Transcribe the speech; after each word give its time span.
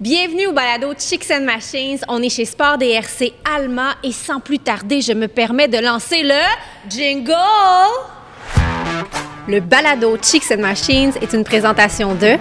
Bienvenue 0.00 0.48
au 0.48 0.52
balado 0.52 0.92
Chicks 0.98 1.30
and 1.30 1.44
Machines. 1.44 2.00
On 2.08 2.20
est 2.20 2.28
chez 2.28 2.44
Sport 2.44 2.78
DRC 2.78 3.32
Alma 3.44 3.94
et 4.02 4.10
sans 4.10 4.40
plus 4.40 4.58
tarder, 4.58 5.00
je 5.00 5.12
me 5.12 5.28
permets 5.28 5.68
de 5.68 5.78
lancer 5.78 6.24
le 6.24 6.40
jingle. 6.90 7.32
Le 9.46 9.60
balado 9.60 10.16
Chicks 10.20 10.50
and 10.50 10.60
Machines 10.60 11.12
est 11.22 11.32
une 11.32 11.44
présentation 11.44 12.16
de 12.16 12.36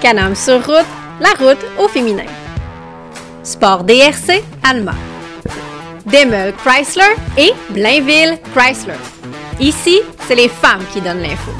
Canam 0.00 0.34
sur 0.34 0.64
route, 0.64 0.86
la 1.20 1.32
route 1.38 1.62
au 1.78 1.88
féminin. 1.88 2.24
Sport 3.42 3.84
DRC 3.84 4.42
Alma. 4.64 4.94
Demel 6.06 6.54
Chrysler 6.54 7.14
et 7.36 7.52
Blainville 7.68 8.38
Chrysler. 8.54 8.94
Ici, 9.60 10.00
c'est 10.26 10.36
les 10.36 10.48
femmes 10.48 10.84
qui 10.90 11.02
donnent 11.02 11.20
l'info. 11.20 11.52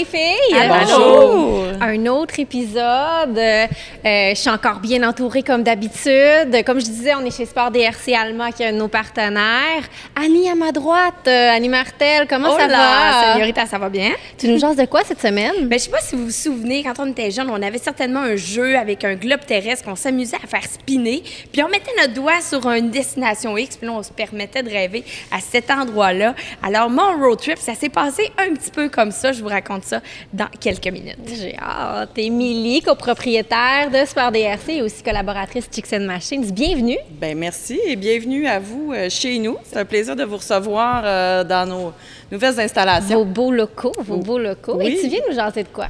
Yeah! 0.00 0.64
Allô 0.70 0.70
les 0.70 0.84
filles! 0.84 0.94
Allô! 0.94 1.59
Un 1.82 2.04
autre 2.06 2.38
épisode. 2.38 3.38
Euh, 3.38 3.66
euh, 4.04 4.30
je 4.30 4.34
suis 4.34 4.50
encore 4.50 4.80
bien 4.80 5.02
entourée 5.08 5.42
comme 5.42 5.62
d'habitude. 5.62 6.62
Comme 6.66 6.78
je 6.78 6.84
disais, 6.84 7.14
on 7.14 7.24
est 7.24 7.34
chez 7.34 7.46
Sport 7.46 7.70
DRC 7.70 8.12
Alma 8.14 8.52
qui 8.52 8.62
est 8.62 8.66
un 8.66 8.72
de 8.72 8.76
nos 8.76 8.88
partenaires. 8.88 9.88
Annie 10.14 10.50
à 10.50 10.54
ma 10.54 10.72
droite, 10.72 11.26
euh, 11.26 11.50
Annie 11.50 11.70
Martel, 11.70 12.26
comment 12.28 12.50
Oh 12.52 12.58
ça 12.58 12.66
là, 12.66 12.76
va? 12.76 13.32
Señorita, 13.32 13.64
ça 13.64 13.78
va 13.78 13.88
bien? 13.88 14.10
Tu 14.36 14.48
nous 14.48 14.58
jases 14.58 14.76
de 14.76 14.84
quoi 14.84 15.04
cette 15.04 15.22
semaine? 15.22 15.68
Ben, 15.68 15.78
je 15.78 15.84
sais 15.84 15.90
pas 15.90 16.00
si 16.02 16.16
vous 16.16 16.26
vous 16.26 16.30
souvenez, 16.30 16.82
quand 16.82 16.98
on 16.98 17.06
était 17.06 17.30
jeune, 17.30 17.48
on 17.48 17.62
avait 17.62 17.78
certainement 17.78 18.20
un 18.20 18.36
jeu 18.36 18.76
avec 18.76 19.02
un 19.04 19.14
globe 19.14 19.46
terrestre 19.46 19.86
qu'on 19.86 19.96
s'amusait 19.96 20.36
à 20.36 20.46
faire 20.46 20.64
spinner, 20.64 21.22
puis 21.50 21.62
on 21.62 21.68
mettait 21.68 21.92
notre 21.98 22.12
doigt 22.12 22.42
sur 22.42 22.68
une 22.70 22.90
destination 22.90 23.56
X, 23.56 23.78
puis 23.78 23.86
là, 23.86 23.94
on 23.94 24.02
se 24.02 24.12
permettait 24.12 24.62
de 24.62 24.68
rêver 24.68 25.02
à 25.32 25.40
cet 25.40 25.70
endroit-là. 25.70 26.34
Alors, 26.62 26.90
mon 26.90 27.18
road 27.18 27.38
trip, 27.38 27.56
ça 27.56 27.74
s'est 27.74 27.88
passé 27.88 28.30
un 28.36 28.54
petit 28.54 28.70
peu 28.70 28.90
comme 28.90 29.12
ça. 29.12 29.32
Je 29.32 29.40
vous 29.42 29.48
raconte 29.48 29.84
ça 29.84 30.00
dans 30.34 30.48
quelques 30.60 30.88
minutes. 30.88 31.16
J'ai 31.26 31.56
hâte. 31.56 31.69
Émilie, 32.16 32.82
copropriétaire 32.82 33.90
de 33.90 34.06
Sport 34.06 34.30
DRC 34.30 34.68
et 34.68 34.82
aussi 34.82 35.02
collaboratrice 35.02 35.68
Chicks 35.72 35.92
Machines. 35.92 36.50
Bienvenue. 36.50 36.98
Ben 37.20 37.36
merci 37.36 37.80
et 37.86 37.96
bienvenue 37.96 38.46
à 38.46 38.58
vous 38.58 38.92
euh, 38.92 39.08
chez 39.08 39.38
nous. 39.38 39.56
C'est 39.64 39.78
un 39.78 39.84
plaisir 39.84 40.14
de 40.16 40.24
vous 40.24 40.36
recevoir 40.36 41.02
euh, 41.04 41.44
dans 41.44 41.66
nos 41.66 41.92
nouvelles 42.30 42.60
installations. 42.60 43.18
Vos 43.18 43.24
beaux 43.24 43.50
locaux, 43.50 43.92
vos 44.00 44.18
beaux 44.18 44.38
locaux. 44.38 44.76
Oui. 44.76 44.88
Et 44.88 45.00
tu 45.00 45.08
viens 45.08 45.20
nous 45.28 45.34
jaser 45.34 45.62
de 45.62 45.68
quoi? 45.68 45.86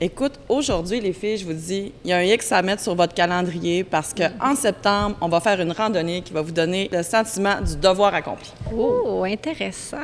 Écoute, 0.00 0.32
aujourd'hui, 0.48 1.00
les 1.00 1.12
filles, 1.12 1.38
je 1.38 1.44
vous 1.44 1.52
dis, 1.52 1.92
il 2.04 2.10
y 2.10 2.12
a 2.12 2.16
un 2.16 2.22
X 2.22 2.50
à 2.50 2.60
mettre 2.60 2.82
sur 2.82 2.94
votre 2.94 3.14
calendrier 3.14 3.84
parce 3.84 4.12
qu'en 4.12 4.56
septembre, 4.56 5.16
on 5.20 5.28
va 5.28 5.40
faire 5.40 5.60
une 5.60 5.70
randonnée 5.70 6.22
qui 6.22 6.32
va 6.32 6.42
vous 6.42 6.50
donner 6.50 6.88
le 6.92 7.02
sentiment 7.02 7.60
du 7.60 7.76
devoir 7.76 8.12
accompli. 8.12 8.50
Oh, 8.76 9.22
intéressant. 9.24 9.96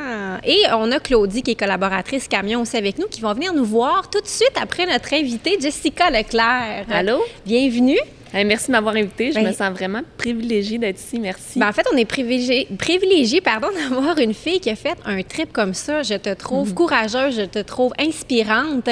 Et 0.44 0.62
on 0.72 0.92
a 0.92 1.00
Claudie, 1.00 1.42
qui 1.42 1.52
est 1.52 1.56
collaboratrice 1.56 2.28
camion 2.28 2.60
aussi 2.60 2.76
avec 2.76 2.98
nous, 2.98 3.08
qui 3.08 3.20
va 3.20 3.34
venir 3.34 3.52
nous 3.52 3.64
voir 3.64 4.08
tout 4.08 4.20
de 4.20 4.26
suite 4.26 4.54
après 4.60 4.86
notre 4.86 5.12
invitée, 5.14 5.58
Jessica 5.60 6.10
Leclerc. 6.10 6.86
Allô? 6.90 7.20
Bienvenue. 7.44 7.98
Hey, 8.32 8.44
merci 8.44 8.66
de 8.66 8.72
m'avoir 8.72 8.94
invitée. 8.94 9.30
Je 9.32 9.36
Ben- 9.36 9.46
me 9.46 9.52
sens 9.52 9.70
vraiment 9.70 10.00
privilégiée 10.18 10.78
d'être 10.78 10.98
ici. 10.98 11.18
Merci. 11.18 11.58
Ben, 11.58 11.68
en 11.68 11.72
fait, 11.72 11.86
on 11.92 11.96
est 11.96 12.04
privilégié, 12.04 12.68
privilégié 12.78 13.40
pardon, 13.40 13.68
d'avoir 13.90 14.18
une 14.18 14.34
fille 14.34 14.60
qui 14.60 14.68
a 14.70 14.76
fait 14.76 14.96
un 15.06 15.22
trip 15.22 15.52
comme 15.52 15.72
ça. 15.74 16.02
Je 16.02 16.14
te 16.14 16.32
trouve 16.34 16.74
courageuse, 16.74 17.36
je 17.36 17.44
te 17.46 17.58
trouve 17.60 17.92
inspirante. 17.98 18.88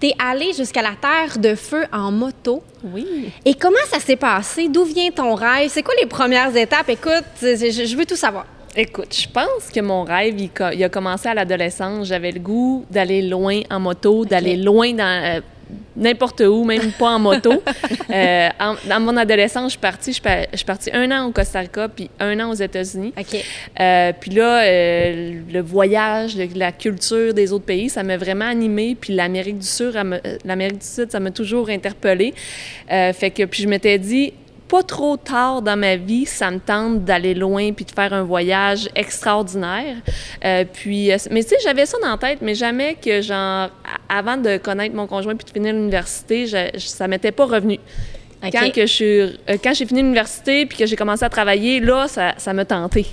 Tu 0.00 0.06
es 0.06 0.14
allée 0.24 0.52
jusqu'à 0.52 0.82
la 0.82 0.94
Terre 1.00 1.38
de 1.38 1.54
Feu 1.54 1.84
en 1.92 2.12
moto. 2.12 2.62
oui. 2.84 3.06
Et 3.44 3.54
comment 3.54 3.76
ça 3.90 3.98
s'est 3.98 4.16
passé? 4.16 4.68
D'où 4.68 4.84
vient 4.84 5.10
ton 5.10 5.34
rêve? 5.34 5.68
C'est 5.72 5.82
quoi 5.82 5.94
les 6.00 6.06
premières 6.06 6.54
étapes? 6.56 6.88
Écoute, 6.88 7.24
je, 7.42 7.96
veux 7.96 8.06
tout 8.06 8.16
savoir. 8.16 8.46
Écoute, 8.76 9.14
je 9.18 9.26
pense 9.28 9.70
que 9.74 9.80
mon 9.80 10.04
rêve, 10.04 10.36
il 10.38 10.84
a 10.84 10.88
commencé 10.88 11.28
à 11.28 11.34
l'adolescence. 11.34 12.06
J'avais 12.08 12.30
le 12.30 12.40
goût 12.40 12.84
d'aller 12.90 13.22
loin 13.22 13.62
en 13.70 13.80
moto, 13.80 14.24
d'aller 14.24 14.56
loin 14.56 14.92
dans 14.92 15.24
euh, 15.24 15.40
n'importe 15.96 16.40
où, 16.40 16.64
même 16.64 16.92
pas 16.92 17.10
en 17.10 17.18
moto. 17.18 17.62
Euh, 18.08 18.48
en- 18.60 18.76
dans 18.88 19.00
mon 19.00 19.16
adolescence, 19.16 19.64
je 19.64 19.70
suis 19.70 19.78
partie, 19.80 20.10
je 20.10 20.14
suis 20.14 20.22
pa- 20.22 20.46
je 20.52 20.56
suis 20.58 20.64
partie 20.64 20.90
un 20.92 21.10
an 21.10 21.26
au 21.26 21.32
Costa 21.32 21.58
Rica, 21.60 21.88
puis 21.88 22.08
un 22.20 22.38
an 22.40 22.50
aux 22.50 22.54
États-Unis. 22.54 23.12
Euh, 23.80 24.12
puis 24.18 24.30
là, 24.30 24.62
euh, 24.62 25.40
le 25.52 25.60
voyage, 25.60 26.36
le- 26.36 26.46
la 26.54 26.70
culture 26.72 27.34
des 27.34 27.52
autres 27.52 27.64
pays, 27.64 27.88
ça 27.90 28.04
m'a 28.04 28.16
vraiment 28.16 28.44
animée. 28.46 28.96
Puis 28.98 29.12
l'Amérique 29.14 29.58
du 29.58 29.66
Sud, 29.66 29.92
l'Amérique 30.44 30.78
du 30.78 30.86
Sud, 30.86 31.10
ça 31.10 31.18
m'a 31.20 31.32
toujours 31.32 31.68
interpellée. 31.68 32.32
Fait 32.88 33.30
que 33.34 33.44
puis 33.44 33.62
je 33.64 33.68
m'étais 33.68 33.98
dit, 33.98 34.32
pas 34.68 34.82
trop 34.82 35.16
tard 35.16 35.62
dans 35.62 35.76
ma 35.76 35.96
vie, 35.96 36.26
ça 36.26 36.50
me 36.50 36.58
tente 36.58 37.04
d'aller 37.04 37.34
loin 37.34 37.72
puis 37.72 37.84
de 37.84 37.90
faire 37.90 38.12
un 38.12 38.22
voyage 38.22 38.88
extraordinaire. 38.94 39.96
Euh, 40.44 40.64
puis, 40.70 41.12
euh, 41.12 41.16
mais 41.30 41.42
tu 41.42 41.50
sais, 41.50 41.56
j'avais 41.62 41.86
ça 41.86 41.98
dans 42.02 42.10
la 42.10 42.18
tête, 42.18 42.38
mais 42.42 42.54
jamais 42.54 42.94
que 42.94 43.20
genre, 43.20 43.70
avant 44.08 44.36
de 44.36 44.56
connaître 44.56 44.94
mon 44.94 45.06
conjoint 45.06 45.36
puis 45.36 45.44
de 45.46 45.50
finir 45.50 45.72
l'université, 45.72 46.46
ça 46.78 47.08
m'était 47.08 47.32
pas 47.32 47.46
revenu. 47.46 47.78
Quand, 48.42 48.70
que 48.72 48.82
je 48.82 48.92
suis, 48.92 49.20
euh, 49.20 49.56
quand 49.62 49.74
j'ai 49.74 49.86
fini 49.86 50.02
l'université 50.02 50.66
puis 50.66 50.78
que 50.78 50.86
j'ai 50.86 50.96
commencé 50.96 51.24
à 51.24 51.28
travailler, 51.28 51.80
là, 51.80 52.06
ça, 52.06 52.34
ça 52.36 52.52
m'a 52.52 52.64
tenté. 52.64 53.06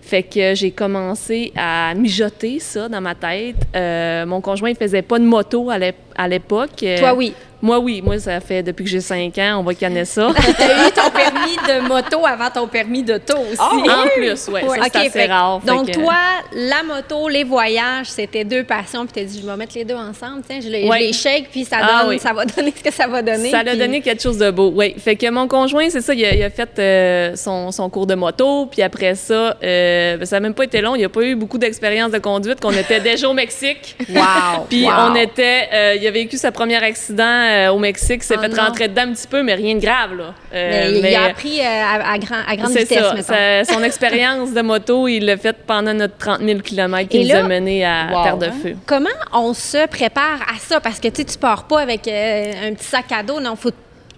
Fait 0.00 0.22
que 0.22 0.54
j'ai 0.54 0.70
commencé 0.70 1.50
à 1.56 1.94
mijoter 1.94 2.58
ça 2.58 2.90
dans 2.90 3.00
ma 3.00 3.14
tête. 3.14 3.56
Euh, 3.74 4.26
mon 4.26 4.42
conjoint 4.42 4.70
ne 4.70 4.74
faisait 4.74 5.02
pas 5.02 5.18
de 5.18 5.24
moto 5.24 5.70
à 5.70 5.78
à 6.16 6.28
l'époque. 6.28 6.82
Euh, 6.82 6.98
Toi, 6.98 7.14
oui. 7.14 7.34
Moi, 7.62 7.78
oui. 7.78 8.02
Moi, 8.04 8.18
ça 8.18 8.40
fait 8.40 8.62
depuis 8.62 8.84
que 8.84 8.90
j'ai 8.90 9.00
5 9.00 9.38
ans, 9.38 9.56
on 9.60 9.62
va 9.62 9.72
canner 9.72 10.04
ça. 10.04 10.28
T'as 10.58 10.86
eu 10.86 10.90
ton 10.90 11.08
permis 11.10 11.56
de 11.66 11.88
moto 11.88 12.26
avant 12.26 12.50
ton 12.50 12.66
permis 12.68 13.02
d'auto 13.02 13.38
aussi. 13.38 13.58
en 13.58 14.06
plus, 14.14 14.48
ouais, 14.48 14.62
Ouais. 14.64 14.78
ça, 14.92 14.98
assez 15.00 15.08
fait 15.08 15.26
rare. 15.26 15.62
Fait 15.64 15.70
Donc, 15.70 15.86
que- 15.86 15.92
toi, 15.92 16.14
la 16.52 16.82
moto, 16.82 17.26
les 17.26 17.42
voyages, 17.42 18.08
c'était 18.08 18.44
deux 18.44 18.64
passions. 18.64 19.06
Puis, 19.06 19.14
tu 19.14 19.20
as 19.20 19.24
dit, 19.24 19.40
je 19.42 19.46
vais 19.50 19.56
mettre 19.56 19.72
les 19.76 19.84
deux 19.86 19.94
ensemble. 19.94 20.42
Tiens, 20.46 20.58
je 20.62 20.68
les, 20.68 20.86
Ouais. 20.86 20.98
je 21.00 21.04
les 21.06 21.12
shake, 21.14 21.48
puis 21.50 21.64
ça, 21.64 21.78
Ah 21.80 22.00
donne, 22.02 22.10
oui. 22.10 22.18
ça 22.18 22.34
va 22.34 22.44
donner 22.44 22.74
ce 22.76 22.82
que 22.84 22.92
ça 22.92 23.06
va 23.06 23.22
donner. 23.22 23.50
Ça 23.50 23.60
a 23.60 23.74
donné 23.74 24.02
quelque 24.02 24.22
chose 24.22 24.36
de 24.36 24.50
beau, 24.50 24.70
oui. 24.74 24.94
Fait 24.98 25.16
que 25.16 25.30
mon 25.30 25.48
conjoint, 25.48 25.88
c'est 25.88 26.02
ça, 26.02 26.12
il 26.12 26.22
a, 26.26 26.34
il 26.34 26.42
a 26.42 26.50
fait 26.50 26.68
euh, 26.78 27.34
son, 27.34 27.72
son 27.72 27.88
cours 27.88 28.06
de 28.06 28.14
moto, 28.14 28.66
puis 28.66 28.82
après 28.82 29.14
ça, 29.14 29.56
euh, 29.62 30.18
ben, 30.18 30.26
ça 30.26 30.36
n'a 30.36 30.40
même 30.40 30.54
pas 30.54 30.64
été 30.64 30.82
long, 30.82 30.96
il 30.96 31.00
n'a 31.02 31.08
pas 31.08 31.22
eu 31.22 31.34
beaucoup 31.34 31.56
d'expérience 31.56 32.12
de 32.12 32.18
conduite, 32.18 32.60
qu'on 32.60 32.72
était 32.72 33.00
déjà 33.00 33.26
au 33.26 33.32
Mexique. 33.32 33.96
Wow! 34.10 34.66
Puis 34.68 34.84
Wow. 34.84 34.92
on 35.08 35.14
était, 35.14 35.68
euh, 35.72 35.96
il 36.04 36.08
a 36.08 36.10
vécu 36.10 36.36
sa 36.36 36.52
premier 36.52 36.82
accident 36.82 37.24
euh, 37.24 37.68
au 37.70 37.78
Mexique, 37.78 38.22
s'est 38.22 38.34
Oh 38.38 38.40
fait 38.42 38.48
non. 38.48 38.62
rentrer 38.62 38.88
dedans 38.88 39.02
un 39.02 39.12
petit 39.14 39.26
peu, 39.26 39.42
mais 39.42 39.54
rien 39.54 39.74
de 39.76 39.80
grave, 39.80 40.14
là. 40.16 40.34
Euh, 40.54 41.00
Mais, 41.02 41.10
il 41.12 41.16
a 41.16 41.24
appris 41.24 41.60
euh, 41.60 41.64
à, 41.64 42.12
à 42.12 42.18
grand- 42.18 42.44
à 42.46 42.56
grande 42.56 42.70
c'est 42.72 42.80
vitesse, 42.80 43.24
ça, 43.26 43.64
son 43.64 43.82
expérience 43.82 44.52
de 44.52 44.60
moto, 44.60 45.08
il 45.08 45.24
l'a 45.24 45.36
fait 45.36 45.56
pendant 45.66 45.94
notre 45.94 46.16
30 46.18 46.40
000 46.40 46.60
km 46.60 47.08
qui 47.08 47.24
nous 47.24 47.34
a 47.34 47.42
menés 47.42 47.84
à 47.84 48.08
Wow. 48.12 48.22
Terre 48.22 48.36
de 48.38 48.50
Feu. 48.50 48.76
Comment 48.86 49.08
on 49.32 49.54
se 49.54 49.86
prépare 49.86 50.42
à 50.42 50.58
ça? 50.58 50.80
Parce 50.80 51.00
que 51.00 51.08
tu 51.08 51.24
tu 51.24 51.38
pars 51.38 51.64
pas 51.64 51.80
avec 51.80 52.06
un 52.06 52.74
petit 52.74 52.84
sac 52.84 53.06
à 53.10 53.22
dos. 53.22 53.40
Non, 53.40 53.56
faut 53.56 53.70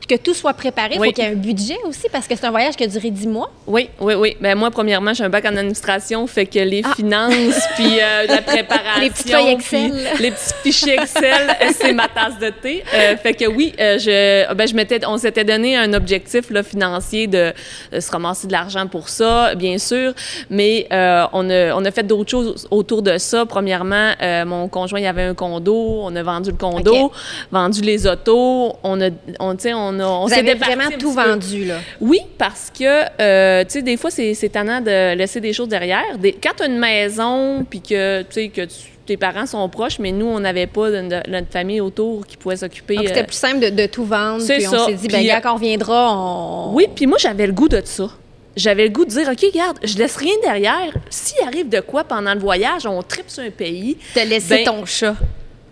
que 0.09 0.15
tout 0.17 0.35
soit 0.35 0.55
préparé. 0.55 0.95
Il 0.95 1.01
Oui. 1.01 1.09
faut 1.09 1.13
qu'il 1.15 1.25
y 1.25 1.27
ait 1.27 1.31
un 1.31 1.35
budget 1.35 1.77
aussi 1.85 2.07
parce 2.13 2.27
que 2.29 2.37
c'est 2.37 2.47
un 2.47 2.51
voyage 2.51 2.77
qui 2.77 2.85
a 2.85 2.87
duré 2.87 3.11
10 3.11 3.27
mois. 3.29 3.51
Oui, 3.67 3.89
oui, 4.01 4.15
oui. 4.15 4.37
Ben 4.41 4.57
moi, 4.57 4.71
premièrement, 4.71 5.13
j'ai 5.15 5.25
un 5.25 5.29
bac 5.29 5.45
en 5.45 5.57
administration, 5.57 6.27
fait 6.27 6.47
que 6.47 6.59
les 6.61 6.83
finances, 6.95 7.61
puis 7.77 7.99
euh, 8.01 8.27
la 8.29 8.43
préparation, 8.43 8.83
Ah. 8.97 9.01
Les 9.01 9.11
petites 9.11 9.31
feuilles 9.31 9.49
Excel. 9.53 9.91
puis 10.15 10.23
les 10.23 10.31
petits 10.31 10.53
fichiers 10.63 10.95
Excel, 10.95 11.57
c'est 11.81 11.93
ma 11.93 12.09
tasse 12.09 12.39
de 12.39 12.51
thé. 12.51 12.85
Euh, 12.95 13.17
fait 13.17 13.35
que 13.35 13.47
oui, 13.47 13.73
euh, 13.81 13.99
je, 13.99 14.55
ben, 14.55 14.67
je 14.69 14.75
m'étais, 14.75 15.05
on 15.07 15.19
s'était 15.19 15.45
donné 15.45 15.77
un 15.77 15.93
objectif 15.93 16.51
là, 16.51 16.63
financier 16.63 17.27
de, 17.27 17.53
de 17.93 18.01
se 18.01 18.11
ramasser 18.11 18.47
de 18.47 18.53
l'argent 18.53 18.87
pour 18.87 19.09
ça, 19.09 19.55
bien 19.55 19.79
sûr, 19.79 20.13
mais 20.51 20.87
on, 20.91 21.51
a, 21.51 21.75
on 21.75 21.85
a 21.85 21.91
fait 21.91 22.03
d'autres 22.05 22.31
choses 22.31 22.67
autour 22.71 23.03
de 23.03 23.19
ça. 23.19 23.45
Premièrement, 23.47 24.13
mon 24.47 24.69
conjoint, 24.69 25.01
il 25.01 25.07
avait 25.07 25.23
un 25.25 25.35
condo, 25.35 26.01
on 26.03 26.15
a 26.15 26.23
vendu 26.23 26.51
le 26.51 26.57
condo, 26.57 27.13
vendu 27.51 27.81
les 27.83 28.07
autos, 28.07 28.77
on 28.83 29.01
a, 29.01 29.09
on, 29.41 29.59
sais, 29.59 29.75
on 29.97 30.01
a, 30.01 30.05
on 30.07 30.23
Vous 30.25 30.29
s'est 30.29 30.39
avez 30.41 30.55
vraiment 30.55 30.91
tout 30.99 31.11
vendu, 31.13 31.65
là. 31.65 31.77
Oui, 32.01 32.21
parce 32.39 32.71
que, 32.77 32.85
euh, 33.21 33.65
tu 33.65 33.71
sais, 33.71 33.83
des 33.83 33.97
fois, 33.97 34.11
c'est 34.11 34.49
tannant 34.53 34.81
de 34.81 35.15
laisser 35.15 35.41
des 35.41 35.53
choses 35.53 35.69
derrière. 35.69 36.19
Des- 36.19 36.33
quand 36.33 36.53
tu 36.57 36.63
as 36.65 36.67
une 36.67 36.79
maison, 36.79 37.65
puis 37.69 37.81
que, 37.81 38.23
tu 38.23 38.27
sais, 38.31 38.49
que 38.49 38.63
tu- 38.63 38.75
tes 39.07 39.17
parents 39.17 39.47
sont 39.47 39.69
proches, 39.69 39.99
mais 40.01 40.11
nous, 40.11 40.27
on 40.27 40.41
n'avait 40.41 40.67
pas 40.67 40.91
de, 40.91 41.03
de- 41.09 41.31
notre 41.31 41.51
famille 41.53 41.81
autour 41.81 42.27
qui 42.27 42.37
pouvait 42.37 42.57
s'occuper. 42.57 42.97
Donc, 42.97 43.07
c'était 43.07 43.21
euh, 43.21 43.25
plus 43.25 43.37
simple 43.37 43.61
de, 43.61 43.69
de 43.71 43.87
tout 43.87 44.05
vendre. 44.05 44.41
c'est 44.43 44.57
Puis 44.57 44.67
on 44.67 44.73
ça. 44.73 44.87
s'est 44.87 44.95
dit, 44.95 45.07
ben, 45.09 45.25
gars, 45.25 45.37
euh, 45.37 45.41
quand 45.41 45.53
on 45.53 45.57
reviendra, 45.57 46.13
on. 46.13 46.75
Oui, 46.75 46.87
puis 46.95 47.07
moi, 47.07 47.17
j'avais 47.19 47.47
le 47.47 47.53
goût 47.53 47.69
de 47.69 47.81
ça. 47.85 48.09
J'avais 48.57 48.85
le 48.85 48.89
goût 48.91 49.05
de 49.05 49.11
dire, 49.11 49.29
OK, 49.31 49.39
regarde, 49.53 49.79
je 49.85 49.97
laisse 49.99 50.17
rien 50.17 50.33
derrière. 50.43 50.93
S'il 51.11 51.47
arrive 51.47 51.69
de 51.69 51.81
quoi 51.81 52.05
pendant 52.05 52.33
le 52.35 52.41
voyage, 52.41 52.87
on 52.87 53.03
tripe 53.03 53.29
sur 53.29 53.43
un 53.45 53.51
pays. 53.51 53.97
Te 54.15 54.21
laisser 54.27 54.65
Ben, 54.65 54.65
ton 54.65 54.87
chat. 54.87 55.15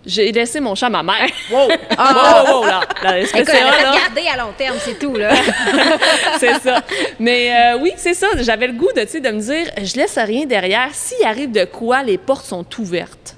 J'ai 0.06 0.32
laissé 0.32 0.60
mon 0.60 0.74
chat 0.74 0.86
à 0.86 0.90
ma 0.90 1.02
mère. 1.02 1.28
Wow! 1.50 1.68
wow, 1.68 1.68
wow, 1.68 2.66
là. 2.66 2.80
là, 3.02 3.20
Écoute, 3.20 3.46
là, 3.46 3.92
garder 3.94 4.28
à 4.32 4.36
long 4.36 4.52
terme, 4.56 4.76
c'est 4.80 4.98
tout, 4.98 5.16
là. 5.16 5.34
c'est 6.38 6.58
ça. 6.60 6.82
Mais 7.18 7.54
euh, 7.54 7.78
oui, 7.80 7.92
c'est 7.96 8.14
ça. 8.14 8.26
J'avais 8.38 8.66
le 8.66 8.74
goût 8.74 8.92
de, 8.94 9.02
tu 9.02 9.08
sais, 9.08 9.20
de 9.20 9.30
me 9.30 9.40
dire, 9.40 9.66
je 9.82 9.96
laisse 9.96 10.18
rien 10.18 10.44
derrière. 10.46 10.88
S'il 10.92 11.24
arrive 11.24 11.52
de 11.52 11.64
quoi, 11.64 12.02
les 12.02 12.18
portes 12.18 12.44
sont 12.44 12.66
ouvertes. 12.78 13.36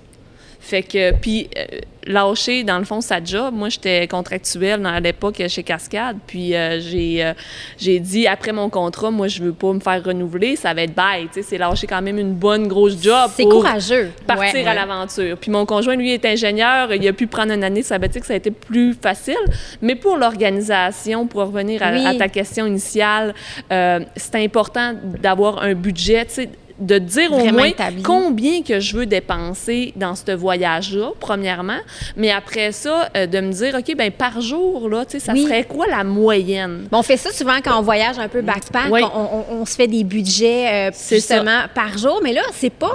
Fait 0.66 0.82
que, 0.82 1.12
puis, 1.12 1.48
euh, 1.56 1.64
lâcher, 2.08 2.64
dans 2.64 2.78
le 2.78 2.84
fond, 2.84 3.00
sa 3.00 3.22
job. 3.22 3.54
Moi, 3.54 3.68
j'étais 3.68 4.08
contractuelle 4.08 4.84
à 4.84 4.98
l'époque 4.98 5.40
chez 5.48 5.62
Cascade. 5.62 6.16
Puis, 6.26 6.56
euh, 6.56 6.80
j'ai, 6.80 7.24
euh, 7.24 7.34
j'ai 7.78 8.00
dit, 8.00 8.26
après 8.26 8.50
mon 8.50 8.68
contrat, 8.68 9.12
moi, 9.12 9.28
je 9.28 9.44
veux 9.44 9.52
pas 9.52 9.72
me 9.72 9.78
faire 9.78 10.02
renouveler. 10.02 10.56
Ça 10.56 10.74
va 10.74 10.82
être 10.82 10.94
bye. 10.94 11.28
C'est 11.40 11.56
lâcher 11.56 11.86
quand 11.86 12.02
même 12.02 12.18
une 12.18 12.32
bonne 12.34 12.66
grosse 12.66 13.00
job. 13.00 13.30
C'est 13.36 13.44
pour 13.44 13.52
courageux. 13.62 14.10
Partir 14.26 14.54
Ouais. 14.64 14.66
à 14.66 14.74
l'aventure. 14.74 15.36
Puis 15.38 15.52
mon 15.52 15.66
conjoint, 15.66 15.94
lui, 15.94 16.10
est 16.12 16.24
ingénieur. 16.24 16.92
Il 16.92 17.06
a 17.06 17.12
pu 17.12 17.28
prendre 17.28 17.52
une 17.52 17.62
année 17.62 17.84
sabbatique. 17.84 18.24
Ça 18.24 18.32
a 18.32 18.36
été 18.36 18.50
plus 18.50 18.94
facile. 19.00 19.36
Mais 19.82 19.94
pour 19.94 20.16
l'organisation, 20.16 21.28
pour 21.28 21.42
revenir 21.42 21.80
à, 21.80 21.92
Oui. 21.92 22.04
à 22.04 22.14
ta 22.16 22.28
question 22.28 22.66
initiale, 22.66 23.34
c'est 23.70 24.34
important 24.34 24.94
d'avoir 25.22 25.62
un 25.62 25.74
budget, 25.74 26.24
tu 26.26 26.34
sais, 26.34 26.48
de 26.78 26.99
dire 26.99 27.32
au 27.32 27.44
moins 27.52 27.64
établi. 27.64 28.02
combien 28.02 28.62
que 28.62 28.81
je 28.81 28.96
veux 28.96 29.06
dépenser 29.06 29.93
dans 29.96 30.14
ce 30.14 30.31
voyage-là, 30.32 31.12
premièrement. 31.19 31.78
Mais 32.17 32.31
après 32.31 32.73
ça, 32.73 33.08
euh, 33.17 33.26
de 33.26 33.40
me 33.40 33.52
dire, 33.52 33.75
OK, 33.78 33.96
ben 33.96 34.11
par 34.11 34.40
jour, 34.40 34.88
là, 34.88 35.05
tu 35.05 35.12
sais, 35.12 35.20
ça 35.20 35.32
Oui. 35.32 35.44
serait 35.44 35.64
quoi 35.64 35.87
la 35.87 36.05
moyenne? 36.05 36.87
Bon, 36.90 36.99
on 36.99 37.02
fait 37.02 37.17
ça 37.17 37.32
souvent 37.32 37.56
quand 37.64 37.78
on 37.78 37.82
voyage 37.82 38.19
un 38.19 38.28
peu 38.28 38.43
backpack. 38.43 38.90
Oui. 38.90 39.00
On, 39.14 39.20
on- 39.20 39.61
on 39.61 39.64
se 39.64 39.75
fait 39.75 39.87
des 39.88 40.05
budgets 40.05 40.88
euh, 40.88 40.90
justement 41.11 41.62
par 41.75 41.96
jour, 41.96 42.20
mais 42.23 42.32
là, 42.32 42.43
c'est 42.52 42.70
pas 42.73 42.93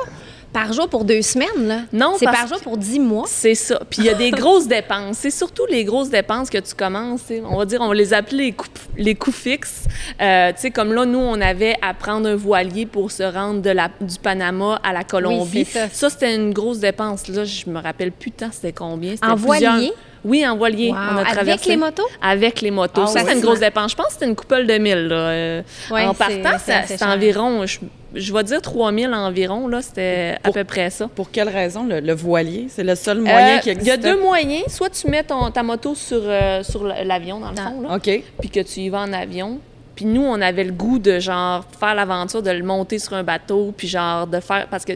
par 0.53 0.73
jour 0.73 0.89
pour 0.89 1.05
deux 1.05 1.21
semaines. 1.21 1.67
Là? 1.67 1.79
Non, 1.93 2.13
c'est 2.17 2.25
par 2.25 2.47
jour 2.47 2.59
pour 2.61 2.77
dix 2.77 2.99
mois? 2.99 3.23
C'est 3.27 3.55
ça. 3.55 3.79
Puis 3.89 3.99
il 4.01 4.05
y 4.05 4.09
a 4.09 4.13
des 4.13 4.31
grosses 4.41 4.67
dépenses. 4.67 5.17
C'est 5.19 5.31
surtout 5.31 5.65
les 5.69 5.83
grosses 5.85 6.09
dépenses 6.09 6.49
que 6.49 6.57
tu 6.57 6.73
commences. 6.75 7.21
On 7.49 7.57
va 7.57 7.65
dire, 7.65 7.79
on 7.81 7.87
va 7.87 7.93
les 7.95 8.13
appeler 8.13 8.45
les 8.45 8.51
coûts, 8.51 8.67
les 8.97 9.15
coûts 9.15 9.31
fixes. 9.31 9.85
Euh, 10.21 10.51
tu 10.53 10.61
sais, 10.61 10.71
comme 10.71 10.93
là, 10.93 11.05
nous, 11.05 11.19
on 11.19 11.39
avait 11.39 11.75
à 11.81 11.93
prendre 11.93 12.27
un 12.27 12.35
voilier 12.35 12.85
pour 12.85 13.11
se 13.11 13.23
rendre 13.23 13.61
de 13.61 13.69
la, 13.69 13.89
du 14.01 14.17
Panama 14.21 14.79
à 14.83 14.93
la 14.93 15.03
Colombie. 15.03 15.65
ça. 15.65 16.09
c'était 16.09 16.35
une 16.35 16.53
grosse 16.53 16.79
dépense. 16.79 17.27
Là, 17.27 17.43
je 17.45 17.69
me 17.69 17.79
rappelle 17.81 18.11
plus 18.11 18.31
tant 18.31 18.49
c'était 18.51 18.73
combien. 18.73 19.13
En 19.23 19.35
plusieurs- 19.35 19.73
voilier? 19.73 19.93
Oui, 20.23 20.47
en 20.47 20.55
voilier. 20.55 20.89
Wow. 20.91 20.97
On 20.97 21.17
a 21.17 21.39
Avec 21.39 21.65
les 21.65 21.77
motos? 21.77 22.07
Avec 22.21 22.61
les 22.61 22.69
motos. 22.69 23.01
Ah 23.05 23.07
ça, 23.07 23.19
oui. 23.21 23.25
c'est 23.27 23.35
une 23.37 23.41
grosse 23.41 23.59
dépense. 23.59 23.91
Je 23.91 23.95
pense 23.95 24.05
que 24.07 24.13
c'était 24.13 24.27
une 24.27 24.35
couple 24.35 24.67
de 24.67 24.77
mille. 24.77 25.07
Là. 25.07 25.15
Euh, 25.15 25.61
Ouais, 25.89 26.05
en 26.05 26.13
partant, 26.13 26.57
c'est 26.59 27.01
environ, 27.03 27.65
je, 27.65 27.79
je 28.13 28.33
vais 28.33 28.43
dire 28.43 28.61
3000 28.61 29.13
environ. 29.13 29.67
là. 29.67 29.81
C'était 29.81 30.35
à 30.43 30.51
peu 30.51 30.63
près 30.63 30.89
ça. 30.89 31.07
Pour 31.07 31.31
quelle 31.31 31.49
raison 31.49 31.85
le, 31.85 31.99
le 31.99 32.13
voilier? 32.13 32.67
C'est 32.69 32.83
le 32.83 32.95
seul 32.95 33.19
moyen 33.21 33.57
Euh, 33.57 33.59
qui 33.59 33.69
Il 33.69 33.73
y 33.73 33.75
existe? 33.77 33.93
a 33.93 33.97
deux 33.97 34.19
moyens. 34.19 34.63
Soit 34.67 34.89
tu 34.89 35.07
mets 35.09 35.23
ton, 35.23 35.49
ta 35.51 35.63
moto 35.63 35.95
sur, 35.95 36.21
euh, 36.23 36.63
sur 36.63 36.83
l'avion, 36.83 37.39
dans 37.39 37.49
le 37.51 37.55
Dans- 37.55 37.63
fond, 37.63 37.81
là, 37.81 37.95
OK. 37.95 38.23
puis 38.39 38.49
que 38.49 38.59
tu 38.59 38.81
y 38.81 38.89
vas 38.89 39.01
en 39.01 39.13
avion. 39.13 39.59
Puis 39.95 40.05
nous, 40.05 40.23
on 40.23 40.41
avait 40.41 40.63
le 40.63 40.71
goût 40.71 40.99
de, 40.99 41.19
genre, 41.19 41.63
faire 41.79 41.93
l'aventure, 41.95 42.41
de 42.41 42.49
le 42.51 42.63
monter 42.63 42.97
sur 42.99 43.13
un 43.13 43.23
bateau, 43.23 43.73
puis 43.75 43.87
genre, 43.87 44.25
de 44.27 44.39
faire... 44.39 44.67
Parce 44.69 44.85
que 44.85 44.93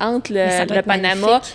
entre 0.00 0.32
le, 0.32 0.82
Panama 0.82 1.14
magnifique. 1.14 1.54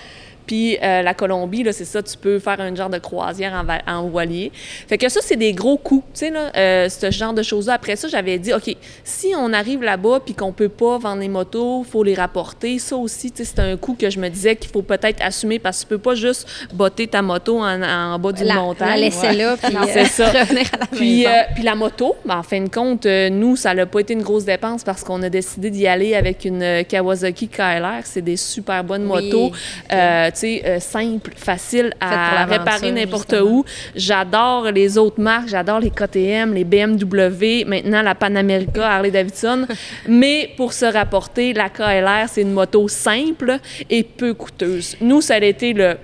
Puis 0.50 0.80
euh, 0.82 1.04
la 1.04 1.14
Colombie, 1.14 1.62
là, 1.62 1.72
c'est 1.72 1.86
ça, 1.86 2.02
tu 2.02 2.18
peux 2.18 2.40
faire 2.40 2.60
un 2.60 2.74
genre 2.74 2.90
de 2.90 2.98
croisière 2.98 3.64
en, 3.86 4.08
voilier. 4.08 4.52
Fait 4.88 4.98
que 4.98 5.08
ça, 5.08 5.20
c'est 5.24 5.36
des 5.36 5.54
gros 5.54 5.78
coûts, 5.78 6.04
tu 6.12 6.22
sais, 6.22 6.32
là, 6.32 6.52
euh, 6.58 6.90
ce 6.90 7.12
genre 7.12 7.34
de 7.34 7.44
choses-là. 7.44 7.74
Après 7.74 7.96
ça, 7.96 8.08
j'avais 8.08 8.40
dit, 8.40 8.52
OK, 8.52 8.76
si 9.04 9.34
on 9.38 9.54
arrive 9.54 9.84
là-bas 9.84 10.22
puis 10.26 10.34
qu'on 10.34 10.52
peut 10.52 10.68
pas 10.68 10.98
vendre 10.98 11.22
les 11.22 11.30
motos, 11.30 11.84
faut 11.84 12.04
les 12.04 12.16
rapporter. 12.16 12.80
Ça 12.80 12.96
aussi, 12.96 13.30
tu 13.30 13.46
sais, 13.46 13.52
c'est 13.56 13.60
un 13.60 13.78
coût 13.78 13.94
que 13.94 14.10
je 14.10 14.20
me 14.20 14.28
disais 14.28 14.56
qu'il 14.56 14.72
faut 14.72 14.82
peut-être 14.82 15.22
assumer 15.22 15.60
parce 15.60 15.78
que 15.78 15.82
tu 15.84 15.90
peux 15.90 16.00
pas 16.00 16.16
juste 16.16 16.48
botter 16.74 17.06
ta 17.06 17.22
moto 17.22 17.60
en, 17.60 17.84
en 17.84 18.18
bas 18.18 18.32
d'une 18.32 18.52
montagne. 18.52 18.90
la 18.90 18.98
laisser 18.98 19.34
là, 19.34 19.56
puis 19.56 19.76
euh, 19.76 19.80
c'est 19.94 20.06
ça. 20.06 20.30
revenir 20.32 20.66
à 20.74 20.78
la 20.80 20.86
Puis, 20.88 21.28
euh, 21.28 21.30
puis 21.54 21.62
la 21.62 21.76
moto, 21.76 22.16
ben, 22.26 22.40
en 22.40 22.44
fin 22.44 22.60
de 22.60 22.70
compte, 22.70 23.06
nous, 23.06 23.56
ça 23.56 23.76
n'a 23.76 23.86
pas 23.86 24.00
été 24.00 24.14
une 24.14 24.24
grosse 24.24 24.46
dépense 24.46 24.84
parce 24.84 25.04
qu'on 25.04 25.22
a 25.22 25.30
décidé 25.30 25.70
d'y 25.70 25.86
aller 25.86 26.16
avec 26.16 26.44
une 26.44 26.84
Kawasaki 26.86 27.50
KLR. 27.50 28.02
C'est 28.06 28.24
des 28.24 28.36
super 28.36 28.84
bonnes 28.84 29.06
Oui. 29.12 29.30
motos, 29.30 29.52
euh, 29.94 30.32
euh, 30.44 30.80
simples, 30.80 31.32
faciles 31.36 31.94
pour 32.00 32.10
à 32.10 32.46
réparer 32.46 32.92
n'importe 32.92 33.36
où. 33.42 33.66
J'adore 33.96 34.72
les 34.72 34.98
autres 34.98 35.22
marques, 35.22 35.50
j'adore 35.50 35.80
les 35.80 35.92
KTM, 35.92 36.54
les 36.54 36.64
BMW, 36.64 37.66
maintenant 37.66 38.02
la 38.02 38.16
Panamerica, 38.16 38.90
Harley-Davidson. 38.90 39.68
Mais 40.08 40.52
pour 40.58 40.74
se 40.74 40.86
rapporter, 40.86 41.54
la 41.54 41.70
KLR, 41.70 42.28
c'est 42.28 42.42
une 42.42 42.54
moto 42.54 42.88
simple 42.88 43.58
et 43.90 44.04
peu 44.04 44.34
coûteuse. 44.34 44.96
Nous, 45.02 45.22
ça 45.22 45.36
a 45.36 45.44
été 45.44 45.74
le 45.74 45.96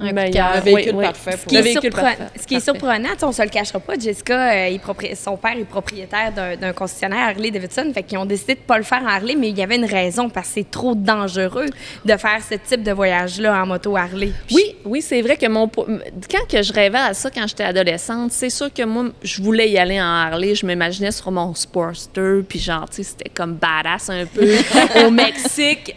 Un 0.00 0.04
coup 0.04 0.08
de 0.08 0.14
meilleur. 0.14 0.32
cœur. 0.32 0.54
Le 0.56 0.60
véhicule 0.72 0.94
Oui, 0.96 1.04
parfait 1.04 1.30
Ce 1.32 1.36
pour 1.36 1.46
qui, 1.46 1.54
Le 1.54 1.60
est 1.60 1.62
véhicule 1.64 1.90
surpre- 1.92 2.00
parfait. 2.02 2.26
ce 2.40 2.46
qui 2.46 2.54
est 2.54 2.60
surprenant, 2.60 3.08
on 3.22 3.32
se 3.32 3.42
le 3.42 3.48
cachera 3.48 3.80
pas, 3.80 3.98
Jessica, 3.98 4.52
euh, 4.52 4.68
il 4.68 4.80
son 5.16 5.36
père 5.36 5.56
est 5.58 5.64
propriétaire 5.64 6.32
d'un- 6.32 6.72
concessionnaire 6.72 7.28
Harley-Davidson, 7.28 7.90
fait 7.94 8.02
qu'ils 8.02 8.18
ont 8.18 8.24
décidé 8.24 8.54
de 8.54 8.60
pas 8.60 8.78
le 8.78 8.84
faire 8.84 9.02
en 9.02 9.08
Harley, 9.08 9.34
mais 9.36 9.50
il 9.50 9.58
y 9.58 9.62
avait 9.62 9.76
une 9.76 9.84
raison, 9.84 10.28
parce 10.30 10.48
que 10.48 10.54
c'est 10.54 10.70
trop 10.70 10.94
dangereux 10.94 11.66
de 12.04 12.16
faire 12.16 12.38
ce 12.48 12.54
type 12.56 12.82
de 12.82 12.92
voyage-là 12.92 13.62
en 13.62 13.66
moto 13.66 13.96
Harley. 13.96 14.30
Oui, 14.52 14.74
oui, 14.84 15.02
c'est 15.02 15.20
vrai 15.22 15.36
que 15.36 15.46
mon 15.46 15.68
quand 15.68 16.46
que 16.50 16.62
je 16.62 16.72
rêvais 16.72 16.98
à 16.98 17.14
ça 17.14 17.30
quand 17.30 17.46
j'étais 17.46 17.64
adolescente, 17.64 18.32
c'est 18.32 18.50
sûr 18.50 18.72
que 18.72 18.82
moi 18.84 19.06
je 19.22 19.42
voulais 19.42 19.68
y 19.70 19.78
aller 19.78 20.00
en 20.00 20.04
Harley, 20.04 20.54
je 20.54 20.64
m'imaginais 20.66 21.10
sur 21.12 21.30
mon 21.30 21.54
Sportster 21.54 22.40
puis 22.48 22.58
genre 22.58 22.88
tu 22.88 22.96
sais 22.96 23.02
c'était 23.02 23.28
comme 23.30 23.54
badass 23.54 24.10
un 24.10 24.24
peu 24.26 24.48
au 25.06 25.10
Mexique. 25.10 25.94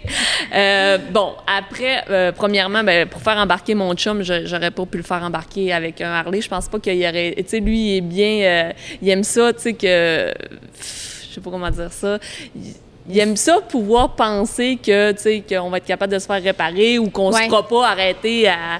Euh, 0.53 0.97
bon, 1.11 1.33
après 1.47 2.03
euh, 2.09 2.31
premièrement 2.31 2.83
ben, 2.83 3.07
pour 3.07 3.21
faire 3.21 3.37
embarquer 3.37 3.75
mon 3.75 3.92
chum, 3.95 4.21
je- 4.23 4.45
j'aurais 4.45 4.71
pas 4.71 4.85
pu 4.85 4.97
le 4.97 5.03
faire 5.03 5.23
embarquer 5.23 5.73
avec 5.73 6.01
un 6.01 6.11
Harley, 6.11 6.41
je 6.41 6.49
pense 6.49 6.67
pas 6.67 6.79
qu'il 6.79 6.95
y 6.95 7.07
aurait 7.07 7.33
tu 7.37 7.43
sais 7.47 7.59
lui 7.59 7.79
il 7.93 7.97
est 7.97 8.01
bien 8.01 8.41
euh, 8.43 8.71
il 9.01 9.09
aime 9.09 9.23
ça, 9.23 9.53
tu 9.53 9.61
sais 9.61 9.73
que 9.73 10.31
pff, 10.33 11.25
je 11.29 11.33
sais 11.35 11.41
pas 11.41 11.49
comment 11.51 11.69
dire 11.69 11.91
ça. 11.91 12.17
Il- 12.55 12.73
il 13.09 13.19
aime 13.19 13.35
ça 13.35 13.57
pouvoir 13.67 14.15
penser 14.15 14.77
que 14.81 15.11
tu 15.11 15.17
sais 15.21 15.43
qu'on 15.45 15.69
va 15.69 15.75
être 15.75 15.85
capable 15.85 16.13
de 16.13 16.19
se 16.19 16.25
faire 16.25 16.41
réparer 16.41 16.97
ou 16.99 17.09
qu'on 17.09 17.33
Ouais. 17.33 17.43
se 17.43 17.49
fera 17.49 17.67
pas 17.67 17.85
arrêter 17.89 18.47
à, 18.47 18.79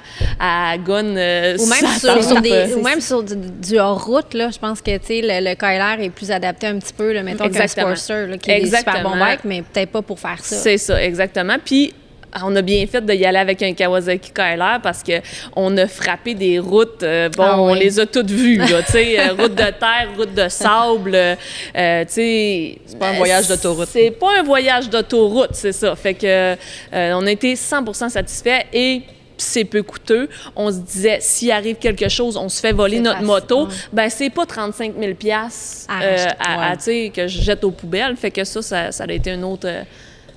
à 0.72 0.78
gun 0.78 1.14
euh, 1.14 1.58
Ou 1.58 1.66
même 1.66 1.86
sur, 2.22 2.40
des, 2.40 2.72
ou 2.74 2.80
même 2.82 3.02
sur 3.02 3.22
du, 3.22 3.34
du 3.36 3.78
hors-route, 3.78 4.32
là, 4.32 4.48
je 4.50 4.58
pense 4.58 4.80
que 4.80 4.96
tu 4.96 5.06
sais, 5.08 5.20
le, 5.22 5.46
le 5.50 5.54
KLR 5.54 6.02
est 6.02 6.08
plus 6.08 6.30
adapté 6.30 6.68
un 6.68 6.78
petit 6.78 6.94
peu, 6.94 7.12
là, 7.12 7.22
mettons 7.22 7.50
qu'un. 7.50 7.66
Sportster, 7.66 8.26
là, 8.28 8.38
qui 8.38 8.50
est 8.50 8.60
des 8.60 8.64
super 8.64 8.78
Exactement. 8.80 9.10
bons 9.10 9.18
bikes, 9.22 9.44
mais 9.44 9.60
peut-être 9.60 9.90
pas 9.90 10.00
pour 10.00 10.18
faire 10.18 10.42
ça. 10.42 10.56
C'est 10.56 10.78
ça, 10.78 11.02
exactement. 11.04 11.56
Puis 11.62 11.92
on 12.42 12.54
a 12.56 12.62
bien 12.62 12.86
fait 12.86 13.04
d'y 13.04 13.24
aller 13.24 13.38
avec 13.38 13.62
un 13.62 13.72
Kawasaki 13.74 14.30
KLR 14.32 14.80
parce 14.82 15.02
que 15.02 15.12
on 15.54 15.76
a 15.76 15.86
frappé 15.86 16.34
des 16.34 16.58
routes. 16.58 17.02
euh, 17.02 17.28
bon, 17.28 17.44
Ah 17.46 17.60
on 17.60 17.74
les 17.74 18.00
a 18.00 18.06
toutes 18.06 18.30
vues, 18.30 18.56
là, 18.56 18.82
tu 18.82 18.92
sais, 18.92 19.20
euh, 19.28 19.32
route 19.34 19.54
de 19.54 19.70
terre, 19.70 20.08
route 20.16 20.34
de 20.34 20.48
sable. 20.48 21.14
euh, 21.14 22.04
tu 22.04 22.12
sais, 22.12 22.78
c'est 22.86 22.98
pas 22.98 23.08
un 23.08 23.12
voyage 23.18 23.48
d'autoroute. 23.48 23.88
C'est 23.90 24.10
pas 24.10 24.40
un 24.40 24.42
voyage 24.42 24.88
d'autoroute, 24.90 25.50
c'est 25.52 25.72
ça. 25.72 25.94
Fait 25.96 26.14
que 26.14 26.26
euh, 26.26 26.56
on 26.92 27.26
a 27.26 27.30
été 27.30 27.54
100% 27.54 28.08
satisfaits 28.08 28.64
et 28.72 29.02
c'est 29.36 29.64
peu 29.64 29.82
coûteux. 29.82 30.28
On 30.54 30.70
se 30.70 30.78
disait, 30.78 31.18
s'il 31.20 31.50
arrive 31.50 31.76
quelque 31.76 32.08
chose, 32.08 32.36
on 32.36 32.48
se 32.48 32.60
fait 32.60 32.72
voler 32.72 33.00
notre 33.00 33.14
facile, 33.16 33.26
moto, 33.26 33.62
ouais. 33.66 33.74
ben 33.92 34.08
c'est 34.08 34.30
pas 34.30 34.46
35 34.46 34.94
000 34.98 35.14
piastres, 35.14 35.86
À 35.92 36.02
euh, 36.02 36.10
racheter, 36.12 36.30
à- 36.38 36.54
à, 36.66 36.70
ouais. 36.70 36.76
tu 36.76 36.82
sais, 36.84 37.12
que 37.14 37.26
je 37.26 37.42
jette 37.42 37.64
aux 37.64 37.72
poubelles. 37.72 38.16
Fait 38.16 38.30
que 38.30 38.44
ça, 38.44 38.62
ça, 38.62 38.92
ça 38.92 39.04
a 39.08 39.12
été 39.12 39.30
une 39.32 39.42
autre, 39.44 39.68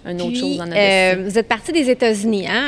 une 0.09 0.21
autre 0.21 0.31
Puis, 0.31 0.39
chose 0.39 0.57
dans 0.57 0.65
notre 0.65 0.77
euh, 0.79 1.23
vous 1.27 1.37
êtes 1.37 1.47
parti 1.47 1.71
des 1.71 1.89
États-Unis, 1.89 2.47
hein? 2.47 2.63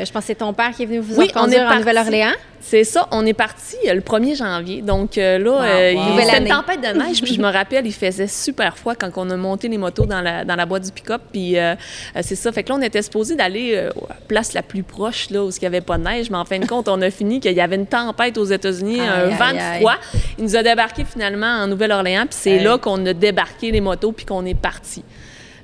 Euh, 0.00 0.04
je 0.04 0.12
pense 0.12 0.22
que 0.22 0.26
c'est 0.28 0.34
ton 0.36 0.52
père 0.52 0.70
qui 0.70 0.82
est 0.82 0.86
venu 0.86 0.98
vous 1.00 1.16
Oui, 1.18 1.30
on 1.34 1.50
est 1.50 1.60
en. 1.60 1.76
Nouvelle-Orléans. 1.76 2.32
C'est 2.60 2.82
ça, 2.82 3.06
on 3.12 3.24
est 3.24 3.32
parti 3.32 3.76
euh, 3.86 3.94
le 3.94 4.00
1er 4.00 4.36
janvier. 4.36 4.82
Donc 4.82 5.14
là, 5.16 5.38
il- 5.38 5.96
Nouvelle 5.96 6.24
c'était 6.24 6.36
année. 6.36 6.50
une 6.50 6.56
tempête 6.56 6.80
de 6.80 6.98
neige. 6.98 7.22
puis 7.22 7.32
je 7.34 7.40
me 7.40 7.48
rappelle, 7.48 7.86
il 7.86 7.92
faisait 7.92 8.26
super 8.26 8.76
froid 8.76 8.96
quand 8.96 9.08
on 9.16 9.30
a 9.30 9.36
monté 9.36 9.68
les 9.68 9.78
motos 9.78 10.04
dans 10.06 10.20
la, 10.20 10.44
dans 10.44 10.56
la 10.56 10.66
boîte 10.66 10.82
du 10.84 10.90
pick-up. 10.90 11.22
Puis 11.32 11.56
euh, 11.58 11.76
c'est 12.22 12.34
ça. 12.34 12.50
Fait 12.50 12.64
que 12.64 12.70
là, 12.70 12.74
on 12.76 12.82
était 12.82 13.02
supposé 13.02 13.36
d'aller 13.36 13.76
à 13.76 13.82
la 13.84 13.90
place 14.26 14.52
la 14.52 14.62
plus 14.62 14.82
proche, 14.82 15.30
là, 15.30 15.44
où 15.44 15.50
il 15.50 15.60
n'y 15.60 15.66
avait 15.66 15.80
pas 15.80 15.96
de 15.96 16.02
neige. 16.02 16.28
Mais 16.28 16.38
en 16.38 16.44
fin 16.44 16.58
de 16.58 16.66
compte, 16.66 16.88
on 16.88 17.00
a 17.02 17.10
fini 17.10 17.38
qu'il 17.38 17.52
y 17.52 17.60
avait 17.60 17.76
une 17.76 17.86
tempête 17.86 18.36
aux 18.36 18.44
États-Unis, 18.44 19.00
un 19.00 19.28
vent 19.28 19.52
de 19.52 19.76
froid. 19.78 19.94
Il 20.36 20.42
nous 20.44 20.56
a 20.56 20.62
débarqué 20.64 21.04
finalement 21.04 21.46
en 21.62 21.68
Nouvelle-Orléans. 21.68 22.26
Puis 22.28 22.38
c'est 22.40 22.58
là 22.58 22.78
qu'on 22.78 23.04
a 23.06 23.12
débarqué 23.12 23.70
les 23.70 23.80
motos 23.80 24.10
puis 24.10 24.24
qu'on 24.26 24.44
est 24.44 24.54
parti. 24.58 25.04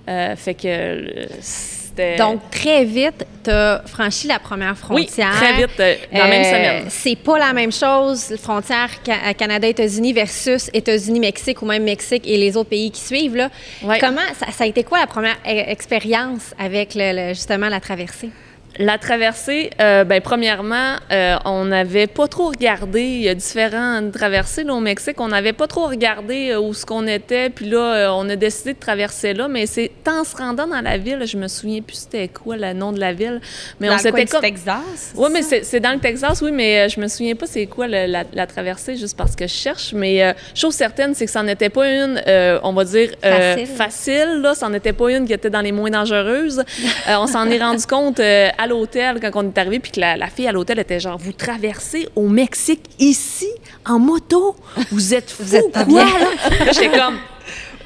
Euh, 0.08 0.34
fait 0.36 0.54
que 0.54 0.66
euh, 0.66 1.26
c'était... 1.40 2.16
Donc, 2.16 2.40
très 2.50 2.84
vite, 2.84 3.24
tu 3.44 3.50
as 3.50 3.82
franchi 3.86 4.26
la 4.26 4.38
première 4.38 4.72
oui, 4.90 5.06
frontière. 5.06 5.30
très 5.36 5.52
vite, 5.54 5.78
euh, 5.78 5.94
dans 6.12 6.18
la 6.18 6.26
même 6.26 6.44
semaine. 6.44 6.84
C'est 6.88 7.16
pas 7.16 7.38
la 7.38 7.52
même 7.52 7.70
chose, 7.70 8.34
frontière 8.42 8.88
ca- 9.04 9.34
Canada-États-Unis 9.34 10.12
versus 10.12 10.70
États-Unis-Mexique 10.72 11.60
ou 11.62 11.66
même 11.66 11.84
Mexique 11.84 12.26
et 12.26 12.36
les 12.38 12.56
autres 12.56 12.70
pays 12.70 12.90
qui 12.90 13.00
suivent. 13.02 13.36
Là. 13.36 13.50
Ouais. 13.84 13.98
Comment 14.00 14.22
ça, 14.38 14.46
ça 14.50 14.64
a 14.64 14.66
été 14.66 14.82
quoi 14.84 15.00
la 15.00 15.06
première 15.06 15.36
e- 15.46 15.70
expérience 15.70 16.54
avec 16.58 16.94
le- 16.94 17.12
le- 17.28 17.34
justement 17.34 17.68
la 17.68 17.78
traversée? 17.78 18.30
La 18.78 18.96
traversée, 18.96 19.68
euh, 19.82 20.02
ben, 20.04 20.22
premièrement, 20.22 20.94
euh, 21.10 21.36
on 21.44 21.66
n'avait 21.66 22.06
pas 22.06 22.26
trop 22.26 22.48
regardé. 22.48 23.02
Il 23.02 23.22
y 23.22 23.28
a 23.28 23.34
différentes 23.34 24.12
traversées 24.12 24.64
là, 24.64 24.72
au 24.72 24.80
Mexique. 24.80 25.20
On 25.20 25.28
n'avait 25.28 25.52
pas 25.52 25.66
trop 25.66 25.86
regardé 25.88 26.50
euh, 26.52 26.58
où 26.60 26.72
ce 26.72 26.86
qu'on 26.86 27.06
était. 27.06 27.50
Puis 27.50 27.66
là, 27.68 28.10
on 28.14 28.26
a 28.30 28.36
décidé 28.36 28.72
de 28.72 28.78
traverser 28.78 29.34
là. 29.34 29.46
Mais 29.46 29.66
c'est 29.66 29.90
en 30.08 30.24
se 30.24 30.34
rendant 30.36 30.66
dans 30.66 30.80
la 30.80 30.96
ville, 30.96 31.22
je 31.26 31.36
me 31.36 31.48
souviens 31.48 31.82
plus 31.82 31.96
c'était 31.96 32.28
quoi 32.28 32.56
le 32.56 32.72
nom 32.72 32.92
de 32.92 32.98
la 33.00 33.12
ville. 33.12 33.42
Mais 33.78 33.88
Dans 33.88 33.94
on 33.96 33.98
s'était 33.98 34.24
comme. 34.24 34.40
Texas. 34.40 35.12
Oui, 35.16 35.28
mais 35.30 35.42
c'est 35.42 35.80
dans 35.80 35.92
le 35.92 36.00
Texas, 36.00 36.40
oui, 36.40 36.50
mais 36.50 36.88
je 36.88 36.98
me 36.98 37.08
souviens 37.08 37.34
pas 37.34 37.46
c'est 37.46 37.66
quoi 37.66 37.86
le- 37.86 38.06
la, 38.06 38.24
la 38.32 38.46
traversée, 38.46 38.96
juste 38.96 39.18
parce 39.18 39.36
que 39.36 39.46
je 39.46 39.52
cherche. 39.52 39.92
Mais 39.92 40.34
chose 40.54 40.74
certaine, 40.74 41.14
c'est 41.14 41.26
que 41.26 41.30
ça 41.30 41.42
n'était 41.42 41.68
pas 41.68 41.88
une, 41.90 42.22
on 42.62 42.72
va 42.72 42.84
dire, 42.84 43.10
Facile. 43.20 43.66
facile. 43.66 44.40
Là, 44.42 44.54
ça 44.54 44.68
n'était 44.70 44.94
pas 44.94 45.10
une 45.12 45.26
qui 45.26 45.34
était 45.34 45.50
dans 45.50 45.60
les 45.60 45.72
moins 45.72 45.90
dangereuses. 45.90 46.62
On 47.08 47.26
s'en 47.26 47.48
est 47.50 47.58
rendu 47.58 47.84
compte 47.86 48.18
à 48.62 48.66
l'hôtel, 48.66 49.18
quand 49.20 49.30
on 49.44 49.48
est 49.48 49.58
arrivé, 49.58 49.78
puis 49.80 49.92
que 49.92 50.00
la, 50.00 50.16
la 50.16 50.28
fille 50.28 50.46
à 50.48 50.52
l'hôtel 50.52 50.78
était 50.78 51.00
genre, 51.00 51.18
vous 51.18 51.32
traversez 51.32 52.08
au 52.16 52.28
Mexique 52.28 52.84
ici, 52.98 53.48
en 53.86 53.98
moto? 53.98 54.56
Vous 54.90 55.14
êtes 55.14 55.30
fous, 55.30 55.42
Vous 55.44 55.56
êtes 55.56 55.72
pas 55.72 55.84
quoi, 55.84 56.04
bien. 56.04 56.18
là? 56.18 56.64
Là, 56.66 56.72
j'étais 56.72 56.98
comme... 56.98 57.18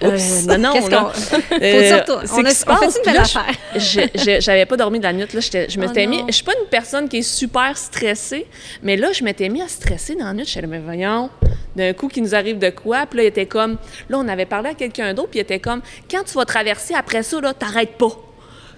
Euh, 0.02 0.18
non, 0.46 0.58
non, 0.58 0.72
Qu'est-ce 0.74 0.90
là. 0.90 0.98
qu'on- 1.00 1.08
Faut 1.18 1.54
Euh, 1.62 2.00
On 2.34 2.44
a- 2.44 2.50
fait 2.50 2.98
une 2.98 3.04
belle 3.06 3.14
là, 3.14 3.20
affaire. 3.22 3.46
je- 3.76 4.00
je- 4.14 4.40
J'avais 4.42 4.66
pas 4.66 4.76
dormi 4.76 4.98
de 4.98 5.04
la 5.04 5.14
nuit. 5.14 5.24
Là, 5.32 5.40
je 5.40 5.48
Oh 5.74 5.80
m'étais 5.80 6.06
mis. 6.06 6.18
non. 6.18 6.26
Je 6.28 6.32
suis 6.32 6.44
pas 6.44 6.52
une 6.52 6.68
personne 6.68 7.08
qui 7.08 7.16
est 7.16 7.22
super 7.22 7.78
stressée, 7.78 8.46
mais 8.82 8.96
là, 8.98 9.12
je 9.12 9.24
m'étais 9.24 9.48
mis 9.48 9.62
à 9.62 9.68
stresser 9.68 10.14
dans 10.14 10.26
la 10.26 10.34
nuit. 10.34 10.44
Je 10.44 10.50
suis 10.50 10.66
mais 10.66 10.80
voyons, 10.80 11.30
d'un 11.74 11.94
coup, 11.94 12.08
qu'il 12.08 12.22
nous 12.24 12.34
arrive 12.34 12.58
de 12.58 12.68
quoi? 12.68 13.06
Puis 13.06 13.16
là, 13.16 13.22
il 13.24 13.28
était 13.28 13.46
comme. 13.46 13.78
Là, 14.10 14.18
on 14.18 14.28
avait 14.28 14.44
parlé 14.44 14.68
à 14.68 14.74
quelqu'un 14.74 15.14
d'autre, 15.14 15.30
puis 15.30 15.38
il 15.38 15.42
était 15.42 15.60
comme, 15.60 15.80
quand 16.10 16.24
tu 16.26 16.34
vas 16.34 16.44
traverser 16.44 16.92
après 16.92 17.22
ça, 17.22 17.40
là, 17.40 17.54
t'arrêtes 17.54 17.96
pas. 17.96 18.12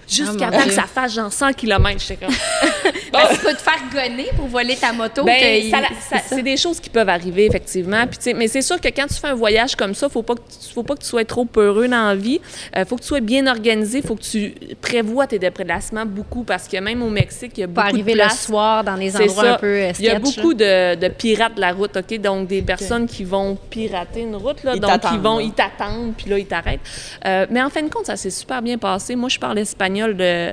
Jusqu'à 0.09 0.45
mon 0.49 0.57
temps 0.57 0.63
que 0.65 0.71
ça 0.71 0.83
fasse 0.83 1.13
genre 1.13 1.31
100 1.31 1.53
km. 1.53 1.99
J'étais 1.99 2.25
comme. 2.25 2.35
Parce 3.11 3.29
qu'il 3.29 3.37
faut 3.39 3.51
te 3.51 3.61
faire 3.61 3.79
gonner 3.93 4.27
pour 4.35 4.47
voler 4.47 4.75
ta 4.75 4.91
moto. 4.93 5.23
Ben, 5.23 5.61
que- 5.61 5.69
ça- 5.69 6.17
ça- 6.17 6.23
c'est 6.27 6.41
des 6.43 6.57
choses 6.57 6.79
qui 6.79 6.89
peuvent 6.89 7.09
arriver, 7.09 7.45
effectivement. 7.45 8.05
Puis, 8.07 8.17
tu 8.17 8.23
sais, 8.25 8.33
mais 8.33 8.47
c'est 8.47 8.61
sûr 8.61 8.79
que 8.79 8.87
quand 8.89 9.07
tu 9.07 9.15
fais 9.15 9.27
un 9.27 9.33
voyage 9.35 9.75
comme 9.75 9.93
ça, 9.93 10.09
faut 10.09 10.23
pas 10.23 10.35
que 10.35 10.39
tu, 10.41 10.73
faut 10.73 10.83
pas 10.83 10.95
que 10.95 11.01
tu 11.01 11.07
sois 11.07 11.25
trop 11.25 11.45
peureux 11.45 11.87
dans 11.87 12.07
la 12.07 12.15
vie. 12.15 12.39
Euh, 12.75 12.85
faut 12.85 12.95
que 12.95 13.01
tu 13.01 13.07
sois 13.07 13.19
bien 13.19 13.45
organisé. 13.47 14.01
faut 14.01 14.15
que 14.15 14.21
tu 14.23 14.53
prévois 14.81 15.27
tes 15.27 15.39
déplacements 15.39 16.05
beaucoup 16.05 16.43
parce 16.43 16.67
que 16.67 16.77
même 16.77 17.01
au 17.03 17.09
Mexique, 17.09 17.51
il 17.57 17.61
y 17.61 17.63
a 17.63 17.67
Pas 17.67 17.83
beaucoup 17.83 17.95
arriver 17.95 18.13
de 18.13 18.17
le 18.17 18.23
places. 18.25 18.45
soir 18.45 18.83
dans 18.83 18.97
des 18.97 19.11
C'est 19.11 19.23
endroits 19.23 19.43
ça. 19.43 19.53
un 19.55 19.57
peu 19.57 19.67
euh, 19.67 19.91
Il 19.99 20.05
y 20.05 20.09
a 20.09 20.19
sketch, 20.19 20.35
beaucoup 20.35 20.53
de, 20.53 20.95
de 20.95 21.07
pirates 21.09 21.55
de 21.55 21.61
la 21.61 21.71
route, 21.73 21.97
OK? 21.97 22.19
Donc, 22.19 22.47
des 22.47 22.61
personnes 22.61 23.07
qui 23.07 23.23
vont 23.23 23.57
pirater 23.69 24.21
une 24.21 24.35
route, 24.35 24.63
là. 24.63 24.73
Ils 24.75 24.79
donc, 24.79 24.91
ils 25.11 25.19
vont, 25.19 25.37
là. 25.37 25.43
ils 25.43 25.51
t'attendent, 25.51 26.13
puis 26.17 26.29
là, 26.29 26.37
ils 26.39 26.45
t'arrêtent. 26.45 26.79
Euh, 27.25 27.45
mais 27.49 27.61
en 27.61 27.69
fin 27.69 27.81
de 27.83 27.89
compte, 27.89 28.05
ça 28.05 28.15
s'est 28.15 28.29
super 28.29 28.61
bien 28.61 28.77
passé. 28.77 29.15
Moi, 29.15 29.29
je 29.29 29.39
parle 29.39 29.57
espagnol 29.59 29.98
de... 30.07 30.51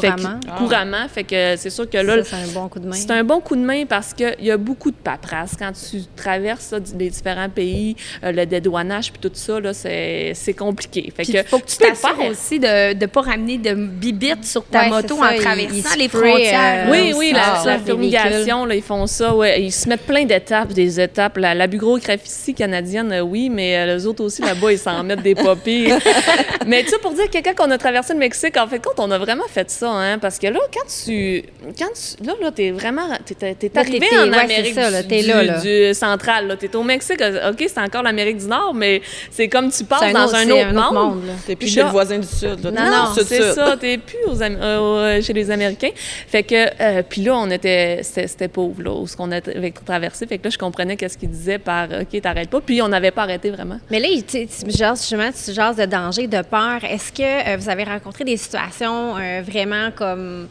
fait 0.00 0.08
que- 0.10 0.58
Couramment. 0.58 1.08
Fait 1.08 1.24
que 1.24 1.56
c'est 1.56 1.70
sûr 1.70 1.88
que 1.88 1.98
là, 1.98 2.22
c'est 2.24 2.36
un 2.36 2.46
bon 2.52 2.68
coup 2.68 2.78
de 2.78 2.86
main. 2.86 2.94
c'est 2.96 3.10
un 3.10 3.24
bon 3.24 3.40
coup 3.40 3.56
de 3.56 3.60
main 3.62 3.84
parce 3.86 4.12
qu'il 4.12 4.34
y 4.40 4.50
a 4.50 4.56
beaucoup 4.56 4.90
de 4.90 4.96
paperasse. 4.96 5.52
Quand 5.58 5.72
tu 5.72 6.02
traverses 6.14 6.64
ça, 6.66 6.78
les 6.98 7.10
différents 7.10 7.48
pays, 7.48 7.96
euh, 8.24 8.32
le 8.32 8.44
dédouanage 8.46 9.12
puis 9.12 9.20
tout 9.20 9.30
ça, 9.34 9.60
là, 9.60 9.72
c'est, 9.72 10.32
c'est 10.34 10.52
compliqué. 10.54 11.12
Fait 11.16 11.24
que 11.24 11.42
faut 11.44 11.58
que 11.58 11.66
tu 11.66 11.76
t'assures 11.78 12.18
aussi 12.30 12.58
de 12.58 12.94
ne 12.94 13.06
pas 13.06 13.20
ramener 13.22 13.58
de 13.58 13.74
bibites 13.74 14.44
sur 14.44 14.64
ta 14.64 14.80
Ouais, 14.82 14.88
moto 14.90 15.16
ça, 15.16 15.22
en 15.32 15.36
traversant 15.38 15.54
les 15.72 15.80
sprayent, 15.80 16.08
frontières. 16.08 16.86
euh, 16.88 16.90
Oui, 16.90 17.14
oui, 17.16 17.32
la, 17.32 17.62
la- 17.64 17.78
fumigation, 17.78 18.64
là, 18.66 18.74
ils 18.74 18.82
font 18.82 19.06
ça. 19.06 19.34
Ouais. 19.34 19.62
Ils 19.62 19.72
se 19.72 19.88
mettent 19.88 20.06
plein 20.06 20.24
d'étapes, 20.24 20.72
des 20.72 21.00
étapes. 21.00 21.36
La, 21.38 21.54
la 21.54 21.66
bureaucratie 21.66 22.54
canadienne, 22.54 23.12
euh, 23.12 23.20
oui, 23.20 23.48
mais 23.50 23.76
euh, 23.76 23.94
les 23.96 24.06
autres 24.06 24.24
aussi 24.24 24.42
là-bas, 24.42 24.72
ils 24.72 24.78
s'en 24.78 25.02
mettent 25.04 25.22
des 25.22 25.34
papiers. 25.34 25.94
mais 26.66 26.82
tu 26.82 26.90
sais, 26.90 26.98
pour 26.98 27.12
dire 27.14 27.28
quelqu'un 27.30 27.54
qu'on 27.54 27.70
a 27.70 27.78
traversé 27.78 28.12
le 28.12 28.18
Mexique, 28.18 28.55
en 28.58 28.66
fait, 28.66 28.78
compte, 28.78 28.98
on 28.98 29.10
a 29.10 29.18
vraiment 29.18 29.46
fait 29.48 29.70
ça, 29.70 29.90
hein, 29.90 30.18
parce 30.18 30.38
que 30.38 30.46
là, 30.46 30.58
quand 30.72 30.86
tu, 31.04 31.42
quand 31.78 31.88
tu, 31.94 32.24
là, 32.24 32.34
là, 32.40 32.50
t'es 32.50 32.70
vraiment, 32.70 33.08
t'es, 33.24 33.54
t'es- 33.54 33.78
arrivé 33.78 34.06
en 34.18 34.28
ouais, 34.30 34.38
Amérique 34.38 34.72
c'est 34.74 34.82
ça, 34.82 34.90
là, 34.90 35.02
du, 35.02 35.20
là, 35.22 35.42
là. 35.42 35.60
du 35.60 35.94
central, 35.94 36.46
là, 36.48 36.56
t'es 36.56 36.74
au 36.76 36.82
Mexique, 36.82 37.20
ok, 37.22 37.56
c'est 37.68 37.80
encore 37.80 38.02
l'Amérique 38.02 38.38
du 38.38 38.46
Nord, 38.46 38.72
mais 38.74 39.00
c'est 39.30 39.48
comme 39.48 39.70
tu 39.70 39.84
passes 39.84 40.12
dans 40.12 40.24
autre- 40.26 40.36
un 40.36 40.50
autre, 40.50 40.92
monde. 40.92 41.26
là. 41.26 41.32
T'es 41.46 41.56
plus 41.56 41.66
Puis 41.66 41.74
chez 41.74 41.80
là- 41.80 41.86
le 41.86 41.92
voisin 41.92 42.18
du 42.18 42.26
Sud. 42.26 42.64
là. 42.64 42.70
Non, 42.70 42.90
non, 42.90 43.04
c'est 43.14 43.42
Sud. 43.42 43.52
ça. 43.54 43.76
T'es 43.78 43.98
plus 43.98 44.16
aux 44.28 44.42
Am- 44.42 44.58
euh, 44.60 45.20
chez 45.22 45.32
les 45.32 45.50
Américains. 45.50 45.90
Fait 45.94 46.42
que, 46.42 46.54
euh, 46.80 47.02
puis 47.08 47.22
là, 47.22 47.36
on 47.36 47.50
était, 47.50 48.00
c'était 48.02 48.26
c'était 48.26 48.48
pauvre, 48.48 48.82
là, 48.82 48.90
où 48.92 49.06
ce 49.06 49.16
qu'on 49.16 49.30
a 49.32 49.40
tra- 49.40 49.56
avec- 49.56 49.84
traversé. 49.84 50.26
Fait 50.26 50.38
que 50.38 50.44
là, 50.44 50.50
je 50.50 50.58
comprenais 50.58 50.96
qu'est-ce 50.96 51.16
qu'il 51.18 51.30
disait 51.30 51.58
par, 51.58 51.88
OK, 52.00 52.20
t'arrêtes 52.20 52.50
pas. 52.50 52.60
Puis 52.60 52.80
on 52.82 52.88
n'avait 52.88 53.10
pas 53.10 53.22
arrêté 53.22 53.50
vraiment. 53.50 53.78
Mais 53.90 54.00
là, 54.00 54.08
tu 54.26 54.46
jases 54.68 55.00
justement, 55.00 55.30
tu 55.32 55.52
jases 55.52 55.76
de 55.76 55.84
danger, 55.86 56.26
de 56.26 56.42
peur. 56.42 56.84
Est-ce 56.84 57.12
que 57.12 57.22
euh, 57.22 57.56
vous 57.56 57.68
avez 57.68 57.84
rencontré 57.84 58.24
des 58.24 58.36
situations 58.46 59.16
euh, 59.18 59.42
vraiment 59.46 59.90
comme 59.94 60.48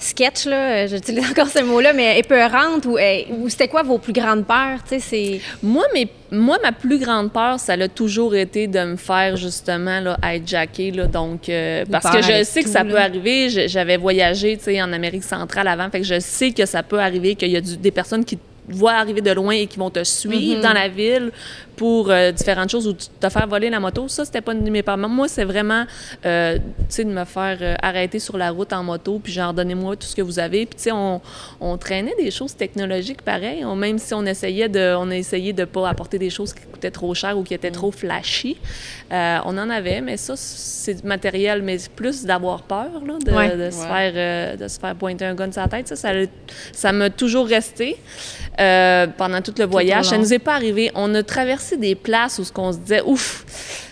sketch, 0.00 0.44
là, 0.46 0.84
euh, 0.84 0.86
j'utilise 0.88 1.28
encore 1.30 1.48
ce 1.48 1.60
mot-là, 1.62 1.92
mais 1.92 2.20
épeurantes, 2.20 2.84
ou, 2.86 2.96
ou 3.30 3.48
c'était 3.48 3.66
quoi 3.66 3.82
vos 3.82 3.98
plus 3.98 4.12
grandes 4.12 4.46
peurs? 4.46 4.78
Tu 4.88 4.90
sais, 4.90 5.00
c'est... 5.00 5.40
Moi, 5.60 5.84
mes, 5.92 6.06
moi, 6.30 6.56
ma 6.62 6.70
plus 6.70 6.98
grande 7.00 7.32
peur, 7.32 7.58
ça 7.58 7.72
a 7.72 7.88
toujours 7.88 8.36
été 8.36 8.68
de 8.68 8.78
me 8.84 8.96
faire 8.96 9.36
justement 9.36 9.98
là, 9.98 10.16
hijacker. 10.22 10.92
Là, 10.92 11.06
donc, 11.06 11.48
euh, 11.48 11.84
parce 11.90 12.08
que 12.14 12.22
je 12.22 12.44
sais 12.44 12.62
que 12.62 12.68
ça 12.68 12.84
là. 12.84 12.90
peut 12.92 12.98
arriver. 12.98 13.48
J'avais 13.68 13.96
voyagé 13.96 14.56
tu 14.56 14.64
sais, 14.64 14.80
en 14.80 14.92
Amérique 14.92 15.24
centrale 15.24 15.66
avant. 15.66 15.90
Fait 15.90 15.98
que 16.00 16.06
je 16.06 16.20
sais 16.20 16.52
que 16.52 16.64
ça 16.64 16.84
peut 16.84 17.00
arriver, 17.00 17.34
qu'il 17.34 17.50
y 17.50 17.56
a 17.56 17.60
du- 17.60 17.76
des 17.76 17.90
personnes 17.90 18.24
qui 18.24 18.36
te 18.36 18.42
voient 18.68 18.92
arriver 18.92 19.20
de 19.22 19.32
loin 19.32 19.54
et 19.54 19.66
qui 19.66 19.78
vont 19.78 19.90
te 19.90 20.04
suivre 20.04 20.58
Mhm. 20.58 20.62
dans 20.62 20.74
la 20.74 20.88
ville 20.88 21.32
pour 21.78 22.10
euh, 22.10 22.32
différentes 22.32 22.70
choses 22.70 22.88
ou 22.88 22.92
te 22.92 23.28
faire 23.28 23.46
voler 23.46 23.70
la 23.70 23.78
moto. 23.78 24.08
Ça, 24.08 24.24
c'était 24.24 24.40
pas 24.40 24.52
une 24.52 24.64
de 24.64 24.70
mes 24.70 24.82
peurs. 24.82 24.98
Moi, 24.98 25.28
c'est 25.28 25.44
vraiment, 25.44 25.84
euh, 26.26 26.56
tu 26.56 26.62
sais, 26.88 27.04
de 27.04 27.10
me 27.10 27.24
faire 27.24 27.56
euh, 27.60 27.74
arrêter 27.80 28.18
sur 28.18 28.36
la 28.36 28.50
route 28.50 28.72
en 28.72 28.82
moto, 28.82 29.20
puis 29.22 29.32
genre, 29.32 29.54
donnez-moi 29.54 29.94
tout 29.94 30.08
ce 30.08 30.16
que 30.16 30.22
vous 30.22 30.40
avez. 30.40 30.66
Puis, 30.66 30.76
tu 30.76 30.82
sais, 30.82 30.92
on, 30.92 31.20
on 31.60 31.78
traînait 31.78 32.16
des 32.18 32.32
choses 32.32 32.56
technologiques 32.56 33.22
pareil. 33.22 33.64
On- 33.64 33.76
même 33.76 33.98
si 33.98 34.12
on 34.12 34.26
essayait 34.26 34.68
de, 34.68 34.96
on 34.98 35.08
a 35.12 35.16
essayé 35.16 35.52
de 35.52 35.64
pas 35.64 35.88
apporter 35.88 36.18
des 36.18 36.30
choses 36.30 36.52
qui 36.52 36.62
coûtaient 36.66 36.90
trop 36.90 37.14
cher 37.14 37.38
ou 37.38 37.44
qui 37.44 37.54
étaient 37.54 37.70
trop 37.70 37.92
flashy. 37.92 38.56
On 39.10 39.56
en 39.56 39.70
avait, 39.70 40.00
mais 40.00 40.16
ça, 40.16 40.34
c'est 40.36 40.94
du 41.00 41.06
matériel, 41.06 41.62
mais 41.62 41.76
plus 41.94 42.24
d'avoir 42.24 42.62
peur, 42.62 42.90
là, 43.06 43.14
de, 43.24 43.30
Ouais. 43.32 43.56
de 43.56 43.70
se 43.70 43.78
Ouais. 43.82 43.86
faire, 44.12 44.56
de 44.58 44.66
se 44.66 44.80
faire 44.80 44.96
pointer 44.96 45.26
un 45.26 45.34
gun 45.36 45.52
sur 45.52 45.62
la 45.62 45.68
tête. 45.68 45.86
Ça, 45.86 45.94
ça, 45.96 46.10
ça 46.72 46.90
m'a 46.92 47.08
toujours 47.08 47.46
resté 47.46 47.96
pendant 48.56 49.40
tout 49.42 49.54
le 49.56 49.64
voyage. 49.66 50.06
Ça 50.06 50.16
long. 50.16 50.22
nous 50.22 50.32
est 50.34 50.38
pas 50.40 50.54
arrivé. 50.56 50.90
On 50.96 51.14
a 51.14 51.22
traversé 51.22 51.67
des 51.76 51.94
places 51.94 52.38
où 52.38 52.44
ce 52.44 52.52
qu'on 52.52 52.72
se 52.72 52.78
disait, 52.78 53.02
ouf, 53.02 53.44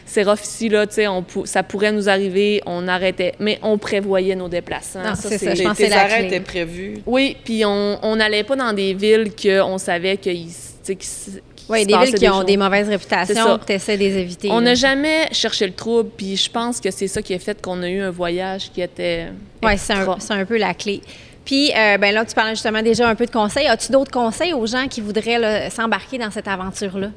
c'est 0.06 0.22
rough 0.22 0.42
ici, 0.42 0.68
là, 0.68 0.86
tu 0.86 0.94
sais, 0.94 1.06
ça 1.44 1.62
pourrait 1.62 1.92
nous 1.92 2.08
arriver, 2.08 2.62
on 2.64 2.88
arrêtait, 2.88 3.34
mais 3.38 3.58
on 3.62 3.76
prévoyait 3.76 4.34
nos 4.34 4.48
déplacements. 4.48 5.02
Non, 5.04 5.14
c'est 5.14 5.36
ça, 5.38 5.54
je 5.54 5.62
pense 5.62 5.80
arrêts 5.92 6.26
étaient 6.26 6.40
prévus. 6.40 6.98
Oui, 7.06 7.36
puis 7.44 7.64
on 7.64 8.16
n'allait 8.16 8.44
pas 8.44 8.56
dans 8.56 8.72
des 8.72 8.94
villes 8.94 9.30
qu'on 9.40 9.78
savait 9.78 10.16
qu'il 10.16 10.46
s- 10.46 10.74
tu 10.84 10.86
sais, 10.92 10.96
qu'il 10.96 11.08
s- 11.08 11.40
qu'il 11.56 11.66
Oui, 11.68 11.84
des 11.84 11.96
villes 11.98 12.14
qui 12.14 12.28
ont 12.28 12.34
choses. 12.36 12.44
des 12.46 12.56
mauvaises 12.56 12.86
C'est 12.86 12.92
réputations, 12.92 13.34
ça. 13.34 13.60
tu 13.66 13.72
essaies 13.72 13.96
de 13.96 14.02
les 14.04 14.16
éviter. 14.18 14.48
On 14.50 14.60
n'a 14.60 14.74
jamais 14.74 15.28
cherché 15.32 15.66
le 15.66 15.72
trouble, 15.74 16.10
puis 16.16 16.36
je 16.36 16.48
pense 16.50 16.80
que 16.80 16.90
c'est 16.90 17.08
ça 17.08 17.20
qui 17.20 17.34
a 17.34 17.38
fait 17.38 17.60
qu'on 17.60 17.82
a 17.82 17.88
eu 17.88 18.00
un 18.00 18.10
voyage 18.10 18.70
qui 18.72 18.80
était. 18.80 19.26
Oui, 19.64 19.72
c'est 19.76 19.92
un, 19.94 20.06
un 20.30 20.44
peu 20.44 20.56
la 20.56 20.74
clé. 20.74 21.00
Puis, 21.44 21.70
euh, 21.76 21.96
ben 21.98 22.12
là, 22.12 22.24
tu 22.24 22.34
parlais 22.34 22.54
justement 22.54 22.82
déjà 22.82 23.08
un 23.08 23.14
peu 23.14 23.24
de 23.26 23.30
conseils. 23.30 23.66
As-tu 23.68 23.92
d'autres 23.92 24.10
conseils 24.10 24.52
aux 24.52 24.66
gens 24.66 24.88
qui 24.88 25.00
voudraient 25.00 25.68
s'embarquer 25.70 26.18
dans 26.18 26.30
cette 26.30 26.48
aventure-là? 26.48 27.10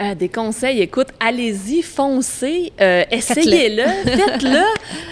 Euh, 0.00 0.14
des 0.14 0.28
conseils, 0.28 0.80
écoute, 0.80 1.08
allez-y, 1.20 1.82
foncez, 1.82 2.72
euh, 2.80 3.04
essayez-le, 3.10 3.84
faites-le. 4.04 4.62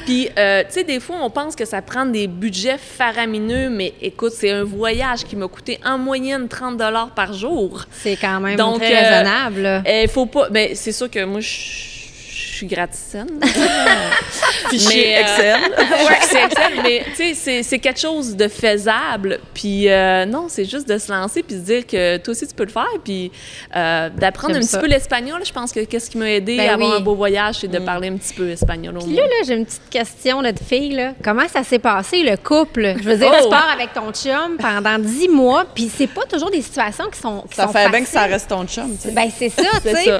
Puis, 0.04 0.28
euh, 0.36 0.62
tu 0.64 0.72
sais, 0.72 0.84
des 0.84 0.98
fois, 0.98 1.16
on 1.22 1.30
pense 1.30 1.54
que 1.54 1.64
ça 1.64 1.80
prend 1.82 2.04
des 2.04 2.26
budgets 2.26 2.78
faramineux, 2.78 3.70
mais 3.70 3.94
écoute, 4.00 4.32
c'est 4.34 4.50
un 4.50 4.64
voyage 4.64 5.24
qui 5.24 5.36
m'a 5.36 5.46
coûté 5.46 5.78
en 5.84 5.98
moyenne 5.98 6.48
30 6.48 6.82
par 7.14 7.32
jour. 7.32 7.84
C'est 7.92 8.16
quand 8.16 8.40
même 8.40 8.56
Donc, 8.56 8.80
très 8.80 9.08
raisonnable. 9.08 9.82
Il 9.86 10.08
faut 10.08 10.26
pas. 10.26 10.48
Ben, 10.50 10.70
c'est 10.74 10.92
sûr 10.92 11.08
que 11.08 11.24
moi, 11.24 11.40
je 11.40 11.48
suis 11.48 12.66
graticienne. 12.66 13.40
Fichier 14.70 15.04
Mais, 15.04 15.16
euh, 15.16 15.20
Excel. 15.20 15.60
Ouais, 16.08 16.18
c'est 16.22 16.44
Excel, 16.44 16.72
mais 16.82 17.04
tu 17.10 17.14
sais, 17.16 17.34
c'est- 17.34 17.62
c'est 17.62 17.78
quelque 17.78 18.00
chose 18.00 18.36
de 18.36 18.48
faisable. 18.48 19.38
Puis 19.54 19.88
euh, 19.88 20.24
non, 20.26 20.46
c'est 20.48 20.64
juste 20.64 20.88
de 20.88 20.98
se 20.98 21.10
lancer 21.12 21.42
puis 21.42 21.56
se 21.56 21.60
dire 21.60 21.86
que 21.86 22.16
toi 22.18 22.32
aussi 22.32 22.46
tu 22.46 22.54
peux 22.54 22.64
le 22.64 22.70
faire. 22.70 22.86
Puis 23.04 23.30
euh, 23.76 24.08
d'apprendre 24.10 24.56
un 24.56 24.60
petit 24.60 24.76
peu 24.78 24.86
l'espagnol. 24.86 25.40
Je 25.44 25.52
pense 25.52 25.72
que 25.72 25.80
qu'est-ce 25.80 26.10
qui 26.10 26.18
m'a 26.18 26.30
aidé 26.30 26.56
Ben 26.56 26.70
à 26.70 26.74
avoir 26.74 26.90
oui. 26.90 26.96
un 26.98 27.00
beau 27.00 27.14
voyage, 27.14 27.56
c'est 27.60 27.68
de 27.68 27.78
parler 27.78 28.08
un 28.08 28.16
petit 28.16 28.34
peu 28.34 28.48
espagnol 28.50 28.96
au 28.96 29.00
Puis 29.00 29.12
moins. 29.12 29.22
là, 29.22 29.26
là 29.28 29.34
j'ai 29.46 29.54
une 29.54 29.64
petite 29.66 29.88
question 29.90 30.40
là, 30.40 30.52
de 30.52 30.58
fille. 30.58 30.92
Là. 30.94 31.12
Comment 31.22 31.48
ça 31.48 31.62
s'est 31.62 31.78
passé, 31.78 32.22
le 32.22 32.36
couple? 32.36 32.94
Je 32.98 33.04
veux 33.08 33.16
dire, 33.16 33.30
Oh! 33.32 33.42
tu 33.44 33.48
pars 33.50 33.70
avec 33.72 33.92
ton 33.94 34.12
chum 34.12 34.56
pendant 34.58 34.98
dix 34.98 35.28
mois, 35.28 35.64
puis 35.74 35.90
c'est 35.94 36.06
pas 36.06 36.24
toujours 36.24 36.50
des 36.50 36.62
situations 36.62 37.08
qui 37.12 37.18
sont 37.20 37.44
qui 37.48 37.56
Ça 37.56 37.66
sont 37.66 37.72
fait 37.72 37.88
bien 37.88 38.02
que 38.02 38.08
ça 38.08 38.22
reste 38.24 38.48
ton 38.48 38.66
chum, 38.66 38.96
tu 39.00 39.08
sais. 39.08 39.14
Ben, 39.14 39.28
c'est 39.36 39.48
ça, 39.48 39.62
tu 39.82 39.88
sais. 39.90 40.18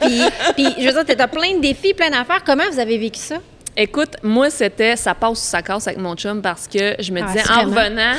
puis, 0.54 0.66
je 0.78 0.88
veux 0.88 1.04
dire, 1.04 1.16
t'as 1.16 1.26
plein 1.28 1.54
de 1.56 1.60
défis, 1.60 1.94
plein 1.94 2.10
d'affaires. 2.10 2.42
Comment 2.44 2.64
vous 2.70 2.78
avez 2.78 2.98
vécu 2.98 3.20
ça? 3.20 3.36
Écoute, 3.74 4.16
moi, 4.22 4.50
c'était 4.50 4.96
ça 4.96 5.14
passe 5.14 5.30
ou 5.32 5.34
ça 5.36 5.62
casse 5.62 5.86
avec 5.86 5.98
mon 5.98 6.14
chum 6.14 6.42
parce 6.42 6.68
que 6.68 6.94
je 6.98 7.10
me 7.10 7.22
Ah, 7.22 7.26
disais, 7.32 7.42
en 7.50 7.62
revenant, 7.64 8.12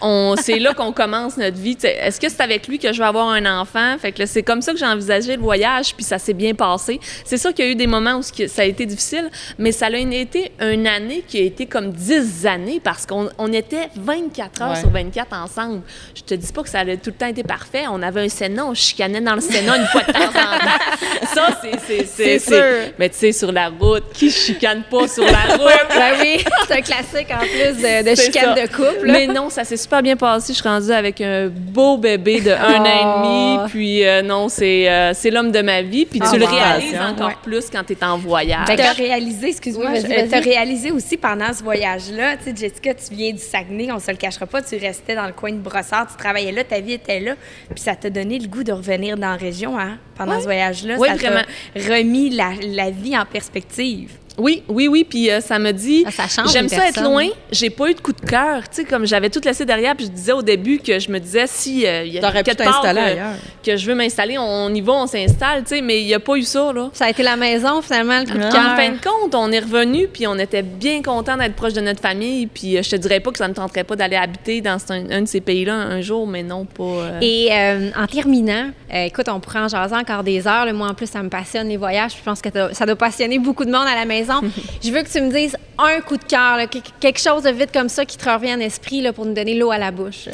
on, 0.00 0.36
c'est 0.40 0.60
là 0.60 0.72
qu'on 0.72 0.92
commence 0.92 1.36
notre 1.36 1.56
vie. 1.56 1.76
Est-ce 1.82 2.20
que 2.20 2.28
c'est 2.28 2.40
avec 2.40 2.68
lui 2.68 2.78
que 2.78 2.92
je 2.92 2.98
vais 3.00 3.04
avoir 3.08 3.28
un 3.30 3.44
enfant? 3.60 3.96
Fait 3.98 4.12
que 4.12 4.20
là, 4.20 4.26
c'est 4.28 4.44
comme 4.44 4.62
ça 4.62 4.72
que 4.72 4.78
j'ai 4.78 4.86
envisagé 4.86 5.34
le 5.34 5.42
voyage, 5.42 5.96
puis 5.96 6.04
ça 6.04 6.20
s'est 6.20 6.32
bien 6.32 6.54
passé. 6.54 7.00
C'est 7.24 7.38
sûr 7.38 7.52
qu'il 7.52 7.64
y 7.64 7.68
a 7.68 7.70
eu 7.72 7.74
des 7.74 7.88
moments 7.88 8.18
où 8.18 8.22
ça 8.22 8.62
a 8.62 8.64
été 8.64 8.86
difficile, 8.86 9.28
mais 9.58 9.72
ça 9.72 9.86
a 9.86 9.90
été 9.90 10.52
une 10.60 10.86
année 10.86 11.24
qui 11.26 11.38
a 11.38 11.42
été 11.42 11.66
comme 11.66 11.90
10 11.90 12.46
années 12.46 12.80
parce 12.82 13.04
qu'on 13.04 13.28
on 13.36 13.52
était 13.52 13.88
24 13.96 14.62
heures 14.62 14.70
Ouais. 14.70 14.76
sur 14.80 14.90
24 14.90 15.32
ensemble. 15.34 15.82
Je 16.14 16.22
te 16.22 16.34
dis 16.34 16.52
pas 16.52 16.62
que 16.62 16.68
ça 16.68 16.78
a 16.80 16.84
tout 16.84 17.10
le 17.10 17.12
temps 17.14 17.26
été 17.26 17.42
parfait. 17.42 17.82
On 17.90 18.00
avait 18.02 18.20
un 18.22 18.28
Sénat, 18.28 18.64
on 18.64 18.74
chicanait 18.74 19.20
dans 19.20 19.34
le 19.34 19.40
Sénat 19.40 19.76
une 19.76 19.86
fois 19.86 20.02
de 20.02 20.12
temps 20.12 20.20
en 20.20 20.58
temps. 20.58 21.26
Ça, 21.34 21.58
c'est- 21.62 21.78
c'est... 21.86 22.06
C'est 22.06 22.38
c'est- 22.38 22.54
sûr. 22.54 22.92
mais 22.98 23.08
tu 23.08 23.16
sais, 23.16 23.32
sur 23.32 23.50
la 23.52 23.68
route, 23.68 24.04
qui 24.12 24.30
chicane 24.30 24.82
pas? 24.88 24.99
Pas 25.00 25.08
sur 25.08 25.24
la 25.24 25.56
route. 25.56 25.70
Ben 26.00 26.12
oui, 26.20 26.44
c'est 26.66 26.78
un 26.78 26.80
classique 26.80 27.28
en 27.30 27.38
plus 27.40 27.82
de, 27.82 28.10
de 28.10 28.14
chicane 28.16 28.56
ça. 28.56 28.66
de 28.66 28.66
couple. 28.72 29.06
là. 29.06 29.12
Mais 29.12 29.26
non, 29.26 29.50
ça 29.50 29.64
s'est 29.64 29.76
super 29.76 30.02
bien 30.02 30.16
passé. 30.16 30.52
Je 30.52 30.58
suis 30.60 30.68
rendue 30.68 30.92
avec 30.92 31.20
un 31.20 31.48
beau 31.48 31.98
bébé 31.98 32.40
de 32.40 32.50
un 32.52 32.80
an 32.80 32.84
et 32.84 33.00
Oh. 33.02 33.58
demi. 33.58 33.68
Puis 33.70 34.06
euh, 34.06 34.22
non, 34.22 34.48
c'est 34.48 34.88
euh, 34.90 35.12
c'est 35.14 35.30
l'homme 35.30 35.50
de 35.52 35.60
ma 35.62 35.82
vie. 35.82 36.06
Puis 36.06 36.20
tu 36.20 36.38
le 36.38 36.44
wow. 36.44 36.50
réalises 36.50 36.92
Ouais. 36.92 36.98
encore 36.98 37.36
plus 37.42 37.68
quand 37.70 37.82
tu 37.84 37.92
es 37.94 38.04
en 38.04 38.16
voyage. 38.18 38.66
Ben, 38.66 38.76
t'as 38.76 38.92
réalisé, 38.92 39.48
excuse-moi, 39.48 39.90
t'as 39.94 40.26
vas-y. 40.26 40.40
réalisé 40.40 40.90
aussi 40.90 41.16
pendant 41.16 41.52
ce 41.52 41.62
voyage-là, 41.62 42.36
tu 42.36 42.44
sais, 42.44 42.54
Jessica, 42.56 42.94
tu 42.94 43.14
viens 43.14 43.32
du 43.32 43.38
Saguenay, 43.38 43.90
on 43.92 43.98
se 43.98 44.10
le 44.10 44.16
cachera 44.16 44.46
pas, 44.46 44.62
tu 44.62 44.76
restais 44.76 45.14
dans 45.14 45.26
le 45.26 45.32
coin 45.32 45.52
de 45.52 45.58
Brossard, 45.58 46.06
tu 46.10 46.16
travaillais 46.16 46.52
là, 46.52 46.64
ta 46.64 46.80
vie 46.80 46.94
était 46.94 47.20
là, 47.20 47.34
puis 47.74 47.80
ça 47.82 47.94
t'a 47.94 48.10
donné 48.10 48.38
le 48.38 48.48
goût 48.48 48.64
de 48.64 48.72
revenir 48.72 49.16
dans 49.16 49.30
la 49.30 49.36
région, 49.36 49.78
hein, 49.78 49.98
pendant 50.16 50.38
ce 50.38 50.44
voyage-là. 50.44 50.94
Oui, 50.98 51.08
ça 51.08 51.14
vraiment. 51.14 51.40
t'a 51.74 51.94
remis 51.94 52.30
la, 52.30 52.50
la 52.66 52.90
vie 52.90 53.16
en 53.16 53.24
perspective. 53.24 54.10
Oui, 54.38 54.62
oui, 54.68 54.88
oui. 54.88 55.04
Puis 55.08 55.30
euh, 55.30 55.40
ça 55.40 55.58
me 55.58 55.72
dit, 55.72 56.04
Ah, 56.06 56.10
ça 56.10 56.28
change 56.28 56.52
j'aime 56.52 56.68
ça 56.68 56.88
être 56.88 57.02
loin. 57.02 57.26
J'ai 57.52 57.68
pas 57.70 57.90
eu 57.90 57.94
de 57.94 58.00
coup 58.00 58.12
de 58.12 58.20
cœur. 58.20 58.62
Tu 58.68 58.76
sais, 58.76 58.84
comme 58.84 59.06
j'avais 59.06 59.28
tout 59.30 59.40
laissé 59.44 59.64
derrière. 59.64 59.94
Puis 59.96 60.06
je 60.06 60.10
disais 60.10 60.32
au 60.32 60.42
début 60.42 60.78
que 60.78 60.98
je 60.98 61.10
me 61.10 61.18
disais, 61.18 61.44
si 61.46 61.86
euh, 61.86 62.04
il 62.04 62.14
y 62.14 62.18
a 62.18 62.42
quelque 62.42 62.56
part 62.62 62.80
que, 62.82 62.86
ailleurs. 62.86 63.34
que 63.64 63.76
je 63.76 63.86
veux 63.86 63.94
m'installer, 63.94 64.38
on 64.38 64.72
y 64.74 64.80
va, 64.80 64.92
on 64.92 65.06
s'installe. 65.06 65.62
Tu 65.64 65.76
sais, 65.76 65.80
mais 65.82 66.00
il 66.00 66.06
y 66.06 66.14
a 66.14 66.20
pas 66.20 66.36
eu 66.36 66.42
ça 66.42 66.72
là. 66.72 66.90
Ça 66.92 67.06
a 67.06 67.10
été 67.10 67.22
la 67.22 67.36
maison, 67.36 67.82
finalement, 67.82 68.18
le 68.20 68.26
coup 68.26 68.38
de 68.38 68.44
En 68.44 68.50
cœur. 68.50 68.76
fin 68.76 68.90
de 68.90 68.98
compte, 69.02 69.34
on 69.34 69.50
est 69.52 69.60
revenu 69.60 70.08
puis 70.08 70.26
on 70.26 70.38
était 70.38 70.62
bien 70.62 71.02
content 71.02 71.36
d'être 71.36 71.54
proche 71.54 71.72
de 71.74 71.80
notre 71.80 72.00
famille. 72.00 72.46
Puis 72.46 72.76
euh, 72.78 72.82
je 72.82 72.90
te 72.90 72.96
dirais 72.96 73.20
pas 73.20 73.30
que 73.32 73.38
ça 73.38 73.48
ne 73.48 73.54
tenterait 73.54 73.84
pas 73.84 73.96
d'aller 73.96 74.16
habiter 74.16 74.60
dans 74.60 74.78
un, 74.90 75.10
un 75.10 75.22
de 75.22 75.26
ces 75.28 75.40
pays-là 75.40 75.74
un 75.74 76.00
jour, 76.00 76.26
mais 76.26 76.42
non 76.42 76.64
pas. 76.64 76.82
euh, 76.84 77.18
Et 77.20 77.50
en 77.96 78.06
terminant, 78.06 78.70
écoute, 78.92 79.26
on 79.28 79.40
pourrait 79.40 79.60
en 79.60 79.68
jaser 79.68 79.94
encore 79.96 80.22
des 80.22 80.46
heures. 80.46 80.64
là. 80.64 80.72
Moi, 80.72 80.88
en 80.88 80.94
plus, 80.94 81.08
ça 81.10 81.22
me 81.22 81.28
passionne 81.28 81.68
les 81.68 81.76
voyages. 81.76 82.12
Je 82.18 82.22
pense 82.24 82.40
que 82.40 82.48
ça 82.72 82.86
doit 82.86 82.96
passionner 82.96 83.38
beaucoup 83.38 83.64
de 83.64 83.70
monde 83.70 83.86
à 83.86 83.94
la 83.94 84.04
maison. 84.04 84.19
Je 84.82 84.90
veux 84.90 85.02
que 85.02 85.08
tu 85.10 85.20
me 85.20 85.30
dises 85.30 85.56
un 85.78 86.00
coup 86.00 86.16
de 86.16 86.24
cœur, 86.24 86.56
là, 86.56 86.66
que- 86.66 86.78
quelque 87.00 87.20
chose 87.20 87.42
de 87.44 87.50
vite 87.50 87.70
comme 87.72 87.88
ça 87.88 88.04
qui 88.04 88.16
te 88.16 88.28
revient 88.28 88.54
en 88.54 88.60
esprit 88.60 89.00
là, 89.00 89.12
pour 89.12 89.24
nous 89.26 89.34
donner 89.34 89.54
l'eau 89.54 89.70
à 89.70 89.78
la 89.78 89.90
bouche. 89.90 90.28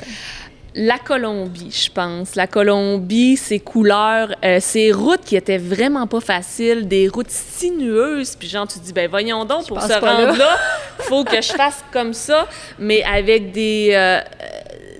La 0.79 0.99
Colombie, 0.99 1.71
je 1.71 1.91
pense. 1.91 2.35
La 2.35 2.47
Colombie, 2.47 3.39
ses 3.39 3.61
couleurs, 3.61 4.35
euh, 4.45 4.59
ses 4.61 4.93
routes 4.93 5.23
qui 5.25 5.35
étaient 5.35 5.57
vraiment 5.57 6.07
pas 6.07 6.21
faciles, 6.21 6.87
des 6.87 7.09
routes 7.09 7.31
sinueuses. 7.31 8.37
Puis 8.39 8.47
genre, 8.47 8.69
tu 8.69 8.79
te 8.79 8.85
dis, 8.85 8.93
ben 8.93 9.09
voyons 9.09 9.47
donc, 9.47 9.67
pour 9.69 9.79
se 9.81 9.93
rendre 9.95 10.37
là, 10.37 10.59
faut 10.99 11.25
que 11.25 11.41
je 11.41 11.53
fasse 11.53 11.83
comme 11.93 12.13
ça, 12.13 12.47
mais 12.79 13.03
avec 13.05 13.53
des, 13.53 13.93
euh, 13.95 14.21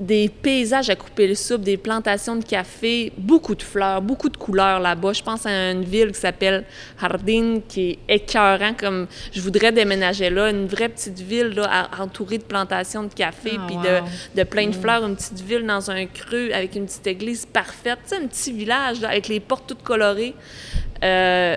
des 0.01 0.29
paysages 0.29 0.91
à 0.91 0.97
couper 0.97 1.27
le 1.27 1.35
soupe, 1.35 1.63
des 1.63 1.77
plantations 1.77 2.37
de 2.37 2.45
café, 2.45 3.13
beaucoup 3.17 3.55
de 3.55 3.63
fleurs, 3.63 4.03
beaucoup 4.03 4.29
de 4.29 4.37
couleurs 4.37 4.81
là-bas. 4.81 5.13
Je 5.13 5.23
pense 5.23 5.47
à 5.47 5.71
une 5.71 5.85
ville 5.85 6.13
qui 6.13 6.21
s'appelle 6.21 6.65
Hardin, 7.01 7.61
qui 7.69 7.91
est 7.91 7.99
écœurant, 8.17 8.75
comme 8.75 9.07
je 9.33 9.41
voudrais 9.41 9.73
déménager 9.73 10.31
là, 10.31 10.51
une 10.51 10.67
vraie 10.67 10.89
petite 10.89 11.21
ville 11.21 11.49
là, 11.49 11.89
entourée 11.99 12.39
de 12.39 12.45
plantations 12.45 13.05
de 13.05 13.13
café, 13.13 13.53
Ah, 13.59 13.65
puis 13.67 13.77
wow. 13.77 13.83
de, 13.83 14.01
de 14.41 14.45
plein 14.45 14.67
de 14.69 14.75
fleurs, 14.75 15.05
une 15.05 15.17
petite 15.17 15.41
ville 15.41 15.67
dans 15.67 15.91
un 15.91 16.07
creux 16.07 16.51
avec 16.53 16.75
une 16.75 16.87
petite 16.87 17.07
église 17.07 17.47
parfaite, 17.47 17.99
tu 18.09 18.17
sais, 18.17 18.23
un 18.23 18.27
petit 18.27 18.53
village 18.53 19.01
là, 19.01 19.09
avec 19.09 19.29
les 19.29 19.41
portes 19.41 19.67
toutes 19.67 19.83
colorées. 19.83 20.35
Euh, 21.05 21.57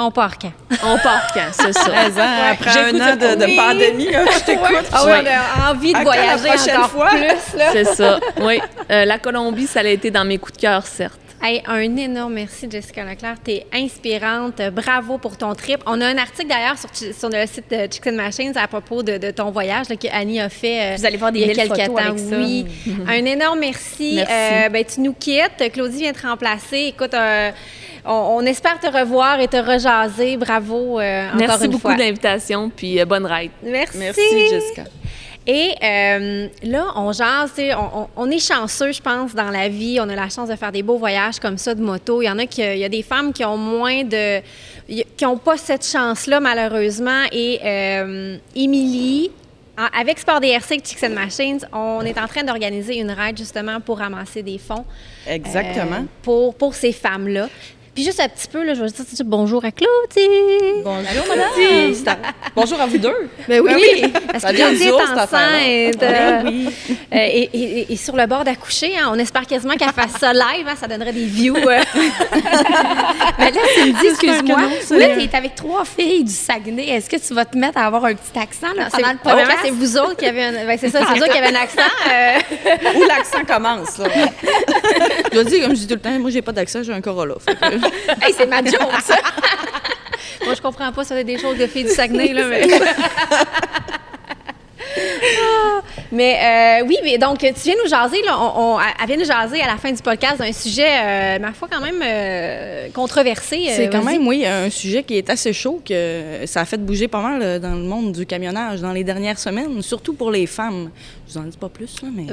On 0.00 0.10
part 0.12 0.38
quand? 0.38 0.52
on 0.84 0.96
part 0.98 1.26
quand, 1.34 1.48
c'est 1.52 1.72
ça. 1.72 1.80
13 1.90 2.18
ans, 2.18 2.22
après 2.52 2.70
J'écoute 2.72 3.00
un 3.00 3.12
an 3.12 3.16
de, 3.16 3.34
de 3.40 3.44
oui. 3.46 3.56
pandémie, 3.56 4.10
là, 4.12 4.24
je 4.32 4.44
t'écoute. 4.44 4.68
Ah 4.92 5.02
oui, 5.04 5.10
Ouais. 5.12 5.24
on 5.56 5.60
a 5.62 5.70
envie 5.72 5.92
de 5.92 5.98
voyager 5.98 6.48
prochaine 6.48 6.76
encore 6.76 6.90
fois? 6.90 7.08
plus. 7.10 7.60
C'est 7.72 7.84
ça, 7.84 8.20
oui. 8.40 8.60
Euh, 8.90 9.04
la 9.04 9.18
Colombie, 9.18 9.66
ça 9.66 9.80
a 9.80 9.84
été 9.84 10.10
dans 10.12 10.24
mes 10.24 10.38
coups 10.38 10.52
de 10.56 10.60
cœur, 10.62 10.86
certes. 10.86 11.18
Hey, 11.42 11.62
un 11.68 11.96
énorme 11.96 12.34
merci, 12.34 12.66
Jessica 12.68 13.04
Leclerc. 13.04 13.36
Tu 13.44 13.52
es 13.52 13.66
inspirante. 13.72 14.60
Bravo 14.72 15.18
pour 15.18 15.36
ton 15.36 15.54
trip. 15.54 15.80
On 15.86 16.00
a 16.00 16.06
un 16.06 16.18
article 16.18 16.48
d'ailleurs 16.48 16.74
sur, 16.78 17.28
le 17.30 17.46
site 17.46 17.70
de 17.70 17.86
Chicks 17.92 18.06
and 18.08 18.12
Machines 18.16 18.56
à 18.56 18.66
propos 18.66 19.04
de, 19.04 19.18
de 19.18 19.30
ton 19.30 19.52
voyage 19.52 19.88
là, 19.88 19.94
que 19.94 20.08
Annie 20.12 20.40
a 20.40 20.48
fait. 20.48 20.80
euh, 20.80 20.96
Vous 20.96 21.06
allez 21.06 21.16
voir 21.16 21.30
des 21.30 21.40
il 21.42 21.46
y 21.46 21.50
a 21.50 21.54
quelques 21.54 21.76
photos 21.76 21.86
temps. 21.94 21.96
avec 21.96 22.18
ça. 22.18 22.36
Oui. 22.36 22.66
un 23.06 23.24
énorme 23.24 23.60
merci. 23.60 24.14
Merci. 24.16 24.32
Euh, 24.32 24.68
ben, 24.68 24.84
tu 24.84 25.00
nous 25.00 25.12
quittes. 25.12 25.72
Claudie 25.72 25.98
vient 26.02 26.12
te 26.12 26.26
remplacer. 26.26 26.86
Écoute, 26.88 27.14
euh, 27.14 27.52
on, 28.08 28.36
on 28.38 28.40
espère 28.46 28.80
te 28.80 28.86
revoir 28.86 29.38
et 29.40 29.46
te 29.48 29.56
rejaser. 29.56 30.36
Bravo 30.36 30.98
euh, 30.98 31.26
encore 31.28 31.38
Merci 31.38 31.64
une 31.66 31.70
beaucoup 31.70 31.82
fois. 31.82 31.94
de 31.94 32.00
l'invitation, 32.00 32.70
puis 32.74 33.00
euh, 33.00 33.04
bonne 33.04 33.26
ride. 33.26 33.50
Merci. 33.62 33.98
Merci, 33.98 34.48
Jessica. 34.50 34.84
Et 35.50 35.74
euh, 35.82 36.46
là, 36.64 36.84
on 36.96 37.10
jase, 37.12 37.52
on, 37.58 38.00
on- 38.00 38.08
on 38.16 38.30
est 38.30 38.38
chanceux, 38.38 38.92
je 38.92 39.00
pense, 39.00 39.34
dans 39.34 39.48
la 39.50 39.68
vie. 39.70 39.98
On 39.98 40.08
a 40.10 40.14
la 40.14 40.28
chance 40.28 40.48
de 40.50 40.56
faire 40.56 40.72
des 40.72 40.82
beaux 40.82 40.98
voyages 40.98 41.38
comme 41.40 41.56
ça 41.56 41.74
de 41.74 41.80
moto. 41.80 42.20
Il 42.20 42.26
y 42.26 42.30
en 42.30 42.38
a 42.38 42.44
qui, 42.44 42.60
il 42.60 42.78
y 42.78 42.84
a 42.84 42.88
des 42.90 43.02
femmes 43.02 43.32
qui 43.32 43.44
ont 43.46 43.56
moins 43.56 44.04
de, 44.04 44.40
qui 45.16 45.24
ont 45.24 45.38
pas 45.38 45.56
cette 45.56 45.86
chance-là 45.86 46.40
malheureusement. 46.40 47.22
Et 47.32 47.60
euh, 47.64 48.36
Émilie, 48.54 49.30
avec 49.98 50.18
Sport 50.18 50.40
DRC 50.40 50.72
et 50.72 50.80
Chicks 50.84 51.02
and 51.04 51.14
Machines, 51.14 51.60
on 51.72 52.02
est 52.02 52.18
en 52.18 52.26
train 52.26 52.42
d'organiser 52.44 52.98
une 52.98 53.10
ride 53.12 53.38
justement 53.38 53.80
pour 53.80 53.98
ramasser 54.00 54.42
des 54.42 54.58
fonds. 54.58 54.84
Exactement. 55.26 56.00
euh, 56.00 56.06
pour, 56.22 56.56
pour 56.56 56.74
ces 56.74 56.92
femmes-là. 56.92 57.48
Puis 57.98 58.04
juste 58.04 58.20
un 58.20 58.28
petit 58.28 58.46
peu, 58.46 58.62
là, 58.64 58.74
je 58.74 58.80
vais 58.84 58.86
dire 58.90 59.04
bonjour 59.24 59.64
à 59.64 59.72
Claudie. 59.72 60.30
Bonjour, 60.84 61.24
madame. 61.28 61.92
Bonjour 62.54 62.80
à 62.80 62.86
vous 62.86 62.98
deux. 62.98 63.28
Ben 63.48 63.60
oui, 63.60 64.04
parce 64.30 64.44
Ça 64.44 64.50
que 64.52 64.54
vient 64.56 64.66
Claudie 64.68 64.82
du 64.84 64.88
est 64.88 64.92
haut, 64.92 65.00
cette 65.00 65.18
affaire-là. 65.18 65.88
enceinte. 65.88 66.02
euh, 66.04 66.70
euh, 67.12 67.16
et, 67.18 67.50
et- 67.52 67.92
et 67.92 67.96
sur 67.96 68.14
le 68.14 68.24
bord 68.26 68.44
d'accoucher, 68.44 68.92
hein, 68.96 69.10
on 69.12 69.18
espère 69.18 69.48
quasiment 69.48 69.74
qu'elle 69.74 69.90
fasse 69.92 70.12
ça 70.20 70.32
live, 70.32 70.64
hein, 70.68 70.74
ça 70.80 70.86
donnerait 70.86 71.12
des 71.12 71.24
views. 71.24 71.56
euh. 71.56 71.80
Mais 73.40 73.50
là, 73.50 73.60
tu 73.74 73.80
me 73.92 74.00
dis, 74.00 74.06
excuse-moi, 74.06 74.60
là, 74.96 75.08
tu 75.16 75.20
es 75.24 75.34
avec 75.36 75.56
trois 75.56 75.84
filles 75.84 76.22
du 76.22 76.32
Saguenay. 76.32 76.90
Est-ce 76.90 77.10
que 77.10 77.16
tu 77.16 77.34
vas 77.34 77.46
te 77.46 77.58
mettre 77.58 77.78
à 77.78 77.86
avoir 77.86 78.04
un 78.04 78.14
petit 78.14 78.38
accent 78.38 78.72
là, 78.76 78.84
C'est- 78.94 79.00
pendant 79.02 79.12
le 79.14 79.18
podcast? 79.18 79.58
c'est 79.64 79.70
vous 79.70 79.96
autres 79.98 80.16
qui 80.18 80.26
avez 80.26 80.44
un, 80.44 80.52
ben, 80.52 80.78
c'est 80.80 80.90
ça, 80.90 81.00
c'est 81.00 81.14
vous 81.18 81.24
autres 81.24 81.32
qui 81.32 81.38
avez 81.38 81.48
un 81.48 81.60
accent. 81.60 81.82
euh. 82.12 82.38
Où 82.96 83.02
l'accent 83.08 83.44
commence, 83.44 83.98
là? 83.98 84.06
Je 85.30 85.34
dois 85.34 85.44
dire, 85.44 85.62
comme 85.64 85.74
je 85.74 85.80
dis 85.80 85.86
tout 85.86 85.94
le 85.94 86.00
temps, 86.00 86.18
moi, 86.18 86.30
j'ai 86.30 86.42
pas 86.42 86.52
d'accent, 86.52 86.82
j'ai 86.82 86.92
un 86.92 87.00
Corolla. 87.00 87.34
Hey, 88.22 88.32
c'est 88.36 88.46
ma 88.46 88.58
joke, 88.64 89.00
ça! 89.02 89.16
Moi, 90.44 90.54
je 90.54 90.62
comprends 90.62 90.90
pas, 90.92 91.04
ça 91.04 91.14
c'est 91.16 91.24
des 91.24 91.38
choses 91.38 91.58
de 91.58 91.66
filles 91.66 91.84
du 91.84 91.90
Saguenay, 91.90 92.32
là, 92.32 92.44
mais... 92.48 92.66
Ah, 95.00 95.80
mais 96.12 96.80
euh, 96.82 96.86
oui, 96.86 96.96
mais 97.04 97.18
donc, 97.18 97.38
tu 97.38 97.52
viens 97.52 97.74
nous 97.82 97.88
jaser, 97.90 98.22
là, 98.22 98.36
on, 98.38 98.76
on- 98.76 98.78
elle 98.80 99.06
vient 99.06 99.16
nous 99.16 99.24
jaser 99.24 99.60
à 99.60 99.66
la 99.66 99.76
fin 99.76 99.90
du 99.92 100.00
podcast 100.02 100.38
d'un 100.38 100.52
sujet, 100.52 100.86
euh, 100.88 101.38
ma 101.38 101.52
foi, 101.52 101.68
quand 101.70 101.80
même 101.80 102.00
euh, 102.02 102.88
controversé. 102.94 103.66
euh, 103.68 103.72
C'est 103.76 103.90
quand 103.90 104.02
même, 104.04 104.26
oui, 104.26 104.46
un 104.46 104.70
sujet 104.70 105.02
qui 105.02 105.18
est 105.18 105.28
assez 105.30 105.52
chaud, 105.52 105.82
que 105.86 106.40
ça 106.46 106.60
a 106.60 106.64
fait 106.64 106.78
bouger 106.78 107.08
pas 107.08 107.20
mal 107.20 107.60
dans 107.60 107.74
le 107.74 107.82
monde 107.82 108.12
du 108.12 108.24
camionnage 108.26 108.80
dans 108.80 108.92
les 108.92 109.04
dernières 109.04 109.38
semaines, 109.38 109.82
surtout 109.82 110.14
pour 110.14 110.30
les 110.30 110.46
femmes. 110.46 110.90
Je 111.28 111.34
vous 111.34 111.38
en 111.40 111.42
dis 111.48 111.56
pas 111.58 111.68
plus, 111.68 112.00
là, 112.02 112.08
mais 112.10 112.26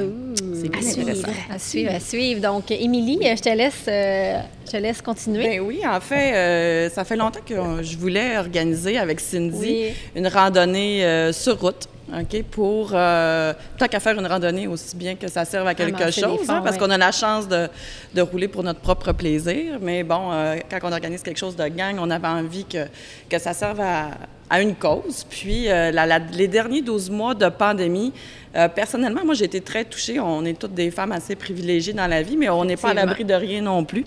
c'est 0.55 0.69
bien 0.69 0.79
À 0.79 0.83
suivre, 0.83 1.09
intéressant. 1.09 1.27
à 1.51 1.59
suivre, 1.59 1.91
à 1.93 1.99
suivre. 1.99 2.41
Donc, 2.41 2.71
Émilie, 2.71 3.19
je 3.21 3.41
te 3.41 3.49
laisse, 3.49 3.83
euh, 3.89 4.39
je 4.65 4.71
te 4.71 4.77
laisse 4.77 5.01
continuer. 5.01 5.43
Ben 5.43 5.59
oui, 5.59 5.81
en 5.85 5.99
fait, 5.99 6.33
euh, 6.33 6.89
ça 6.89 7.03
fait 7.03 7.17
longtemps 7.17 7.41
que 7.45 7.83
je 7.83 7.97
voulais 7.97 8.37
organiser 8.37 8.97
avec 8.97 9.19
Cindy 9.19 9.57
Oui. 9.59 9.93
une 10.15 10.27
randonnée 10.27 11.03
euh, 11.03 11.33
sur 11.33 11.59
route. 11.59 11.87
OK, 12.07 12.43
pour 12.51 12.91
euh, 12.93 13.51
tant 13.79 13.87
qu'à 13.87 13.99
faire 13.99 14.17
une 14.17 14.27
randonnée 14.27 14.67
aussi 14.67 14.95
bien 14.95 15.15
que 15.15 15.27
ça 15.27 15.43
serve 15.43 15.67
à 15.67 15.73
quelque 15.73 16.11
chose, 16.11 16.45
fonds, 16.45 16.53
hein, 16.53 16.61
parce 16.63 16.75
ouais. 16.75 16.79
qu'on 16.83 16.91
a 16.91 16.99
la 16.99 17.11
chance 17.11 17.47
de, 17.47 17.67
de 18.13 18.21
rouler 18.21 18.47
pour 18.47 18.61
notre 18.61 18.79
propre 18.79 19.11
plaisir. 19.11 19.79
Mais 19.81 20.03
bon, 20.03 20.31
euh, 20.31 20.57
quand 20.69 20.77
on 20.83 20.91
organise 20.91 21.23
quelque 21.23 21.39
chose 21.39 21.55
de 21.55 21.67
gang, 21.67 21.97
on 21.99 22.11
avait 22.11 22.27
envie 22.27 22.63
que, 22.63 22.85
que 23.27 23.39
ça 23.39 23.53
serve 23.53 23.81
à, 23.81 24.11
à 24.49 24.61
une 24.61 24.75
cause. 24.75 25.25
Puis 25.29 25.69
euh, 25.69 25.91
la- 25.91 26.05
la- 26.05 26.19
les 26.19 26.47
derniers 26.47 26.81
12 26.81 27.09
mois 27.09 27.33
de 27.35 27.47
pandémie, 27.49 28.13
euh, 28.55 28.67
personnellement, 28.67 29.25
moi 29.25 29.33
j'ai 29.33 29.45
été 29.45 29.61
très 29.61 29.83
touchée. 29.85 30.19
On 30.19 30.45
est 30.45 30.57
toutes 30.57 30.73
des 30.75 30.91
femmes 30.91 31.11
assez 31.11 31.35
privilégiées 31.35 31.93
dans 31.93 32.07
la 32.07 32.21
vie, 32.21 32.37
mais 32.37 32.49
on 32.49 32.63
n'est 32.65 32.77
pas 32.77 32.89
à 32.89 32.93
l'abri 32.93 33.25
de 33.25 33.33
rien 33.33 33.61
non 33.61 33.83
plus. 33.83 34.05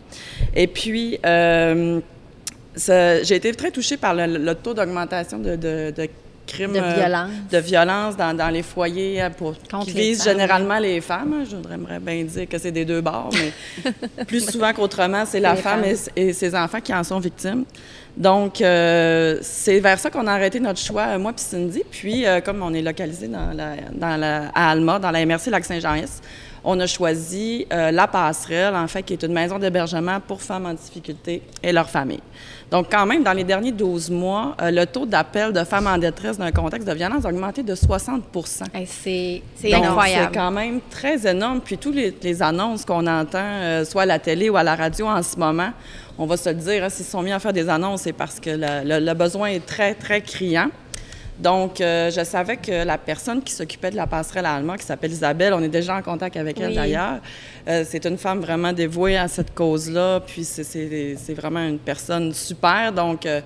Et 0.54 0.66
puis 0.66 1.18
euh, 1.26 2.00
j'ai 2.76 3.34
été 3.34 3.52
très 3.52 3.70
touchée 3.70 3.96
par 3.96 4.14
le, 4.14 4.26
le 4.38 4.54
taux 4.54 4.74
d'augmentation 4.74 5.38
de, 5.38 5.56
de- 5.56 5.92
de 5.96 6.08
crimes. 6.48 6.72
De 6.72 6.78
euh, 6.78 6.94
violence. 6.94 7.30
de 7.50 7.58
violence 7.58 8.16
dans, 8.16 8.36
dans 8.36 8.48
les 8.48 8.62
foyers 8.62 9.22
euh, 9.22 9.30
pour, 9.30 9.54
Contre 9.70 9.86
qui 9.86 9.92
visent 9.92 10.24
femmes, 10.24 10.32
généralement 10.32 10.78
les 10.78 11.00
femmes. 11.00 11.34
hein. 11.40 11.44
Je 11.48 11.56
voudrais 11.56 12.00
bien 12.00 12.24
dire 12.24 12.48
que 12.48 12.58
c'est 12.58 12.72
des 12.72 12.84
deux 12.84 13.00
bords, 13.00 13.30
mais 13.32 14.24
plus 14.26 14.50
souvent 14.50 14.72
qu'autrement, 14.72 15.24
c'est 15.26 15.40
la 15.40 15.56
femme 15.56 15.84
et, 16.16 16.32
ses 16.32 16.54
enfants 16.54 16.80
qui 16.80 16.92
en 16.92 17.04
sont 17.04 17.20
victimes. 17.20 17.64
Donc, 18.16 18.60
euh, 18.60 19.38
c'est 19.42 19.78
vers 19.78 19.98
ça 19.98 20.10
qu'on 20.10 20.26
a 20.26 20.32
arrêté 20.32 20.58
notre 20.58 20.80
choix, 20.80 21.16
moi 21.18 21.32
puis 21.32 21.44
Cindy. 21.44 21.82
Puis, 21.88 22.26
euh, 22.26 22.40
comme 22.40 22.62
on 22.62 22.74
est 22.74 22.82
localisé 22.82 23.28
dans 23.28 23.52
la, 23.52 23.76
dans 23.92 24.16
la, 24.16 24.48
à 24.54 24.70
Alma, 24.70 24.98
dans 24.98 25.12
la 25.12 25.24
MRC 25.24 25.50
Lac-Saint-Jean-Est, 25.50 26.22
on 26.70 26.78
a 26.80 26.86
choisi 26.86 27.66
euh, 27.72 27.90
La 27.90 28.06
Passerelle, 28.06 28.74
en 28.74 28.86
fait, 28.88 29.02
qui 29.02 29.14
est 29.14 29.22
une 29.22 29.32
maison 29.32 29.58
d'hébergement 29.58 30.18
pour 30.20 30.42
femmes 30.42 30.66
en 30.66 30.74
difficulté 30.74 31.40
et 31.62 31.72
leurs 31.72 31.88
familles. 31.88 32.20
Donc, 32.70 32.88
quand 32.90 33.06
même, 33.06 33.22
dans 33.22 33.32
les 33.32 33.44
derniers 33.44 33.72
12 33.72 34.10
mois, 34.10 34.54
euh, 34.60 34.70
le 34.70 34.84
taux 34.84 35.06
d'appel 35.06 35.54
de 35.54 35.64
femmes 35.64 35.86
en 35.86 35.96
détresse 35.96 36.36
dans 36.36 36.44
un 36.44 36.52
contexte 36.52 36.86
de 36.86 36.92
violence 36.92 37.24
a 37.24 37.28
augmenté 37.30 37.62
de 37.62 37.74
60 37.74 38.22
Hey, 38.74 38.86
c'est 39.54 39.70
incroyable. 39.88 40.30
C'est 40.34 40.38
quand 40.38 40.50
même 40.50 40.80
très 40.90 41.26
énorme. 41.26 41.60
Puis 41.64 41.78
tous 41.78 41.92
les, 41.92 42.14
les 42.22 42.42
annonces 42.42 42.84
qu'on 42.84 43.06
entend, 43.06 43.38
euh, 43.42 43.84
soit 43.86 44.02
à 44.02 44.06
la 44.06 44.18
télé 44.18 44.50
ou 44.50 44.56
à 44.58 44.62
la 44.62 44.74
radio 44.76 45.06
en 45.06 45.22
ce 45.22 45.36
moment, 45.38 45.70
on 46.18 46.26
va 46.26 46.36
se 46.36 46.50
le 46.50 46.56
dire, 46.56 46.84
hein, 46.84 46.90
s'ils 46.90 47.06
sont 47.06 47.22
mis 47.22 47.32
à 47.32 47.38
faire 47.38 47.54
des 47.54 47.68
annonces, 47.70 48.02
c'est 48.02 48.12
parce 48.12 48.38
que 48.40 48.50
le, 48.50 48.84
le- 48.84 49.06
le 49.06 49.14
besoin 49.14 49.46
est 49.48 49.64
très, 49.64 49.94
très 49.94 50.20
criant. 50.20 50.68
Donc, 51.38 51.80
euh, 51.80 52.10
je 52.10 52.24
savais 52.24 52.56
que 52.56 52.84
la 52.84 52.98
personne 52.98 53.42
qui 53.42 53.52
s'occupait 53.52 53.90
de 53.90 53.96
la 53.96 54.06
passerelle 54.06 54.46
à 54.46 54.60
qui 54.78 54.84
s'appelle 54.84 55.12
Isabelle, 55.12 55.54
on 55.54 55.62
est 55.62 55.68
déjà 55.68 55.94
en 55.96 56.02
contact 56.02 56.36
avec 56.36 56.58
elle 56.60 56.74
d'ailleurs, 56.74 57.18
euh, 57.68 57.84
c'est 57.88 58.04
une 58.06 58.18
femme 58.18 58.40
vraiment 58.40 58.72
dévouée 58.72 59.16
à 59.16 59.28
cette 59.28 59.54
cause-là, 59.54 60.20
puis 60.26 60.44
c'est- 60.44 61.34
vraiment 61.34 61.60
une 61.60 61.78
personne 61.78 62.32
super. 62.34 62.92
Donc, 62.92 63.24
euh, 63.24 63.40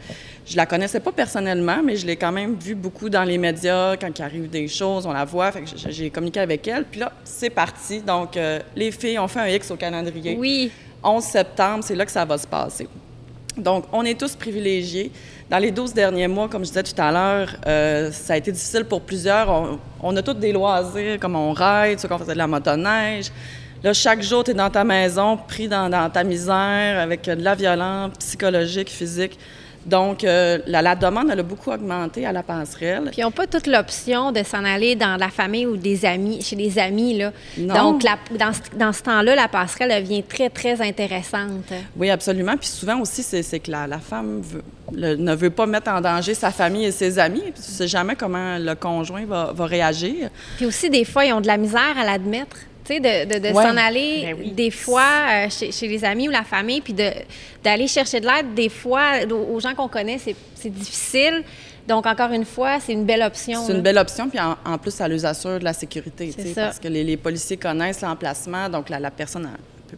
je 0.46 0.57
la 0.57 0.64
connaissais 0.66 1.00
pas 1.00 1.12
personnellement, 1.12 1.83
mais 1.85 1.96
je 1.96 2.07
l'ai 2.07 2.16
quand 2.16 2.33
même 2.33 2.55
vue 2.57 2.74
beaucoup 2.74 3.11
dans 3.11 3.24
les 3.24 3.37
médias, 3.38 3.96
quand 3.96 4.18
il 4.18 4.22
arrive 4.22 4.48
des 4.48 4.68
choses, 4.68 5.05
on 5.07 5.12
la 5.12 5.24
voit, 5.26 5.52
fait 5.52 5.61
que 5.61 5.66
j'ai- 5.76 5.92
j'ai 5.92 6.11
communiqué 6.11 6.40
avec 6.40 6.66
elle. 6.66 6.85
Puis 6.85 7.00
là, 7.00 7.12
c'est 7.24 7.50
parti. 7.50 8.00
Donc, 8.00 8.37
euh, 8.37 8.59
les 8.74 8.90
filles 8.90 9.18
ont 9.18 9.28
fait 9.28 9.40
un 9.40 9.48
X 9.48 9.70
au 9.70 9.76
calendrier. 9.76 10.37
Oui. 10.38 10.70
11 11.05 11.24
septembre, 11.24 11.83
c'est 11.85 11.94
là 11.96 12.07
que 12.07 12.12
ça 12.12 12.24
va 12.24 12.38
se 12.38 12.46
passer. 12.46 12.88
Donc, 13.56 13.84
on 13.92 14.04
est 14.04 14.18
tous 14.18 14.34
privilégiés. 14.34 15.10
Dans 15.50 15.58
les 15.58 15.70
12 15.70 15.92
derniers 15.92 16.28
mois, 16.28 16.48
comme 16.48 16.64
je 16.64 16.68
disais 16.68 16.82
tout 16.82 17.00
à 17.00 17.12
l'heure, 17.12 17.54
euh, 17.66 18.10
ça 18.10 18.34
a 18.34 18.36
été 18.38 18.50
difficile 18.50 18.84
pour 18.84 19.02
plusieurs. 19.02 19.78
On, 20.02 20.16
a 20.16 20.22
tous 20.22 20.34
des 20.34 20.52
loisirs, 20.52 21.18
comme 21.20 21.36
on 21.36 21.52
ride, 21.52 21.98
ceux 21.98 22.08
qu'on 22.08 22.18
faisait 22.18 22.32
de 22.32 22.38
la 22.38 22.46
motoneige. 22.46 23.30
Là, 23.82 23.92
chaque 23.92 24.22
jour, 24.22 24.44
tu 24.44 24.52
es 24.52 24.54
dans 24.54 24.70
ta 24.70 24.84
maison, 24.84 25.36
pris 25.36 25.68
dans, 25.68 25.90
dans 25.90 26.08
ta 26.08 26.24
misère, 26.24 27.00
avec 27.00 27.24
de 27.24 27.42
la 27.42 27.54
violence 27.54 28.12
psychologique, 28.18 28.88
physique. 28.88 29.38
Donc, 29.86 30.22
euh, 30.24 30.58
la, 30.66 30.80
la 30.82 30.94
demande, 30.94 31.28
elle 31.32 31.40
a 31.40 31.42
beaucoup 31.42 31.70
augmenté 31.70 32.24
à 32.24 32.32
la 32.32 32.42
passerelle. 32.42 33.08
Puis 33.10 33.20
ils 33.20 33.24
n'ont 33.24 33.30
pas 33.30 33.46
toute 33.46 33.66
l'option 33.66 34.30
de 34.32 34.42
s'en 34.42 34.64
aller 34.64 34.94
dans 34.94 35.16
la 35.16 35.28
famille 35.28 35.66
ou 35.66 35.76
des 35.76 36.04
amis, 36.04 36.40
chez 36.42 36.56
des 36.56 36.78
amis. 36.78 37.18
Là. 37.18 37.32
Non. 37.58 37.74
Donc, 37.92 38.02
la- 38.04 38.18
dans, 38.38 38.52
ce- 38.52 38.76
dans 38.78 38.92
ce 38.92 39.02
temps-là, 39.02 39.34
la 39.34 39.48
passerelle 39.48 40.02
devient 40.02 40.22
très, 40.22 40.50
très 40.50 40.80
intéressante. 40.80 41.72
Oui, 41.96 42.10
absolument. 42.10 42.56
Puis 42.56 42.68
souvent 42.68 43.00
aussi, 43.00 43.22
c'est 43.22 43.42
c'est 43.42 43.60
que 43.60 43.70
la, 43.70 43.86
la 43.86 43.98
femme 43.98 44.40
veut- 44.42 44.62
le- 44.94 45.16
ne 45.16 45.34
veut 45.34 45.50
pas 45.50 45.66
mettre 45.66 45.90
en 45.90 46.00
danger 46.00 46.34
sa 46.34 46.50
famille 46.50 46.84
et 46.84 46.92
ses 46.92 47.18
amis. 47.18 47.40
Puis 47.42 47.52
tu 47.54 47.62
sais 47.72 47.88
jamais 47.88 48.14
comment 48.14 48.58
le 48.58 48.74
conjoint 48.74 49.24
va, 49.26 49.52
va 49.54 49.66
réagir. 49.66 50.28
Puis 50.56 50.66
aussi, 50.66 50.90
des 50.90 51.04
fois, 51.04 51.24
ils 51.24 51.32
ont 51.32 51.40
de 51.40 51.46
la 51.46 51.56
misère 51.56 51.96
à 52.00 52.04
l'admettre. 52.04 52.56
Tu 53.00 53.09
sais, 53.09 53.26
de, 53.26 53.35
de, 53.35 53.38
de 53.48 53.55
Ouais. 53.55 53.62
s'en 53.64 53.76
aller 53.76 54.22
Ben 54.24 54.37
oui. 54.38 54.50
des 54.52 54.70
fois 54.70 55.02
euh, 55.31 55.46
chez, 55.50 55.72
chez 55.72 55.88
les 55.88 56.05
amis 56.05 56.28
ou 56.28 56.31
la 56.31 56.42
famille, 56.44 56.81
puis 56.81 56.92
de- 56.92 57.11
d'aller 57.62 57.87
chercher 57.88 58.20
de 58.20 58.26
l'aide, 58.26 58.55
des 58.55 58.68
fois, 58.68 59.12
aux 59.31 59.55
aux 59.57 59.61
gens 59.61 59.74
qu'on 59.74 59.88
connaît, 59.88 60.18
c'est 60.18 60.70
difficile. 60.70 61.42
Donc, 61.88 62.07
encore 62.07 62.31
une 62.31 62.44
fois, 62.44 62.78
c'est 62.81 62.92
une 62.92 63.05
belle 63.05 63.22
option. 63.22 63.64
C'est 63.66 63.72
une 63.72 63.83
belle 63.83 63.98
option. 63.98 64.28
Puis 64.28 64.38
en, 64.38 64.57
en 64.64 64.78
plus, 64.78 64.92
ça 64.94 65.09
les 65.09 65.24
assure 65.24 65.59
de 65.59 65.64
la 65.64 65.72
sécurité. 65.72 66.31
Ça. 66.55 66.66
Parce 66.66 66.78
que 66.78 66.87
les, 66.88 67.02
les 67.02 67.16
policiers 67.16 67.57
connaissent 67.57 68.02
l'emplacement. 68.02 68.68
Donc 68.68 68.88
la, 68.88 69.00
la 69.00 69.11
personne, 69.11 69.48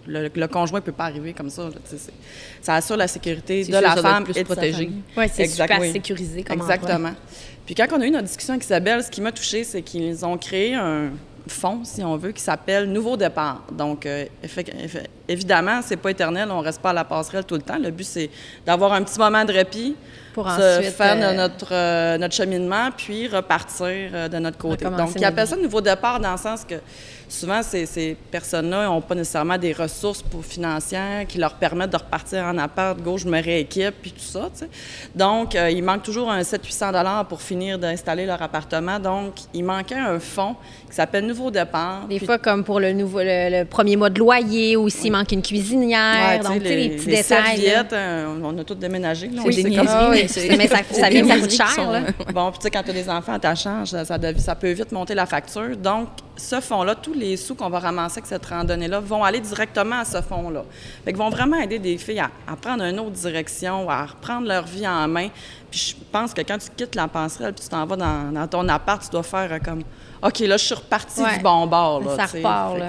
le, 0.06 0.30
le 0.34 0.48
conjoint 0.48 0.80
ne 0.80 0.84
peut 0.84 0.92
pas 0.92 1.04
arriver 1.04 1.34
comme 1.34 1.50
ça. 1.50 1.64
là, 1.64 1.70
ça 2.62 2.74
assure 2.76 2.96
la 2.96 3.06
sécurité 3.06 3.60
de 3.64 3.70
sûr, 3.72 3.80
la 3.82 3.96
femme 3.96 4.24
plus 4.24 4.32
et 4.38 4.42
de 4.42 4.48
sa 4.48 4.54
protégé. 4.54 4.72
famille. 4.84 5.02
Oui, 5.16 5.24
c'est 5.30 5.42
Exact, 5.42 5.64
super 5.68 5.80
oui. 5.82 5.92
sécurisé 5.92 6.42
comme 6.42 6.60
endroit. 6.60 6.74
Exactement. 6.74 7.12
Puis 7.66 7.74
quand 7.74 7.86
on 7.92 8.00
a 8.00 8.06
eu 8.06 8.10
notre 8.10 8.24
discussion 8.26 8.54
avec 8.54 8.64
Isabelle, 8.64 9.02
ce 9.04 9.10
qui 9.10 9.20
m'a 9.20 9.32
touchée, 9.32 9.64
c'est 9.64 9.82
qu'ils 9.82 10.24
ont 10.24 10.38
créé 10.38 10.74
un 10.74 11.10
fonds, 11.46 11.84
si 11.84 12.02
on 12.02 12.16
veut, 12.16 12.32
qui 12.32 12.42
s'appelle 12.42 12.90
Nouveau 12.90 13.16
départ. 13.16 13.62
Donc, 13.72 14.06
euh, 14.06 14.26
évidemment, 15.28 15.80
c'est 15.82 15.96
pas 15.96 16.10
éternel, 16.10 16.48
on 16.50 16.60
reste 16.60 16.80
pas 16.80 16.90
à 16.90 16.92
la 16.92 17.04
passerelle 17.04 17.44
tout 17.44 17.54
le 17.54 17.62
temps. 17.62 17.78
Le 17.78 17.90
but, 17.90 18.04
c'est 18.04 18.30
d'avoir 18.66 18.92
un 18.92 19.02
petit 19.02 19.18
moment 19.18 19.44
de 19.44 19.52
répit, 19.52 19.96
Pour 20.34 20.50
se 20.50 20.78
ensuite, 20.78 20.94
faire 20.94 21.16
euh, 21.18 21.34
notre, 21.34 21.72
euh, 21.72 22.18
notre 22.18 22.34
cheminement, 22.34 22.90
puis 22.96 23.28
repartir 23.28 23.86
euh, 23.88 24.28
de 24.28 24.38
notre 24.38 24.58
côté. 24.58 24.84
Donc, 24.84 25.22
appellent 25.22 25.44
vie. 25.44 25.50
ça 25.50 25.56
Nouveau 25.56 25.80
départ 25.80 26.20
dans 26.20 26.32
le 26.32 26.38
sens 26.38 26.64
que 26.64 26.74
souvent, 27.28 27.62
ces, 27.62 27.86
ces 27.86 28.16
personnes-là 28.30 28.86
n'ont 28.86 29.00
pas 29.00 29.14
nécessairement 29.14 29.56
des 29.58 29.72
ressources 29.72 30.22
pour 30.22 30.44
financières 30.44 31.26
qui 31.26 31.38
leur 31.38 31.54
permettent 31.54 31.90
de 31.90 31.96
repartir 31.96 32.44
en 32.44 32.58
appart, 32.58 32.98
go, 33.00 33.16
je 33.16 33.26
me 33.26 33.42
rééquipe, 33.42 33.94
puis 34.02 34.12
tout 34.12 34.20
ça. 34.20 34.50
Donc, 35.14 35.54
il 35.54 35.82
manque 35.82 36.02
toujours 36.02 36.30
un 36.30 36.42
700-800 36.42 37.24
pour 37.26 37.40
finir 37.40 37.78
d'installer 37.78 38.26
leur 38.26 38.40
appartement. 38.42 38.98
Donc, 39.00 39.34
il 39.54 39.64
manquait 39.64 39.94
un 39.94 40.20
fonds 40.20 40.54
qui 40.88 40.94
s'appelle 40.94 41.26
Nouveau 41.26 41.50
départ. 41.50 42.06
Des 42.08 42.18
Puis- 42.18 42.26
fois, 42.26 42.38
comme 42.38 42.62
pour 42.62 42.78
le, 42.78 42.92
nouveau, 42.92 43.20
le, 43.20 43.60
le 43.60 43.64
premier 43.64 43.96
mois 43.96 44.10
de 44.10 44.18
loyer, 44.18 44.76
ou 44.76 44.88
s'il 44.88 45.12
manque 45.16 45.32
une 45.32 45.42
cuisinière. 45.42 46.28
Ouais, 46.28 46.38
donc, 46.40 46.60
tu 46.62 46.68
sais, 46.68 46.76
les, 46.76 46.88
petits 46.90 47.06
les 47.06 47.16
détails. 47.16 47.86
euh, 47.92 48.38
on 48.42 48.58
a 48.58 48.64
tous 48.64 48.74
déménagé. 48.74 49.28
là, 49.28 49.42
Oui, 49.44 49.62
comme- 49.76 49.86
Ah 49.88 50.08
oui, 50.10 50.22
mais 50.58 50.68
ça, 50.68 50.76
ça 50.90 51.08
vient, 51.08 51.26
ça 51.26 51.38
coûte 51.38 51.50
cher. 51.50 51.68
sont, 51.70 51.90
là. 51.90 51.98
euh, 52.00 52.32
Bon, 52.32 52.50
puis 52.50 52.58
tu 52.58 52.62
sais, 52.64 52.70
quand 52.70 52.82
tu 52.82 52.90
as 52.90 52.94
des 52.94 53.08
enfants 53.08 53.34
à 53.34 53.38
ta 53.38 53.54
charge, 53.54 53.88
ça, 53.90 54.04
ça, 54.04 54.54
peut 54.54 54.70
vite 54.72 54.92
monter 54.92 55.14
la 55.14 55.26
facture. 55.26 55.76
Donc, 55.76 56.08
ce 56.36 56.60
fonds-là, 56.60 56.94
tous 56.96 57.14
les 57.14 57.36
sous 57.36 57.54
qu'on 57.54 57.70
va 57.70 57.78
ramasser 57.78 58.18
avec 58.18 58.26
cette 58.26 58.44
randonnée-là 58.46 59.00
vont 59.00 59.22
aller 59.22 59.40
directement 59.40 60.00
à 60.00 60.04
ce 60.04 60.20
fonds-là. 60.20 60.64
Fait 61.04 61.12
qu'ils 61.12 61.18
vont 61.18 61.30
vraiment 61.30 61.58
aider 61.60 61.78
des 61.78 61.96
filles 61.96 62.20
à, 62.20 62.30
à 62.46 62.56
prendre 62.56 62.82
une 62.84 62.98
autre 62.98 63.12
direction, 63.12 63.88
à 63.88 64.04
reprendre 64.06 64.48
leur 64.48 64.64
vie 64.66 64.86
en 64.86 65.06
main. 65.06 65.28
Puis 65.70 65.94
je 65.96 66.04
pense 66.12 66.32
que 66.34 66.40
quand 66.42 66.58
tu 66.58 66.68
quittes 66.76 66.94
la 66.94 67.08
passerelle 67.08 67.52
puis 67.52 67.62
tu 67.64 67.68
t'en 67.68 67.84
vas 67.86 67.96
dans, 67.96 68.32
dans 68.32 68.46
ton 68.48 68.68
appart, 68.68 69.02
tu 69.02 69.10
dois 69.10 69.22
faire 69.22 69.48
euh, 69.52 69.58
comme 69.64 69.82
OK, 70.22 70.38
là, 70.40 70.56
je 70.56 70.64
suis 70.64 70.74
repartie 70.74 71.20
Ouais. 71.22 71.36
du 71.36 71.42
bon 71.42 71.66
bord. 71.66 72.00
Là, 72.02 72.16
Ça 72.16 72.26
repart, 72.26 72.78
là. 72.78 72.88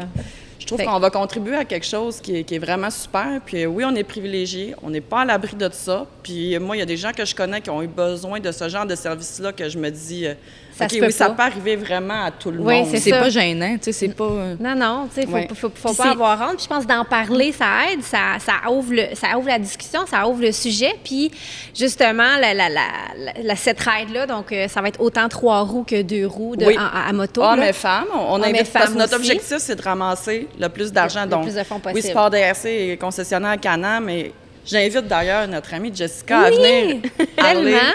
Je 0.65 0.73
trouve 0.73 0.83
qu'on 0.83 0.99
va 0.99 1.11
contribuer 1.11 1.55
à 1.55 1.63
quelque 1.63 1.85
chose 1.85 2.19
qui 2.19 2.37
est, 2.37 2.43
qui 2.43 2.55
est 2.55 2.59
vraiment 2.59 2.89
super. 2.89 3.39
Puis 3.45 3.63
euh, 3.63 3.67
oui, 3.67 3.83
on 3.85 3.93
est 3.93 4.03
privilégiés, 4.03 4.73
on 4.81 4.89
n'est 4.89 4.99
pas 4.99 5.21
à 5.21 5.25
l'abri 5.25 5.55
de 5.55 5.69
ça. 5.71 6.07
Puis 6.23 6.57
moi, 6.57 6.75
il 6.75 6.79
y 6.79 6.81
a 6.81 6.87
des 6.87 6.97
gens 6.97 7.11
que 7.11 7.23
je 7.23 7.35
connais 7.35 7.61
qui 7.61 7.69
ont 7.69 7.83
eu 7.83 7.87
besoin 7.87 8.39
de 8.39 8.51
ce 8.51 8.67
genre 8.67 8.87
de 8.87 8.95
service-là 8.95 9.53
que 9.53 9.69
je 9.69 9.77
me 9.77 9.91
dis, 9.91 10.25
euh, 10.25 10.33
Ça 10.77 10.89
se 10.89 10.97
peut 10.97 11.05
oui, 11.05 11.11
ça 11.13 11.29
peut 11.29 11.41
arriver 11.41 11.75
vraiment 11.77 12.25
à 12.25 12.31
tout 12.31 12.51
le 12.51 12.59
Oui, 12.59 12.81
monde. 12.81 12.95
c'est 12.95 13.09
pas 13.09 13.29
gênant, 13.29 13.75
tu 13.77 13.83
sais, 13.85 13.91
c'est 13.93 14.09
pas... 14.09 14.25
euh, 14.25 14.55
Non, 14.59 14.75
non, 14.75 15.07
tu 15.07 15.21
sais, 15.21 15.25
faut, 15.27 15.33
Ouais. 15.33 15.47
faut, 15.55 15.69
pas 15.93 16.09
avoir 16.11 16.41
honte. 16.41 16.57
Puis 16.57 16.63
je 16.65 16.67
pense 16.67 16.85
d'en 16.85 17.05
parler, 17.05 17.51
ça 17.53 17.65
aide, 17.91 18.03
ça, 18.03 18.37
ça, 18.39 18.69
ouvre 18.69 18.91
le, 18.93 19.15
ça 19.15 19.37
ouvre 19.37 19.47
la 19.47 19.57
discussion, 19.59 20.05
ça 20.05 20.27
ouvre 20.27 20.41
le 20.41 20.51
sujet. 20.51 20.93
Puis 21.03 21.31
justement, 21.73 22.37
la, 22.39 22.53
la, 22.53 22.67
la, 22.69 22.81
la- 23.17 23.33
la- 23.41 23.55
cette 23.55 23.79
ride-là, 23.79 24.27
donc 24.27 24.51
euh, 24.51 24.67
ça 24.67 24.81
va 24.81 24.89
être 24.89 24.99
autant 24.99 25.29
trois 25.29 25.61
roues 25.61 25.85
que 25.87 26.01
deux 26.01 26.27
roues 26.27 26.55
de, 26.55 26.65
Oui. 26.65 26.77
en- 26.77 26.81
à, 26.81 27.07
à 27.09 27.13
moto. 27.13 27.41
Hommes 27.41 27.63
et 27.63 27.73
femmes, 27.73 28.05
on, 28.13 28.35
on 28.35 28.43
et 28.43 28.47
invite 28.49 28.71
parce 28.73 28.85
que 28.85 28.91
femmes 28.91 28.97
notre 28.99 29.15
objectif, 29.15 29.57
c'est 29.59 29.75
de 29.75 29.81
ramasser 29.81 30.47
le 30.59 30.67
plus 30.67 30.91
d'argent. 30.91 31.25
Le- 31.25 31.41
plus 31.41 31.55
de 31.55 31.63
fonds 31.63 31.81
oui, 31.85 31.93
possible. 31.93 32.09
Sport 32.11 32.29
DRC 32.31 32.65
est 32.65 32.97
concessionnaire 32.99 33.51
à 33.51 33.57
Canam, 33.57 34.03
mais 34.05 34.31
j'invite 34.65 35.07
d'ailleurs 35.07 35.47
notre 35.47 35.73
amie 35.73 35.91
Jessica 35.93 36.39
à 36.39 36.49
venir 36.51 37.01
parler. 37.35 37.61
tellement. 37.63 37.93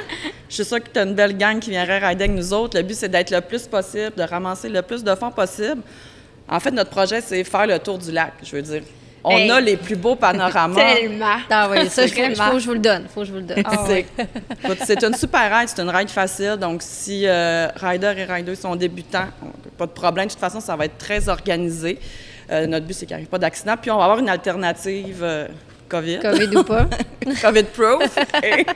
Je 0.48 0.54
suis 0.54 0.64
sûre 0.64 0.83
que 0.83 0.88
tu 0.92 0.98
as 0.98 1.02
une 1.02 1.14
belle 1.14 1.37
gang 1.37 1.59
qui 1.61 1.70
viendrait 1.70 1.98
rider 1.98 2.24
avec 2.24 2.37
nous 2.37 2.52
autres. 2.52 2.76
Le 2.76 2.83
but, 2.83 2.94
c'est 2.94 3.09
d'être 3.09 3.30
le 3.30 3.40
plus 3.40 3.66
possible, 3.66 4.12
de 4.16 4.22
ramasser 4.22 4.68
le 4.68 4.83
plus 4.83 5.04
de 5.04 5.14
fonds 5.14 5.30
possible. 5.30 5.83
En 6.48 6.59
fait, 6.59 6.70
notre 6.72 6.90
projet, 6.90 7.20
c'est 7.20 7.44
faire 7.44 7.66
le 7.66 7.78
tour 7.78 7.98
du 7.98 8.11
lac, 8.11 8.33
je 8.42 8.56
veux 8.56 8.62
dire. 8.62 8.83
On 9.22 9.37
Hey. 9.37 9.50
a 9.50 9.61
les 9.61 9.76
plus 9.76 9.96
beaux 9.96 10.16
panoramas. 10.16 10.74
Tellement. 10.94 11.37
Ah 11.50 11.68
oui, 11.70 11.88
ça, 11.90 12.04
il 12.04 12.09
faut, 12.09 12.52
que 12.52 12.59
je 12.59 12.66
vous 12.66 12.72
le 12.72 12.78
donne. 12.78 13.06
faut 13.14 13.20
que 13.20 13.26
je 13.26 13.33
vous 13.33 13.38
le 13.38 13.44
donne. 13.44 13.62
C'est 13.87 14.06
écoute, 14.64 14.78
c'est 14.87 15.04
une 15.04 15.14
super 15.14 15.56
ride, 15.59 15.68
c'est 15.68 15.83
une 15.83 15.90
ride 15.90 16.09
facile. 16.09 16.56
Donc, 16.59 16.80
si 16.83 17.26
euh, 17.26 17.68
rider 17.76 18.14
et 18.16 18.24
rider 18.24 18.54
sont 18.56 18.74
débutants, 18.76 19.26
pas 19.76 19.87
de 19.87 19.90
problème. 19.92 20.26
De 20.26 20.30
toute 20.30 20.40
façon, 20.40 20.59
ça 20.61 20.74
va 20.74 20.87
être 20.87 20.96
très 20.98 21.28
organisé. 21.28 21.98
Euh, 22.50 22.66
notre 22.66 22.87
but, 22.87 22.94
c'est 22.94 23.00
qu'il 23.06 23.14
n'y 23.14 23.20
arrive 23.20 23.28
pas 23.28 23.38
d'accident. 23.38 23.74
Puis, 23.80 23.90
on 23.90 23.98
va 23.98 24.04
avoir 24.04 24.18
une 24.18 24.30
alternative 24.30 25.18
euh, 25.22 25.46
COVID. 25.90 26.18
COVID 26.20 26.57
ou 26.57 26.62
pas. 26.64 26.87
COVID-proof. 27.42 28.16
et, 28.42 28.66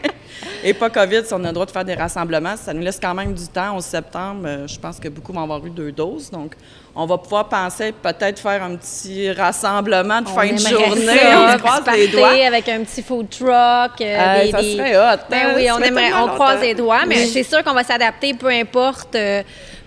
et 0.65 0.75
pas 0.75 0.91
COVID, 0.91 1.23
si 1.25 1.33
on 1.33 1.43
a 1.45 1.49
le 1.49 1.53
droit 1.53 1.67
de 1.67 1.71
faire 1.71 1.85
des 1.85 1.95
rassemblements. 1.95 2.57
Ça 2.57 2.73
nous 2.75 2.83
laisse 2.83 2.99
quand 3.01 3.15
même 3.15 3.33
du 3.35 3.47
temps. 3.49 3.77
Au 3.77 3.81
septembre, 3.81 4.43
euh, 4.47 4.67
je 4.67 4.79
pense 4.79 4.99
que 5.01 5.09
beaucoup 5.09 5.33
vont 5.33 5.43
avoir 5.43 5.65
eu 5.65 5.71
deux 5.71 5.93
doses. 5.93 6.31
Donc, 6.31 6.55
on 6.95 7.07
va 7.07 7.19
pouvoir 7.19 7.49
penser 7.49 7.93
peut-être 7.93 8.39
faire 8.39 8.63
un 8.63 8.77
petit 8.77 9.31
rassemblement 9.33 10.21
de 10.23 10.29
On 10.29 10.35
fin 10.35 10.53
de 10.53 10.59
journée. 10.59 11.07
ça, 11.07 11.55
on 11.55 11.59
croise 11.59 11.83
les 11.97 12.09
doigts. 12.09 12.47
avec 12.47 12.69
un 12.69 12.85
petit 12.85 13.03
food 13.03 13.29
truck. 13.31 14.01
euh, 14.01 14.45
des- 14.45 14.51
ça 14.51 14.63
serait 14.63 14.97
hot, 14.97 15.21
Ben 15.31 15.39
hein? 15.47 15.53
oui, 15.57 15.67
Ça 15.67 15.77
on 15.77 15.83
aimerait, 15.83 16.13
on 16.15 16.29
croise 16.29 16.61
les 16.61 16.75
doigts, 16.75 17.05
mais 17.07 17.17
Oui. 17.17 17.31
c'est 17.33 17.43
sûr 17.43 17.63
qu'on 17.65 17.75
va 17.75 17.83
s'adapter, 17.85 18.35
peu 18.35 18.49
importe, 18.49 19.15
euh, 19.17 19.43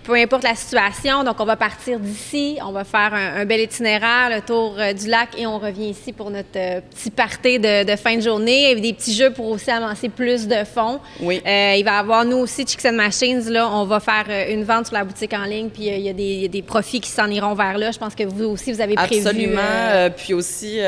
peu 0.08 0.14
importe 0.14 0.42
la 0.42 0.54
situation. 0.54 1.22
Donc, 1.22 1.36
on 1.38 1.44
va 1.44 1.56
partir 1.56 2.00
d'ici, 2.00 2.56
on 2.66 2.72
va 2.72 2.84
faire 2.84 3.12
un, 3.12 3.42
un 3.42 3.44
bel 3.44 3.60
itinéraire, 3.60 4.30
le 4.34 4.40
tour 4.40 4.74
euh, 4.78 4.94
du 4.94 5.06
lac, 5.06 5.28
et 5.38 5.46
on 5.46 5.58
revient 5.58 5.90
ici 5.90 6.14
pour 6.14 6.30
notre 6.30 6.48
euh, 6.56 6.80
petit 6.90 7.10
party 7.10 7.58
de, 7.58 7.84
de 7.84 7.94
fin 7.94 8.16
de 8.16 8.22
journée, 8.22 8.70
et 8.70 8.74
des 8.80 8.94
petits 8.94 9.12
jeux 9.14 9.30
pour 9.30 9.48
aussi 9.50 9.70
avancer 9.70 10.08
plus 10.08 10.48
de 10.48 10.64
fonds. 10.64 10.98
Oui. 11.20 11.42
Euh, 11.46 11.74
il 11.76 11.84
va 11.84 11.96
y 11.96 12.00
avoir, 12.00 12.24
nous 12.24 12.38
aussi, 12.38 12.64
Chicks 12.64 12.86
and 12.86 12.92
Machines, 12.94 13.50
là, 13.50 13.68
on 13.70 13.84
va 13.84 14.00
faire 14.00 14.24
une 14.48 14.64
vente 14.64 14.86
sur 14.86 14.94
la 14.94 15.04
boutique 15.04 15.34
en 15.34 15.44
ligne, 15.44 15.68
puis 15.68 15.84
il 15.88 16.00
y, 16.00 16.08
a 16.08 16.12
des- 16.14 16.22
il 16.22 16.42
y 16.42 16.44
a 16.46 16.48
des 16.48 16.62
profits 16.62 17.00
qui 17.00 17.10
s'en 17.10 17.28
iront 17.28 17.52
vers 17.54 17.76
là. 17.76 17.90
Je 17.92 17.98
pense 17.98 18.14
que 18.14 18.24
vous 18.24 18.44
aussi, 18.44 18.72
vous 18.72 18.80
avez 18.80 18.94
prévu. 18.94 19.20
Absolument. 19.26 20.10
puis 20.16 20.32
aussi, 20.32 20.78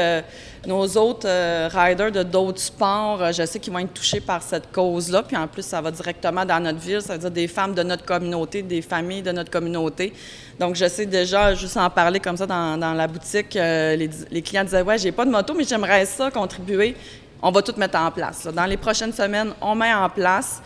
nos 0.66 0.86
autres 0.96 1.26
euh, 1.26 1.68
riders 1.72 2.12
de 2.12 2.22
d'autres 2.22 2.60
sports, 2.60 3.22
euh, 3.22 3.32
je 3.32 3.46
sais 3.46 3.58
qu'ils 3.58 3.72
vont 3.72 3.78
être 3.78 3.94
touchés 3.94 4.20
par 4.20 4.42
cette 4.42 4.70
cause-là. 4.70 5.22
Puis 5.22 5.36
en 5.36 5.46
plus, 5.46 5.64
ça 5.64 5.80
va 5.80 5.90
directement 5.90 6.44
dans 6.44 6.60
notre 6.60 6.78
ville. 6.78 7.00
Ça 7.00 7.14
veut 7.14 7.18
dire 7.18 7.30
des 7.30 7.48
femmes 7.48 7.74
de 7.74 7.82
notre 7.82 8.04
communauté, 8.04 8.62
des 8.62 8.82
familles 8.82 9.22
de 9.22 9.32
notre 9.32 9.50
communauté. 9.50 10.12
Donc, 10.58 10.76
je 10.76 10.86
sais 10.86 11.06
déjà, 11.06 11.54
juste 11.54 11.76
en 11.76 11.88
parler 11.88 12.20
comme 12.20 12.36
ça 12.36 12.46
dans, 12.46 12.76
dans 12.76 12.92
la 12.92 13.06
boutique, 13.06 13.56
euh, 13.56 13.96
les, 13.96 14.42
clients 14.42 14.64
disaient 14.64 14.82
Ouais, 14.82 14.98
j'ai 14.98 15.12
pas 15.12 15.24
de 15.24 15.30
moto, 15.30 15.54
mais 15.54 15.64
j'aimerais 15.64 16.04
ça 16.04 16.30
contribuer. 16.30 16.94
On 17.42 17.50
va 17.50 17.62
tout 17.62 17.74
mettre 17.78 17.98
en 17.98 18.10
place. 18.10 18.46
Dans 18.46 18.66
les 18.66 18.76
prochaines 18.76 19.14
semaines, 19.14 19.52
on 19.62 19.74
met 19.74 19.94
en 19.94 20.10
place 20.10 20.60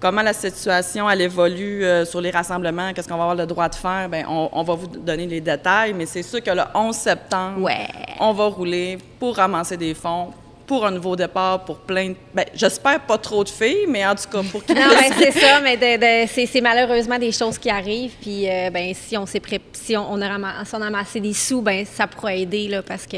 comment 0.00 0.22
la 0.22 0.32
situation 0.32 1.08
elle 1.10 1.20
évolue 1.20 1.84
euh, 1.84 2.04
sur 2.04 2.20
les 2.20 2.30
rassemblements, 2.30 2.92
qu'est-ce 2.92 3.06
qu'on 3.08 3.16
va 3.16 3.22
avoir 3.24 3.36
le 3.36 3.46
droit 3.46 3.68
de 3.68 3.74
faire, 3.74 4.08
ben 4.08 4.24
on, 4.28 4.48
on 4.52 4.62
va 4.62 4.74
vous 4.74 4.86
donner 4.86 5.26
les 5.26 5.40
détails, 5.40 5.92
mais 5.92 6.06
c'est 6.06 6.22
sûr 6.22 6.42
que 6.42 6.50
le 6.50 6.62
11 6.74 6.94
septembre, 6.96 7.60
Ouais. 7.62 7.86
on 8.18 8.32
va 8.32 8.46
rouler 8.46 8.98
pour 9.18 9.36
ramasser 9.36 9.76
des 9.76 9.94
fonds 9.94 10.30
pour 10.66 10.86
un 10.86 10.92
nouveau 10.92 11.16
départ, 11.16 11.64
pour 11.64 11.78
plein 11.78 12.10
de... 12.10 12.14
Ben, 12.32 12.44
j'espère 12.54 13.00
pas 13.00 13.18
trop 13.18 13.42
de 13.42 13.48
filles, 13.48 13.86
mais 13.88 14.06
en 14.06 14.14
tout 14.14 14.28
cas, 14.30 14.40
pour 14.52 14.64
qu'ils 14.64 14.76
Non, 14.76 14.82
ben, 14.88 15.12
c'est 15.18 15.32
ça, 15.32 15.60
mais 15.60 16.28
c'est 16.28 16.60
malheureusement 16.60 17.18
des 17.18 17.32
choses 17.32 17.58
qui 17.58 17.68
arrivent. 17.68 18.12
Puis, 18.22 18.48
euh, 18.48 18.70
ben, 18.70 18.94
si 18.94 19.16
on 19.18 19.26
s'est 19.26 19.40
pré- 19.40 19.60
si 19.72 19.96
on, 19.96 20.12
on 20.12 20.22
a 20.22 20.28
rama- 20.28 20.64
si 20.64 20.72
on 20.76 20.80
a 20.82 20.86
amassé 20.86 21.18
des 21.18 21.34
sous, 21.34 21.60
ben, 21.60 21.84
ça 21.84 22.06
pourrait 22.06 22.42
aider, 22.42 22.68
là, 22.68 22.82
parce 22.82 23.04
que. 23.04 23.16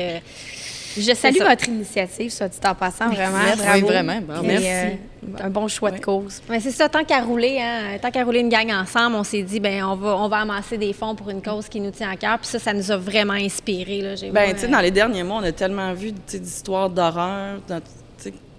Je 0.96 1.14
salue 1.14 1.36
ça. 1.36 1.48
votre 1.48 1.68
initiative, 1.68 2.30
soit 2.30 2.48
dit 2.48 2.58
en 2.66 2.74
passant, 2.74 3.08
vraiment. 3.10 3.38
Merci. 3.38 3.62
Bravo. 3.62 3.80
Oui, 3.80 3.92
vraiment, 3.92 4.20
bravo. 4.20 4.42
Merci. 4.42 4.66
euh, 4.68 4.90
un 5.40 5.50
bon 5.50 5.68
choix 5.68 5.90
de 5.90 6.00
cause. 6.00 6.42
Mais 6.48 6.60
c'est 6.60 6.70
ça, 6.72 6.88
tant 6.88 7.04
qu'à 7.04 7.20
rouler, 7.20 7.58
hein, 7.60 7.98
tant 8.00 8.10
qu'à 8.10 8.24
rouler 8.24 8.40
une 8.40 8.48
gang 8.48 8.70
ensemble, 8.72 9.16
on 9.16 9.24
s'est 9.24 9.42
dit, 9.42 9.60
ben, 9.60 9.84
on 9.84 9.94
va, 9.96 10.16
on 10.16 10.28
va 10.28 10.38
amasser 10.38 10.78
des 10.78 10.92
fonds 10.92 11.14
pour 11.14 11.30
une 11.30 11.42
cause 11.42 11.68
qui 11.68 11.80
nous 11.80 11.90
tient 11.92 12.10
à 12.10 12.16
cœur. 12.16 12.38
Puis 12.38 12.48
ça, 12.48 12.58
ça 12.58 12.72
nous 12.72 12.90
a 12.90 12.96
vraiment 12.96 13.32
inspirés. 13.34 14.00
Là. 14.00 14.14
Ben, 14.32 14.52
tu 14.54 14.60
sais, 14.60 14.68
dans 14.68 14.80
les 14.80 14.90
derniers 14.90 15.22
mois, 15.22 15.38
on 15.40 15.44
a 15.44 15.52
tellement 15.52 15.92
vu 15.94 16.12
d'histoires 16.12 16.90
d'horreur 16.90 17.58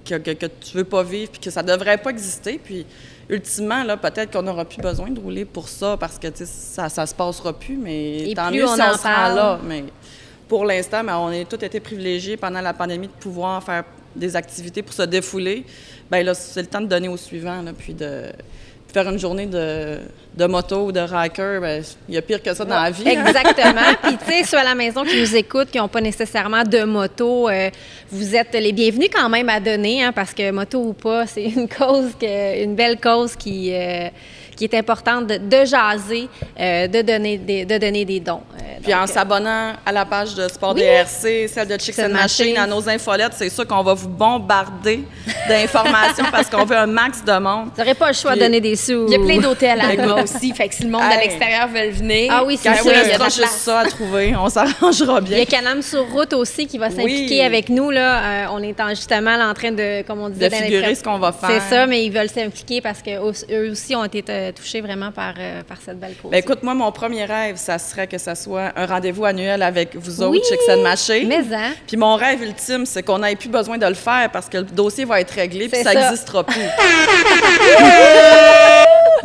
que, 0.05 0.15
que, 0.15 0.31
que 0.31 0.45
tu 0.47 0.75
veux 0.77 0.83
pas 0.83 1.03
vivre 1.03 1.31
puis 1.31 1.39
que 1.41 1.49
ça 1.49 1.63
devrait 1.63 1.97
pas 1.97 2.09
exister. 2.09 2.59
Puis, 2.63 2.85
ultimement, 3.29 3.83
là, 3.83 3.95
peut-être 3.97 4.31
qu'on 4.31 4.41
n'aura 4.41 4.65
plus 4.65 4.81
besoin 4.81 5.09
de 5.09 5.19
rouler 5.19 5.45
pour 5.45 5.69
ça 5.69 5.95
parce 5.97 6.19
que 6.19 6.27
ça, 6.45 6.89
ça 6.89 7.05
se 7.05 7.15
passera 7.15 7.53
plus, 7.57 7.77
mais 7.77 8.29
Et 8.29 8.33
tant 8.33 8.49
plus 8.49 8.57
mieux 8.57 8.67
on 8.67 8.75
si 8.75 8.81
en 8.81 8.97
parle. 8.97 9.35
là. 9.35 9.59
Mais 9.63 9.85
pour 10.53 10.65
l'instant, 10.65 11.03
ben, 11.03 11.17
on 11.17 11.29
a 11.29 11.45
tous 11.45 11.65
été 11.65 11.79
privilégiés 11.79 12.37
pendant 12.37 12.61
la 12.61 12.73
pandémie 12.73 13.07
de 13.07 13.13
pouvoir 13.13 13.63
faire 13.63 13.85
des 14.15 14.35
activités 14.35 14.83
pour 14.83 14.93
se 14.93 15.01
défouler. 15.01 15.65
Ben 16.11 16.23
là, 16.23 16.35
c'est 16.35 16.61
le 16.61 16.67
temps 16.67 16.79
de 16.79 16.85
donner 16.85 17.07
au 17.07 17.17
suivant, 17.17 17.63
là, 17.63 17.71
puis 17.75 17.95
de 17.95 18.25
faire 18.93 19.09
une 19.09 19.17
journée 19.17 19.47
de, 19.47 19.97
de 20.37 20.45
moto 20.45 20.85
ou 20.85 20.91
de 20.91 20.99
racker. 20.99 21.57
Ben, 21.59 21.83
il 22.07 22.13
y 22.13 22.17
a 22.19 22.21
pire 22.21 22.43
que 22.43 22.53
ça 22.53 22.65
dans 22.65 22.83
la 22.83 22.91
vie. 22.91 23.01
hein. 23.03 23.25
Exactement. 23.25 23.81
Puis, 24.03 24.15
tu 24.15 24.31
sais, 24.31 24.43
ceux 24.43 24.59
à 24.59 24.63
la 24.63 24.75
maison 24.75 25.03
qui 25.03 25.19
nous 25.19 25.35
écoutent, 25.35 25.71
qui 25.71 25.79
n'ont 25.79 25.87
pas 25.87 26.01
nécessairement 26.01 26.63
de 26.63 26.83
moto, 26.83 27.49
euh, 27.49 27.71
vous 28.11 28.35
êtes 28.35 28.53
les 28.53 28.73
bienvenus 28.73 29.09
quand 29.11 29.29
même 29.29 29.49
à 29.49 29.59
donner, 29.59 30.03
hein, 30.03 30.11
parce 30.11 30.35
que 30.35 30.51
moto 30.51 30.81
ou 30.81 30.93
pas, 30.93 31.25
c'est 31.25 31.45
une 31.45 31.67
cause, 31.79 32.11
que, 32.21 32.63
une 32.63 32.75
belle 32.75 32.99
cause 33.01 33.35
qui, 33.35 33.73
euh, 33.73 34.07
qui 34.55 34.65
est 34.65 34.73
importante 34.75 35.27
de, 35.27 35.37
de 35.37 35.65
jaser, 35.65 36.27
euh, 36.59 36.87
de, 36.87 37.01
donner 37.01 37.37
des, 37.37 37.65
de 37.65 37.77
donner 37.77 38.05
des 38.05 38.19
dons. 38.19 38.41
Euh, 38.55 38.61
Puis 38.83 38.93
en 38.93 39.01
donc, 39.01 39.09
euh, 39.09 39.13
s'abonnant 39.13 39.73
à 39.85 39.91
la 39.91 40.05
page 40.05 40.35
de 40.35 40.47
Sport 40.47 40.73
Oui. 40.75 40.81
DRC, 40.81 41.47
celle 41.49 41.67
de 41.67 41.77
Chicks 41.79 41.99
and 41.99 42.09
Machine, 42.09 42.57
à 42.57 42.67
nos 42.67 42.87
infolettes, 42.89 43.33
c'est 43.35 43.49
sûr 43.49 43.65
qu'on 43.67 43.83
va 43.83 43.93
vous 43.93 44.09
bombarder 44.09 45.03
d'informations 45.47 46.25
parce 46.31 46.49
qu'on 46.49 46.65
veut 46.65 46.77
un 46.77 46.85
max 46.87 47.23
de 47.23 47.37
monde. 47.39 47.69
vous 47.75 47.81
n'aurez 47.81 47.93
pas 47.95 48.07
le 48.09 48.13
choix 48.13 48.31
Puis- 48.31 48.39
de 48.39 48.45
donner 48.45 48.61
des 48.61 48.75
sous. 48.75 49.05
Il 49.07 49.11
y 49.13 49.15
a 49.15 49.19
plein 49.19 49.39
d'hôtels 49.39 49.79
à 49.81 49.87
Alma 49.89 50.23
aussi, 50.23 50.53
fait 50.53 50.67
que 50.69 50.75
si 50.75 50.83
le 50.83 50.89
monde 50.89 51.01
de 51.01 51.13
Hey. 51.13 51.27
l'extérieur 51.27 51.67
veut 51.67 51.89
venir. 51.89 52.31
Ah 52.33 52.43
oui, 52.45 52.57
c'est 52.61 52.73
sûr, 52.75 52.91
il 52.91 53.09
y 53.09 53.13
a 53.13 53.23
juste 53.25 53.47
ça 53.47 53.79
à 53.81 53.85
trouver, 53.85 54.35
on 54.35 54.49
s'arrangera 54.49 55.19
Il 55.25 55.31
y 55.31 55.33
a 55.33 55.37
bien. 55.37 55.45
Canam 55.45 55.81
sur 55.81 56.09
route 56.11 56.33
aussi 56.33 56.65
qui 56.67 56.77
va 56.77 56.89
s'impliquer 56.89 57.39
Oui. 57.39 57.41
avec 57.41 57.69
nous. 57.69 57.89
Là. 57.91 58.23
Euh, 58.23 58.45
on 58.51 58.63
est 58.63 58.79
en- 58.79 58.89
justement 58.89 59.35
là, 59.37 59.49
en 59.49 59.53
train 59.53 59.71
de, 59.71 60.01
comme 60.03 60.21
on 60.21 60.29
disait, 60.29 60.49
De 60.49 60.55
figurer 60.55 60.95
ce 60.95 61.03
qu'on 61.03 61.19
va 61.19 61.31
faire. 61.31 61.49
C'est 61.51 61.75
ça, 61.75 61.85
mais 61.85 62.03
ils 62.05 62.11
veulent 62.11 62.29
s'impliquer 62.29 62.81
parce 62.81 63.01
qu'eux 63.01 63.69
aussi 63.71 63.95
ont 63.95 64.03
été 64.05 64.19
euh, 64.43 64.51
touchés 64.51 64.81
vraiment 64.81 65.11
par, 65.11 65.33
euh, 65.39 65.63
par 65.63 65.77
cette 65.83 65.99
belle 65.99 66.15
cause. 66.21 66.31
Ben, 66.31 66.37
écoute, 66.37 66.63
moi, 66.63 66.73
mon 66.73 66.91
premier 66.91 67.25
rêve, 67.25 67.55
ça 67.57 67.77
serait 67.79 68.07
que 68.07 68.17
ça 68.17 68.35
soit 68.35 68.71
un 68.75 68.85
rendez-vous 68.85 69.25
annuel 69.25 69.61
avec 69.61 69.95
vous 69.95 70.21
autres, 70.21 70.31
Oui, 70.31 70.41
Chicks 70.47 70.69
and 70.69 70.81
Machine. 70.81 71.27
mais 71.27 71.43
hein. 71.53 71.73
Puis 71.87 71.97
mon 71.97 72.15
rêve 72.15 72.41
ultime, 72.43 72.85
c'est 72.85 73.03
qu'on 73.03 73.19
n'ait 73.19 73.35
plus 73.35 73.49
besoin 73.49 73.77
de 73.77 73.85
le 73.85 73.93
faire 73.93 74.29
parce 74.31 74.47
que 74.49 74.57
le 74.57 74.63
dossier 74.63 75.05
va 75.05 75.21
être 75.21 75.31
réglé 75.31 75.67
puis 75.69 75.81
ça. 75.83 75.93
n'existera 75.93 76.43
plus. 76.43 76.61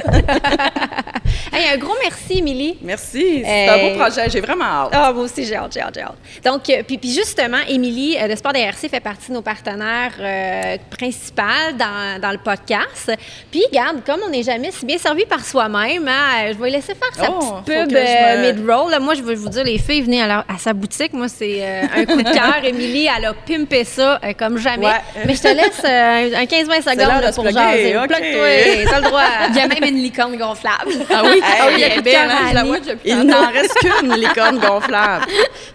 Hey, 1.53 1.69
un 1.75 1.77
gros 1.79 1.95
merci, 2.03 2.39
Émilie. 2.39 2.77
Merci. 2.83 3.43
C'est 3.45 3.69
Euh, 3.69 3.73
un 3.75 3.91
beau 3.95 3.99
projet. 3.99 4.29
J'ai 4.31 4.41
vraiment 4.41 4.65
hâte. 4.65 4.91
Ah, 4.93 5.13
moi 5.13 5.25
aussi, 5.25 5.45
j'ai 5.45 5.57
hâte, 5.57 5.73
j'ai 5.75 5.81
hâte, 5.81 5.95
j'ai 5.95 6.03
hâte. 6.03 6.17
Donc, 6.45 6.69
euh, 6.71 6.83
puis, 6.87 6.99
puis 6.99 7.13
justement, 7.13 7.59
Émilie 7.69 8.17
euh, 8.21 8.29
de 8.29 8.37
Sport 8.37 8.53
DRC 8.53 8.89
fait 8.91 9.01
partie 9.01 9.29
de 9.29 9.35
nos 9.35 9.43
partenaires 9.43 10.13
euh, 10.21 10.77
principaux 10.91 11.43
dans, 11.79 12.21
dans 12.21 12.31
le 12.31 12.39
podcast. 12.39 13.13
Puis, 13.51 13.63
regarde, 13.71 14.05
comme 14.05 14.21
on 14.27 14.31
n'est 14.31 14.43
jamais 14.43 14.71
si 14.71 14.85
bien 14.85 14.99
servi 14.99 15.25
par 15.27 15.45
soi-même, 15.45 16.07
hein, 16.09 16.53
je 16.53 16.63
vais 16.63 16.71
laisser 16.71 16.95
faire 16.95 17.15
sa 17.25 17.31
Oh, 17.31 17.61
petite 17.65 17.65
pub 17.89 17.97
euh, 17.97 18.43
me- 18.53 18.53
mid-roll. 18.53 18.99
Moi, 19.01 19.15
je 19.15 19.23
veux 19.23 19.35
vous 19.35 19.49
dire, 19.49 19.65
les 19.65 19.79
filles, 19.79 20.03
venez 20.03 20.23
à, 20.23 20.27
leur- 20.27 20.45
à 20.49 20.59
sa 20.59 20.73
boutique. 20.73 21.13
Moi, 21.13 21.29
c'est 21.29 21.59
euh, 21.61 21.83
un 21.97 22.05
coup 22.05 22.23
de 22.23 22.33
cœur. 22.33 22.57
Émilie, 22.65 23.09
elle 23.17 23.25
a 23.27 23.33
pimpé 23.35 23.85
ça 23.85 24.21
euh, 24.25 24.33
comme 24.39 24.59
jamais. 24.59 24.87
Ouais. 24.87 25.25
Mais 25.27 25.35
je 25.35 25.43
te 25.43 25.49
laisse 25.49 25.81
euh, 25.85 26.37
un 26.37 26.45
15-20 26.45 26.67
l'heure 26.67 26.83
secondes 26.83 26.97
de 26.97 27.23
là, 27.25 27.33
pour 27.33 27.45
jaser. 27.45 27.97
ok. 27.97 28.07
Plug-toi, 28.09 28.87
t'as 28.91 29.01
le 29.01 29.05
droit. 29.07 29.23
Il 29.51 29.57
y 29.57 29.61
a 29.61 29.67
même 29.69 29.85
une 29.85 30.03
licorne 30.03 30.37
gonflable. 30.37 30.93
Ah 31.13 31.23
oui? 31.33 31.41
Ah 31.43 31.67
oui, 31.69 31.75
Hey, 31.75 31.83
elle 31.83 31.99
est 31.99 32.03
belle, 32.03 32.31
hein, 32.31 32.39
je 32.51 32.55
la 32.55 32.65
vois 32.65 32.79
depuis 32.81 32.99
Il 33.11 33.23
n'en 33.23 33.51
reste 33.51 33.75
qu'une 33.79 34.15
licorne 34.15 34.59
gonflable. 34.59 35.27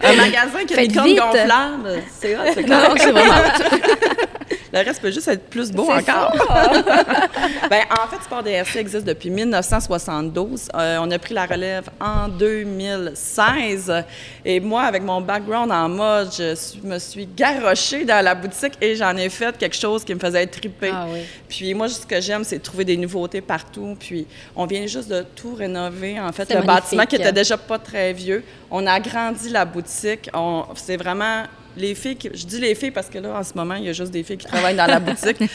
Un 0.02 0.12
magasin 0.14 0.64
qui 0.66 0.74
a 0.74 0.76
Faites 0.76 0.94
une 0.94 1.02
licorne 1.04 1.06
vite. 1.08 1.20
gonflable, 1.42 2.02
c'est 2.20 2.62
clair. 2.64 2.94
c'est 2.96 3.10
vraiment 3.10 3.32
Le 4.74 4.80
reste 4.80 5.00
peut 5.00 5.12
juste 5.12 5.28
être 5.28 5.48
plus 5.48 5.70
beau 5.70 5.88
encore. 5.88 6.34
ben, 7.70 7.82
en 7.92 8.08
fait, 8.08 8.24
Sport 8.24 8.42
DRC 8.42 8.74
existe 8.74 9.06
depuis 9.06 9.30
1972. 9.30 10.68
Euh, 10.74 10.98
on 11.00 11.08
a 11.12 11.18
pris 11.20 11.32
la 11.32 11.46
relève 11.46 11.88
en 12.00 12.26
2016. 12.26 14.04
Et 14.44 14.58
moi, 14.58 14.82
avec 14.82 15.04
mon 15.04 15.20
background 15.20 15.70
en 15.70 15.88
mode, 15.88 16.28
je 16.36 16.56
me 16.82 16.98
suis 16.98 17.24
garochée 17.24 18.04
dans 18.04 18.24
la 18.24 18.34
boutique 18.34 18.72
et 18.80 18.96
j'en 18.96 19.16
ai 19.16 19.28
fait 19.28 19.56
quelque 19.56 19.76
chose 19.76 20.02
qui 20.02 20.12
me 20.12 20.18
faisait 20.18 20.44
triper. 20.48 20.90
Ah 20.92 21.06
oui. 21.08 21.20
Puis 21.48 21.72
moi, 21.72 21.88
ce 21.88 22.04
que 22.04 22.20
j'aime, 22.20 22.42
c'est 22.42 22.58
trouver 22.58 22.84
des 22.84 22.96
nouveautés 22.96 23.42
partout. 23.42 23.96
Puis 24.00 24.26
on 24.56 24.66
vient 24.66 24.88
juste 24.88 25.08
de 25.08 25.24
tout 25.36 25.54
rénover. 25.54 26.18
En 26.18 26.32
fait, 26.32 26.52
le 26.52 26.62
bâtiment 26.62 27.06
qui 27.06 27.14
était 27.14 27.32
déjà 27.32 27.56
pas 27.56 27.78
très 27.78 28.12
vieux. 28.12 28.42
On 28.72 28.84
a 28.88 28.94
agrandi 28.94 29.50
la 29.50 29.64
boutique. 29.64 30.28
C'est 30.74 30.96
vraiment 30.96 31.44
les 31.76 31.94
filles. 31.94 32.16
qui- 32.16 32.30
je 32.34 32.46
dis 32.46 32.60
les 32.60 32.74
filles 32.74 32.90
parce 32.90 33.08
que 33.08 33.18
là, 33.18 33.38
en 33.38 33.42
ce 33.42 33.52
moment, 33.54 33.74
il 33.74 33.84
y 33.84 33.88
a 33.88 33.92
juste 33.92 34.10
des 34.12 34.22
filles 34.22 34.36
qui 34.38 34.46
travaillent 34.46 34.76
dans 34.76 34.86
la 34.86 35.00
boutique. 35.00 35.38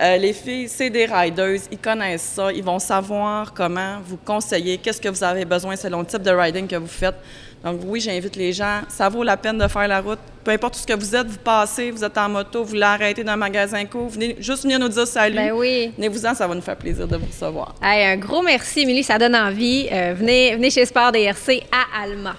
Euh, 0.00 0.16
les 0.16 0.32
filles, 0.32 0.68
c'est 0.68 0.90
des 0.90 1.06
riders. 1.06 1.60
Ils 1.70 1.78
connaissent 1.78 2.32
ça. 2.34 2.52
Ils 2.52 2.64
vont 2.64 2.80
savoir 2.80 3.54
comment 3.54 3.98
vous 4.04 4.16
conseiller, 4.16 4.76
qu'est-ce 4.78 5.00
que 5.00 5.08
vous 5.08 5.22
avez 5.22 5.44
besoin 5.44 5.76
selon 5.76 6.00
le 6.00 6.06
type 6.06 6.22
de 6.22 6.32
riding 6.32 6.66
que 6.66 6.74
vous 6.74 6.88
faites. 6.88 7.14
Donc 7.64 7.80
oui, 7.84 8.00
j'invite 8.00 8.34
les 8.34 8.52
gens. 8.52 8.80
Ça 8.88 9.08
vaut 9.08 9.22
la 9.22 9.36
peine 9.36 9.56
de 9.56 9.68
faire 9.68 9.86
la 9.86 10.00
route. 10.00 10.18
Peu 10.42 10.50
importe 10.50 10.74
où 10.74 10.78
ce 10.80 10.86
que 10.86 10.92
vous 10.94 11.14
êtes, 11.14 11.28
vous 11.28 11.38
passez, 11.38 11.92
vous 11.92 12.02
êtes 12.04 12.18
en 12.18 12.28
moto, 12.28 12.64
vous 12.64 12.74
l'arrêtez 12.74 13.22
dans 13.22 13.32
un 13.32 13.36
magasin 13.36 13.84
court, 13.86 14.08
venez 14.08 14.36
juste 14.40 14.64
venir 14.64 14.78
nous 14.80 14.88
dire 14.88 15.06
salut. 15.06 15.36
Ben 15.36 15.52
oui. 15.52 15.92
Venez-vous-en, 15.96 16.34
ça 16.34 16.46
va 16.48 16.54
nous 16.56 16.60
faire 16.60 16.76
plaisir 16.76 17.06
de 17.06 17.16
vous 17.16 17.26
recevoir. 17.26 17.74
Hey, 17.80 18.04
un 18.04 18.16
gros 18.16 18.42
merci, 18.42 18.80
Émilie, 18.80 19.04
ça 19.04 19.16
donne 19.16 19.36
envie. 19.36 19.88
Euh, 19.92 20.12
venez, 20.14 20.56
venez 20.56 20.70
chez 20.70 20.84
Sport 20.84 21.12
DRC 21.12 21.62
à 21.72 22.02
Alma. 22.02 22.34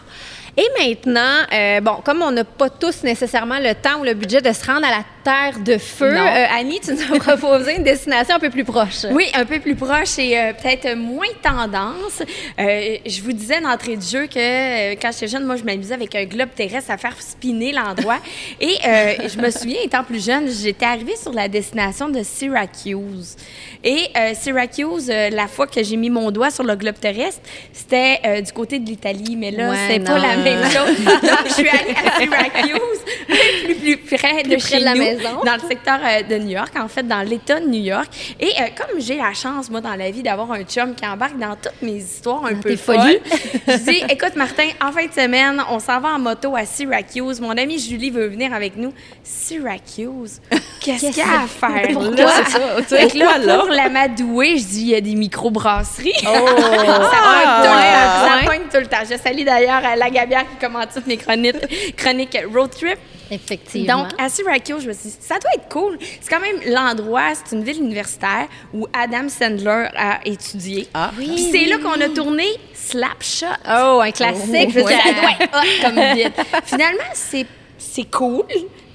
Et 0.58 0.70
maintenant, 0.80 1.44
euh, 1.52 1.82
bon, 1.82 1.96
comme 2.04 2.22
on 2.22 2.32
n'a 2.32 2.46
pas 2.46 2.70
tous 2.70 3.04
nécessairement 3.04 3.60
le 3.60 3.74
temps 3.74 4.00
ou 4.00 4.04
le 4.04 4.14
budget 4.14 4.42
de 4.42 4.54
se 4.54 4.66
rendre 4.66 4.86
à 4.88 4.92
la 4.92 5.04
terre 5.26 5.60
de 5.60 5.80
feu, 5.80 6.16
euh, 6.16 6.46
Annie, 6.56 6.80
tu 6.80 6.92
nous 6.94 7.02
as 7.02 7.20
proposé 7.20 7.78
une 7.78 7.84
destination 7.84 8.36
un 8.36 8.40
peu 8.40 8.52
plus 8.52 8.64
proche. 8.64 9.06
Oui, 9.12 9.26
un 9.34 9.44
peu 9.44 9.60
plus 9.60 9.74
proche 9.74 10.20
et 10.20 10.38
euh, 10.38 10.54
peut-être 10.54 10.96
moins 10.96 11.26
tendance. 11.42 12.22
Euh, 12.60 12.98
je 13.04 13.22
vous 13.24 13.34
disais 13.34 13.60
d'entrée 13.60 13.98
de 13.98 14.04
jeu 14.04 14.28
que 14.28 14.94
quand 14.94 15.12
j'étais 15.12 15.28
jeune, 15.28 15.44
moi, 15.44 15.56
je 15.56 15.64
m'amusais 15.64 15.96
avec 15.96 16.14
un 16.14 16.26
globe 16.26 16.50
terrestre 16.56 16.92
à 16.92 16.98
faire 16.98 17.20
spinner 17.20 17.72
l'endroit. 17.72 18.20
et 18.62 18.78
je 18.84 19.40
me 19.40 19.50
souviens, 19.50 19.80
étant 19.84 20.04
plus 20.04 20.24
jeune, 20.24 20.48
j'étais 20.48 20.86
arrivée 20.86 21.16
sur 21.16 21.34
la 21.34 21.48
destination 21.48 22.08
de 22.08 22.22
Syracuse. 22.22 23.36
Et 23.84 24.10
Syracuse, 24.36 25.08
la 25.08 25.48
fois 25.48 25.66
que 25.66 25.84
j'ai 25.84 25.96
mis 25.96 26.12
mon 26.12 26.30
doigt 26.30 26.52
sur 26.52 26.64
le 26.64 26.76
globe 26.76 27.00
terrestre, 27.00 27.42
c'était 27.74 28.42
du 28.44 28.52
côté 28.52 28.78
de 28.78 28.86
l'Italie. 28.86 29.36
Mais 29.36 29.50
là, 29.52 29.72
Ouais, 29.72 29.78
c'est 29.90 30.00
pas 30.00 30.20
la 30.20 30.38
même 30.38 30.64
chose. 30.70 31.04
Donc, 31.06 31.48
je 31.48 31.54
suis 31.54 31.70
allée 31.70 31.96
à 32.06 32.20
Syracuse, 32.20 33.00
plus, 33.80 33.98
plus 33.98 34.18
près 34.18 34.44
de 34.44 34.50
Plus 34.50 34.58
près 34.58 34.80
de 34.80 34.86
la 34.86 35.15
dans 35.46 35.56
le 35.56 35.68
secteur 35.68 36.00
euh, 36.04 36.24
de 36.24 36.36
New 36.38 36.52
York, 36.52 36.74
en 36.80 36.88
fait, 36.88 37.04
dans 37.08 37.22
l'État 37.22 37.60
de 37.60 37.68
New 37.68 37.84
York. 37.84 38.08
Et 38.40 38.48
euh, 38.48 38.66
comme 38.76 39.00
j'ai 39.00 39.18
la 39.18 39.34
chance, 39.34 39.70
moi, 39.70 39.82
dans 39.82 39.96
la 39.96 40.12
vie, 40.12 40.24
d'avoir 40.24 40.52
un 40.52 40.64
chum 40.64 40.96
qui 40.96 41.06
embarque 41.06 41.38
dans 41.38 41.56
toutes 41.56 41.82
mes 41.82 41.98
histoires 41.98 42.46
un 42.46 42.54
Dans 42.54 42.62
peu 42.62 42.76
folles, 42.76 43.20
je 43.68 43.78
dis, 43.78 44.04
écoute, 44.10 44.36
Martin, 44.36 44.68
en 44.84 44.92
fin 44.92 45.06
de 45.06 45.12
semaine, 45.14 45.62
on 45.70 45.80
s'en 45.80 46.00
va 46.00 46.10
en 46.10 46.20
moto 46.20 46.56
à 46.56 46.66
Syracuse. 46.66 47.40
Mon 47.40 47.58
amie 47.58 47.80
Julie 47.80 48.10
veut 48.10 48.28
venir 48.28 48.54
avec 48.54 48.76
nous. 48.78 48.94
Syracuse? 49.24 50.42
Qu'est-ce 50.82 51.08
qu'il 51.08 51.18
y 51.18 51.22
a 51.22 51.44
à 51.44 51.48
faire 51.48 51.94
Pourquoi? 51.94 52.16
là? 52.16 52.44
Ça, 52.88 53.38
là, 53.40 53.58
pour 53.60 53.70
l'amadouer, 53.70 54.58
je 54.58 54.66
dis, 54.66 54.82
il 54.82 54.90
y 54.90 54.96
a 54.96 55.02
des 55.02 55.16
microbrasseries. 55.16 56.14
Oh! 56.28 56.48
ça 56.58 57.18
pogne 57.26 57.62
tout 57.62 57.70
Ah, 57.72 58.40
pogne 58.46 58.68
tout 58.72 58.80
le 58.80 58.88
temps. 58.88 59.04
Je 59.10 59.18
salue 59.18 59.44
d'ailleurs 59.44 59.84
à 59.84 59.96
la 59.96 60.10
Gabière 60.10 60.46
qui 60.50 60.66
commente 60.66 60.90
mes 61.08 61.18
chroniques, 61.18 61.96
chroniques 61.96 62.38
road 62.54 62.70
trip. 62.70 62.98
Effectivement. 63.32 64.04
Donc, 64.04 64.08
à 64.20 64.30
Syracuse, 64.30 64.82
je 64.82 64.88
me 64.88 64.94
suis 64.94 65.10
dit, 65.10 65.18
ça 65.20 65.40
doit 65.40 65.52
être 65.56 65.70
cool. 65.70 65.98
C'est 66.22 66.30
quand 66.30 66.40
même 66.40 66.58
l'endroit, 66.68 67.34
c'est 67.34 67.56
une 67.56 67.64
ville 67.64 67.80
universitaire 67.80 68.48
où 68.74 68.88
Adam 68.94 69.30
Sandler 69.30 69.88
a 69.96 70.20
étudié. 70.26 70.88
Ah. 70.94 71.12
Puis 71.18 71.50
c'est 71.52 71.66
là 71.66 71.78
qu'on 71.78 72.00
a 72.00 72.10
tourné 72.10 72.46
Slapshot. 72.74 73.46
oh, 73.68 74.02
un 74.02 74.12
classique. 74.12 74.72
Suis 74.72 74.84
dit, 74.84 74.90
ça. 74.90 75.04
ça 75.04 75.14
doit 75.14 75.32
être 75.40 75.54
hot 75.54 75.82
comme 75.84 75.96
ville. 76.16 76.32
Finalement, 76.66 77.04
c'est 77.14 77.46
c'est 77.78 78.10
cool, 78.10 78.44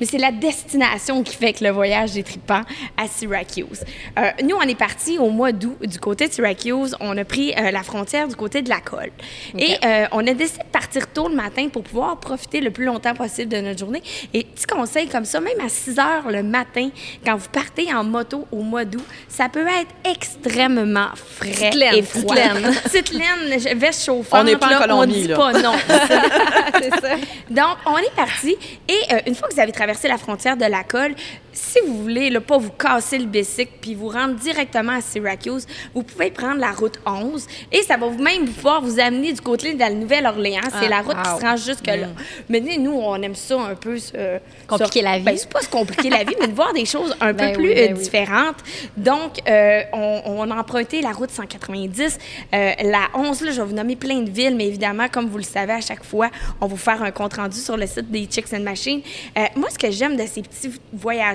mais 0.01 0.07
c'est 0.07 0.19
la 0.19 0.33
destination 0.33 1.23
qui 1.23 1.37
fait 1.37 1.53
que 1.53 1.65
le 1.65 1.71
voyage 1.71 2.17
est 2.17 2.23
trippant 2.23 2.63
à 2.97 3.07
Syracuse. 3.07 3.85
Euh, 4.19 4.31
nous, 4.43 4.57
on 4.57 4.63
est 4.63 4.75
parti 4.75 5.19
au 5.19 5.31
mois 5.31 5.53
d'août 5.53 5.77
du 5.83 5.99
côté 5.99 6.29
de 6.29 6.33
Syracuse. 6.33 6.97
On 7.01 7.17
a 7.17 7.25
pris 7.25 7.53
euh, 7.53 7.71
la 7.71 7.83
frontière 7.83 8.27
du 8.29 8.37
côté 8.37 8.63
de 8.63 8.69
la 8.69 8.81
colle. 8.81 9.11
Et 9.59 9.77
euh, 9.85 10.07
on 10.13 10.27
a 10.27 10.33
décidé 10.33 10.65
de 10.65 10.71
partir 10.73 11.07
tôt 11.09 11.29
le 11.29 11.35
matin 11.35 11.69
pour 11.69 11.83
pouvoir 11.83 12.19
profiter 12.19 12.61
le 12.61 12.71
plus 12.71 12.85
longtemps 12.85 13.15
possible 13.15 13.53
de 13.53 13.61
notre 13.61 13.79
journée. 13.79 14.03
Et 14.33 14.45
petit 14.45 14.67
conseil 14.67 15.09
comme 15.09 15.25
ça, 15.25 15.41
même 15.41 15.61
à 15.65 15.69
6 15.69 15.99
heures 15.99 16.31
le 16.31 16.43
matin, 16.43 16.91
quand 17.25 17.37
vous 17.37 17.49
partez 17.51 17.93
en 17.93 18.05
moto 18.05 18.47
au 18.51 18.63
mois 18.63 18.85
d'août, 18.85 19.05
ça 19.29 19.49
peut 19.49 19.67
être 19.67 19.91
extrêmement 20.11 21.09
frais 21.15 21.71
laine, 21.71 21.95
et 21.97 22.03
froid. 22.03 22.35
Petite 22.35 23.13
laine, 23.13 23.59
veste 23.79 24.05
chauffante. 24.05 24.41
On 24.41 24.45
n'est 24.45 24.57
pas 24.57 24.67
en 24.67 24.71
là, 24.71 24.79
Colombie, 24.81 25.13
On 25.15 25.21
dit 25.21 25.29
là. 25.29 25.37
pas 25.37 25.53
non. 25.53 25.73
c'est 26.81 27.01
ça. 27.01 27.17
Donc, 27.51 27.77
on 27.87 27.99
est 27.99 28.15
parti. 28.17 28.57
Et 28.89 29.01
une 29.27 29.35
fois 29.35 29.49
que 29.49 29.55
vous 29.55 29.61
avez 29.61 29.73
la 30.09 30.19
frontière 30.19 30.57
de 30.57 30.65
la 30.65 30.85
colle, 30.85 31.15
si 31.53 31.79
vous 31.87 32.03
voulez 32.03 32.31
là, 32.31 32.41
pas 32.41 32.59
vous 32.59 32.71
casser 32.71 33.19
le 33.19 33.27
bicycle 33.27 33.73
puis 33.81 33.95
vous 33.95 34.09
rendre 34.09 34.35
directement 34.35 34.93
à 34.93 35.01
Syracuse, 35.01 35.67
vous 35.95 36.03
pouvez 36.03 36.31
prendre 36.31 36.59
la 36.61 36.73
route 36.73 36.99
11 37.07 37.47
et 37.73 37.83
ça 37.83 37.97
va 37.97 38.07
vous 38.07 38.23
même 38.23 38.47
pouvoir 38.49 38.81
vous 38.83 38.99
amener 39.01 39.33
du 39.33 39.41
côté 39.41 39.75
de 39.75 39.79
la 39.79 39.91
Nouvelle-Orléans. 39.91 40.61
C'est 40.81 40.89
la 40.89 41.01
route 41.01 41.17
qui 41.23 41.31
se 41.41 41.45
rend 41.45 41.57
jusque-là. 41.57 42.09
Mais 42.49 42.61
nous, 42.61 42.93
on 42.93 43.21
aime 43.23 43.35
ça 43.35 43.61
un 43.61 43.75
peu. 43.75 43.97
euh, 44.15 44.39
Compliquer 44.67 45.01
se- 45.01 45.05
la 45.05 45.19
vie. 45.19 45.25
Ben, 45.25 45.37
c'est 45.37 45.49
pas 45.51 45.61
se 45.61 45.69
compliquer 45.69 46.11
la 46.11 46.25
vie, 46.25 46.35
mais 46.41 46.47
de 46.49 46.55
voir 46.55 46.73
des 46.73 46.85
choses 46.85 47.15
un 47.21 47.33
Ben 47.41 47.53
peu 47.55 47.61
oui, 47.63 47.67
plus 47.69 47.75
ben 47.75 47.93
euh, 47.93 47.97
oui. 47.97 48.03
différentes. 48.03 48.57
Donc, 48.97 49.39
euh, 49.49 49.83
on, 49.93 50.23
on 50.27 50.51
a 50.51 50.57
emprunté 50.57 51.01
la 51.01 51.11
route 51.13 51.31
190. 51.31 52.19
Euh, 52.55 52.73
la 52.83 53.09
11, 53.15 53.41
là, 53.43 53.51
je 53.53 53.61
vais 53.61 53.67
vous 53.69 53.75
nommer 53.75 53.97
plein 53.97 54.21
de 54.21 54.31
villes, 54.31 54.55
mais 54.57 54.67
évidemment, 54.67 55.09
comme 55.09 55.27
vous 55.29 55.39
le 55.39 55.43
savez, 55.45 55.73
à 55.73 55.81
chaque 55.81 56.05
fois, 56.05 56.31
on 56.61 56.67
va 56.67 56.71
vous 56.71 56.77
faire 56.77 57.03
un 57.03 57.11
compte-rendu 57.11 57.59
sur 57.59 57.77
le 57.77 57.87
site 57.87 58.11
des 58.11 58.27
Chicks 58.31 58.53
and 58.53 58.61
Machines. 58.61 59.03
Euh, 59.39 59.45
moi, 59.57 59.69
ce 59.71 59.79
que 59.79 59.91
j'aime 59.91 60.17
de 60.17 60.25
ces 60.27 60.43
petits 60.43 60.73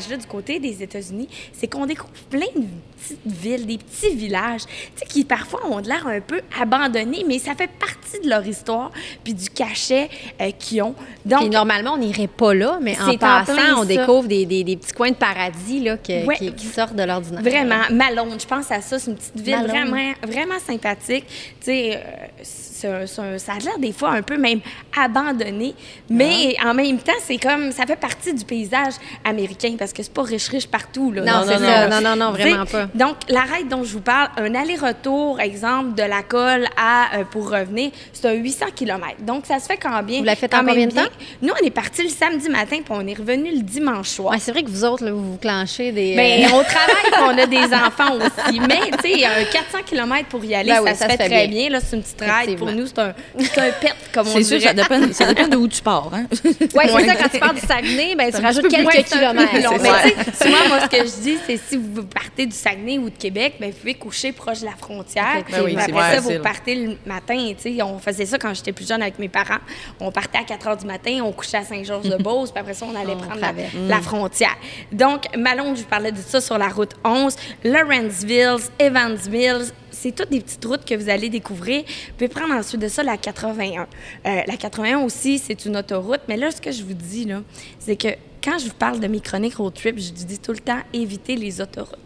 du 0.09 0.25
côté 0.27 0.59
des 0.59 0.81
États-Unis, 0.83 1.27
c'est 1.53 1.67
qu'on 1.67 1.85
découvre 1.85 2.11
plein 2.29 2.45
de 2.55 2.65
petites 2.97 3.19
villes, 3.25 3.65
des 3.65 3.77
petits 3.77 4.15
villages, 4.15 4.61
tu 4.65 4.71
sais, 4.95 5.05
qui 5.05 5.23
parfois 5.25 5.61
ont 5.69 5.81
de 5.81 5.87
l'air 5.87 6.05
un 6.07 6.21
peu 6.21 6.41
abandonnés, 6.59 7.23
mais 7.27 7.39
ça 7.39 7.53
fait 7.55 7.69
partie 7.79 8.19
de 8.23 8.29
leur 8.29 8.45
histoire 8.47 8.91
puis 9.23 9.33
du 9.33 9.49
cachet 9.49 10.09
euh, 10.41 10.51
qu'ils 10.57 10.81
ont. 10.81 10.95
Donc, 11.25 11.41
Puis 11.41 11.49
normalement, 11.49 11.93
on 11.93 11.97
n'irait 11.97 12.27
pas 12.27 12.53
là, 12.53 12.79
mais 12.81 12.95
en 12.99 13.15
passant, 13.17 13.53
on 13.77 13.79
ça. 13.81 13.85
découvre 13.85 14.27
des, 14.27 14.45
des- 14.45 14.63
des 14.63 14.77
petits 14.77 14.93
coins 14.93 15.11
de 15.11 15.15
paradis 15.15 15.81
là, 15.81 15.97
que- 15.97 16.25
Ouais. 16.25 16.35
qui, 16.37 16.53
qui 16.53 16.65
sortent 16.67 16.95
de 16.95 17.03
l'ordinaire. 17.03 17.41
Vraiment, 17.41 17.81
Malone, 17.91 18.39
je 18.39 18.45
pense 18.47 18.71
à 18.71 18.81
ça, 18.81 18.97
c'est 18.99 19.11
une 19.11 19.17
petite 19.17 19.39
ville 19.39 19.55
Malone. 19.55 19.69
vraiment, 19.89 20.13
vraiment 20.27 20.59
sympathique. 20.65 21.25
Tu 21.59 21.65
sais, 21.65 21.95
euh, 21.97 22.43
ça 22.75 23.53
a 23.53 23.59
l'air 23.59 23.79
des 23.79 23.91
fois 23.91 24.11
un 24.11 24.21
peu 24.21 24.37
même 24.37 24.59
abandonné, 24.99 25.73
mais 26.09 26.55
Ah. 26.63 26.69
en 26.69 26.73
même 26.73 26.97
temps, 26.99 27.11
c'est 27.23 27.37
comme, 27.37 27.71
ça 27.71 27.85
fait 27.85 27.95
partie 27.95 28.33
du 28.33 28.43
paysage 28.45 28.93
américain 29.23 29.75
parce 29.77 29.93
que 29.93 30.03
c'est 30.03 30.13
pas 30.13 30.23
riche-riche 30.23 30.67
partout. 30.67 31.11
Là. 31.11 31.21
Non, 31.21 31.45
Non, 31.45 31.59
non, 31.59 31.59
ça. 31.59 32.01
non. 32.01 32.15
Non, 32.15 32.31
vraiment 32.31 32.65
pas. 32.65 32.87
Donc, 32.93 33.15
l'arrêt 33.29 33.63
dont 33.63 33.83
je 33.83 33.93
vous 33.93 34.01
parle, 34.01 34.29
un 34.37 34.53
aller-retour, 34.55 35.39
exemple, 35.39 35.93
de 35.95 36.03
la 36.03 36.21
colle 36.23 36.67
à, 36.77 37.17
euh, 37.19 37.23
pour 37.29 37.49
revenir, 37.51 37.91
c'est 38.13 38.27
un 38.27 38.33
800 38.33 38.67
km. 38.75 39.15
Donc, 39.19 39.45
ça 39.45 39.59
se 39.59 39.65
fait 39.65 39.77
quand 39.77 40.01
bien. 40.03 40.19
Vous 40.19 40.23
l'avez 40.25 40.37
fait 40.39 40.53
en 40.53 40.59
combien 40.59 40.87
de 40.87 40.93
bien. 40.93 41.03
temps? 41.05 41.09
Nous, 41.41 41.53
on 41.61 41.65
est 41.65 41.71
parti 41.71 42.03
le 42.03 42.09
samedi 42.09 42.49
matin, 42.49 42.77
puis 42.77 42.83
on 42.89 43.05
est 43.07 43.13
revenu 43.17 43.51
le 43.51 43.61
dimanche 43.61 44.09
soir. 44.09 44.31
Ouais, 44.33 44.39
c'est 44.39 44.51
vrai 44.51 44.63
que 44.63 44.69
vous 44.69 44.83
autres, 44.85 45.03
là, 45.03 45.11
vous 45.11 45.31
vous 45.33 45.37
clenchez 45.37 45.91
des. 45.91 46.15
Ben, 46.15 46.43
euh, 46.43 46.47
on 46.53 46.63
travaille 46.63 47.35
on 47.35 47.37
a 47.41 47.45
des 47.45 47.73
enfants 47.73 48.15
aussi. 48.15 48.59
Mais, 48.59 48.91
tu 49.01 49.09
sais, 49.19 49.25
un 49.25 49.43
400 49.51 49.79
km 49.85 50.27
pour 50.29 50.43
y 50.45 50.55
aller, 50.55 50.69
Ben 50.69 50.75
ça, 50.77 50.81
oui, 50.83 50.89
se 50.91 50.95
ça 50.97 51.05
fait 51.07 51.11
se 51.13 51.17
fait 51.17 51.29
très 51.29 51.47
bien. 51.47 51.59
bien. 51.61 51.69
Là, 51.69 51.79
c'est 51.79 51.95
une 51.95 52.01
petite 52.03 52.21
ride. 52.21 52.57
Pour. 52.57 52.69
Nous, 52.75 52.85
c'est 52.87 52.99
un, 52.99 53.09
un 53.09 53.71
pet, 53.81 53.93
comme 54.13 54.27
on 54.27 54.31
C'est 54.31 54.43
sûr, 54.43 54.61
ça 54.61 54.73
dépend, 54.73 54.99
ça 55.13 55.33
dépend 55.33 55.47
de 55.47 55.57
où 55.57 55.67
tu 55.67 55.81
pars. 55.81 56.11
Hein? 56.13 56.25
ouais, 56.43 56.53
c'est 56.59 56.93
Ouais. 56.93 57.05
ça, 57.05 57.15
quand 57.15 57.29
tu 57.29 57.39
pars 57.39 57.53
du 57.53 57.61
Saguenay, 57.61 58.15
ben, 58.15 58.31
tu 58.31 58.41
rajoutes 58.41 58.67
quelques 58.67 59.05
kilomètres. 59.05 59.51
Mais 59.53 59.61
souvent, 59.61 60.67
moi, 60.67 60.79
ce 60.81 60.87
que 60.97 60.97
je 61.05 61.21
dis, 61.21 61.37
c'est 61.45 61.57
si 61.57 61.77
vous 61.77 62.03
partez 62.03 62.45
du 62.45 62.55
Saguenay 62.55 62.97
ou 62.97 63.09
de 63.09 63.17
Québec, 63.17 63.55
ben, 63.59 63.71
vous 63.71 63.77
pouvez 63.77 63.93
coucher 63.95 64.31
proche 64.31 64.59
de 64.61 64.65
la 64.65 64.75
frontière. 64.75 65.43
Ben 65.51 65.61
oui, 65.63 65.75
après 65.77 65.91
ça, 65.93 66.21
facile. 66.21 66.37
vous 66.37 66.43
partez 66.43 66.75
le 66.75 66.97
matin. 67.05 67.53
On 67.83 67.99
faisait 67.99 68.25
ça 68.25 68.37
quand 68.37 68.53
j'étais 68.53 68.71
plus 68.71 68.87
jeune 68.87 69.01
avec 69.01 69.17
mes 69.19 69.29
parents. 69.29 69.59
On 69.99 70.11
partait 70.11 70.37
à 70.39 70.43
4 70.43 70.67
heures 70.67 70.77
du 70.77 70.85
matin, 70.85 71.19
on 71.23 71.31
couchait 71.31 71.57
à 71.57 71.63
Saint-Georges-de-Beauce, 71.63 72.51
puis 72.53 72.59
après 72.59 72.73
ça, 72.73 72.85
on 72.91 72.95
allait 72.99 73.13
On 73.13 73.17
prendre 73.17 73.41
la, 73.41 73.53
la 73.95 74.01
frontière. 74.01 74.55
Donc, 74.91 75.25
Malone, 75.37 75.75
je 75.75 75.81
vous 75.81 75.87
parlais 75.87 76.11
de 76.11 76.17
ça 76.25 76.41
sur 76.41 76.57
la 76.57 76.67
route 76.67 76.91
11. 77.03 77.35
Lawrenceville, 77.63 78.57
Evansville, 78.79 79.65
c'est 79.95 80.13
toutes 80.13 80.29
des 80.29 80.41
petites 80.41 80.63
routes 80.65 80.85
que 80.85 80.93
vous 80.95 81.09
allez 81.09 81.29
découvrir. 81.29 81.83
Vous 81.83 82.13
pouvez 82.17 82.27
prendre 82.27 82.53
ensuite 82.53 82.81
de 82.81 82.87
ça 82.87 83.01
la 83.03 83.17
81. 83.17 83.81
Euh, 83.81 84.41
la 84.45 84.57
81 84.57 84.99
aussi, 84.99 85.39
c'est 85.39 85.65
une 85.65 85.77
autoroute. 85.77 86.21
Mais 86.27 86.37
là, 86.37 86.51
ce 86.51 86.61
que 86.61 86.71
je 86.71 86.83
vous 86.83 86.93
dis, 86.93 87.25
là, 87.25 87.41
c'est 87.79 87.95
que 87.95 88.09
quand 88.43 88.59
je 88.59 88.65
vous 88.65 88.73
parle 88.75 88.99
de 88.99 89.07
mes 89.07 89.19
chroniques 89.21 89.55
road 89.55 89.73
trip, 89.73 89.97
je 89.97 90.09
vous 90.09 90.25
dis 90.25 90.37
tout 90.39 90.51
le 90.51 90.59
temps 90.59 90.79
éviter 90.93 91.35
les 91.35 91.61
autoroutes. 91.61 91.97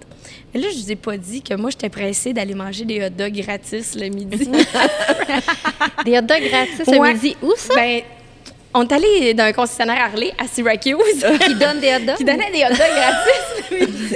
Mais 0.54 0.62
là, 0.62 0.68
je 0.72 0.78
vous 0.78 0.92
ai 0.92 0.96
pas 0.96 1.18
dit 1.18 1.42
que 1.42 1.54
moi, 1.56 1.70
j'étais 1.72 1.90
pressée 1.90 2.34
d'aller 2.34 2.54
manger 2.54 2.86
des 2.86 3.04
hot 3.04 3.10
dogs 3.10 3.34
gratis 3.34 3.96
le 3.96 4.08
midi. 4.10 4.50
Des 6.06 6.18
hot 6.18 6.22
dogs 6.22 6.44
gratis 6.50 6.88
Ouais. 6.88 6.98
le 7.10 7.14
midi? 7.14 7.36
Où 7.42 7.54
ça? 7.56 7.74
ben, 7.76 8.02
on 8.74 8.84
est 8.88 8.92
allé 8.94 9.34
dans 9.34 9.44
un 9.46 9.54
concessionnaire 9.54 10.02
Harley 10.06 10.32
à 10.38 10.48
Syracuse. 10.48 10.96
qui 11.46 11.56
donne 11.56 11.80
des 11.80 11.94
hot 11.96 12.06
dogs? 12.06 12.18
qui 12.18 12.24
donnait 12.24 12.52
des 12.52 12.64
hot 12.64 12.70
dogs 12.70 12.78
gratis 12.78 13.72
le 13.72 13.78
midi. 13.88 14.16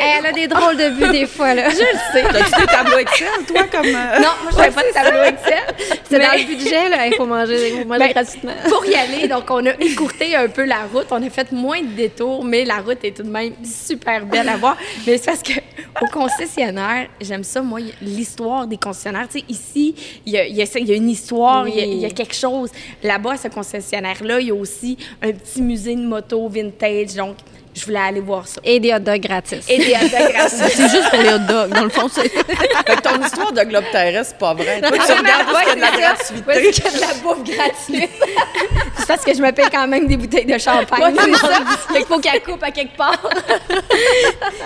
Elle 0.00 0.26
a 0.26 0.32
des 0.32 0.46
drôles 0.48 0.76
de 0.76 0.84
vues 0.84 1.10
des 1.12 1.26
fois, 1.26 1.54
là. 1.54 1.68
je 1.70 1.76
le 1.76 1.98
sais. 2.12 2.22
T'as-tu 2.22 2.60
des 2.60 2.66
tableaux 2.66 2.98
Excel, 2.98 3.28
toi, 3.46 3.62
comme. 3.70 3.86
euh, 3.86 4.18
Non, 4.18 4.28
moi, 4.42 4.50
je 4.52 4.56
n'avais 4.56 4.70
pas 4.70 4.82
de 4.82 4.92
tableau 4.92 5.22
Excel. 5.22 5.98
C'est 6.08 6.18
dans 6.18 6.32
le 6.32 6.44
budget, 6.46 6.88
là. 6.88 7.06
Il 7.06 7.14
faut 7.14 7.26
manger, 7.26 7.68
il 7.70 7.82
faut 7.82 7.88
manger 7.88 7.98
Ben, 8.00 8.12
gratuitement. 8.12 8.52
Pour 8.68 8.84
y 8.86 8.94
aller, 8.94 9.28
donc 9.28 9.44
on 9.50 9.64
a 9.66 9.74
écourté 9.80 10.34
un 10.34 10.48
peu 10.48 10.64
la 10.64 10.84
route. 10.92 11.06
On 11.10 11.22
a 11.24 11.30
fait 11.30 11.52
moins 11.52 11.80
de 11.80 11.86
détours, 11.94 12.44
mais 12.44 12.64
la 12.64 12.78
route 12.78 12.98
est 13.04 13.16
tout 13.16 13.22
de 13.22 13.30
même 13.30 13.52
super 13.64 14.26
belle 14.26 14.48
à 14.48 14.56
voir. 14.56 14.76
Mais 15.06 15.16
c'est 15.18 15.26
parce 15.26 15.42
que 15.42 15.52
au 16.00 16.06
concessionnaire, 16.06 17.06
j'aime 17.20 17.44
ça, 17.44 17.62
moi, 17.62 17.78
l'histoire 18.00 18.66
des 18.66 18.76
concessionnaires. 18.76 19.28
Tu 19.30 19.38
sais, 19.40 19.44
ici, 19.48 19.94
il 20.26 20.32
y 20.32 20.38
a, 20.38 20.46
il 20.46 20.56
y 20.56 20.62
a 20.62 20.66
ça- 20.66 20.78
il 20.80 20.88
y 20.88 20.92
a 20.92 20.96
une 20.96 21.10
histoire, 21.10 21.68
il 21.68 21.76
y 21.76 21.80
a- 21.80 21.84
il 21.84 21.98
y, 21.98 22.06
a 22.06 22.10
quelque 22.10 22.34
chose. 22.34 22.70
Là-bas, 23.02 23.32
à 23.32 23.36
ce 23.36 23.48
concessionnaire-là, 23.48 24.40
il 24.40 24.48
y 24.48 24.50
a 24.50 24.54
aussi 24.54 24.96
un 25.22 25.30
petit 25.32 25.62
musée 25.62 25.94
de 25.94 26.02
moto 26.02 26.48
vintage. 26.48 27.14
Donc, 27.14 27.36
je 27.74 27.84
voulais 27.86 27.98
aller 27.98 28.20
voir 28.20 28.46
ça. 28.46 28.60
Et 28.64 28.78
des 28.80 28.92
hot 28.92 28.98
dogs 28.98 29.20
gratis. 29.20 29.64
Et 29.68 29.78
des 29.78 29.92
hot 29.94 30.08
dogs 30.08 30.32
gratuits. 30.32 30.58
C'est 30.74 30.88
juste 30.90 31.10
pour 31.10 31.18
les 31.22 31.28
hot 31.32 31.38
dogs. 31.48 31.70
Dans 31.70 31.84
le 31.84 31.90
fond, 31.90 32.08
c'est. 32.12 32.28
Fait 32.32 32.96
que 32.96 33.00
ton 33.00 33.22
histoire 33.24 33.52
de 33.52 33.62
globe 33.62 33.84
terrestre, 33.92 34.32
c'est 34.32 34.38
pas 34.38 34.54
vrai. 34.54 34.80
Toi, 34.80 34.90
tu 34.90 35.12
regardes 35.12 35.46
parce 35.46 35.60
qu'il 35.60 35.68
y 35.68 35.72
a 35.72 35.74
de 35.76 35.80
la 35.80 35.90
gratuité. 35.90 36.42
Ouais, 36.46 36.54
c'est 36.64 36.70
qu'il 36.72 36.84
y 36.84 36.88
a 36.88 36.90
de 36.96 37.00
la 37.00 37.14
bouffe 37.22 37.44
gratuite. 37.44 38.10
c'est 38.98 39.06
parce 39.06 39.24
que 39.24 39.34
je 39.34 39.42
me 39.42 39.50
paye 39.52 39.66
quand 39.72 39.86
même 39.88 40.06
des 40.06 40.16
bouteilles 40.16 40.44
de 40.44 40.58
champagne. 40.58 41.14
c'est 41.24 41.34
ça. 41.36 41.48
Fait 41.92 41.98
qu'il 41.98 42.06
faut 42.06 42.18
qu'elle 42.18 42.42
coupe 42.42 42.62
à 42.62 42.70
quelque 42.70 42.96
part. 42.96 43.22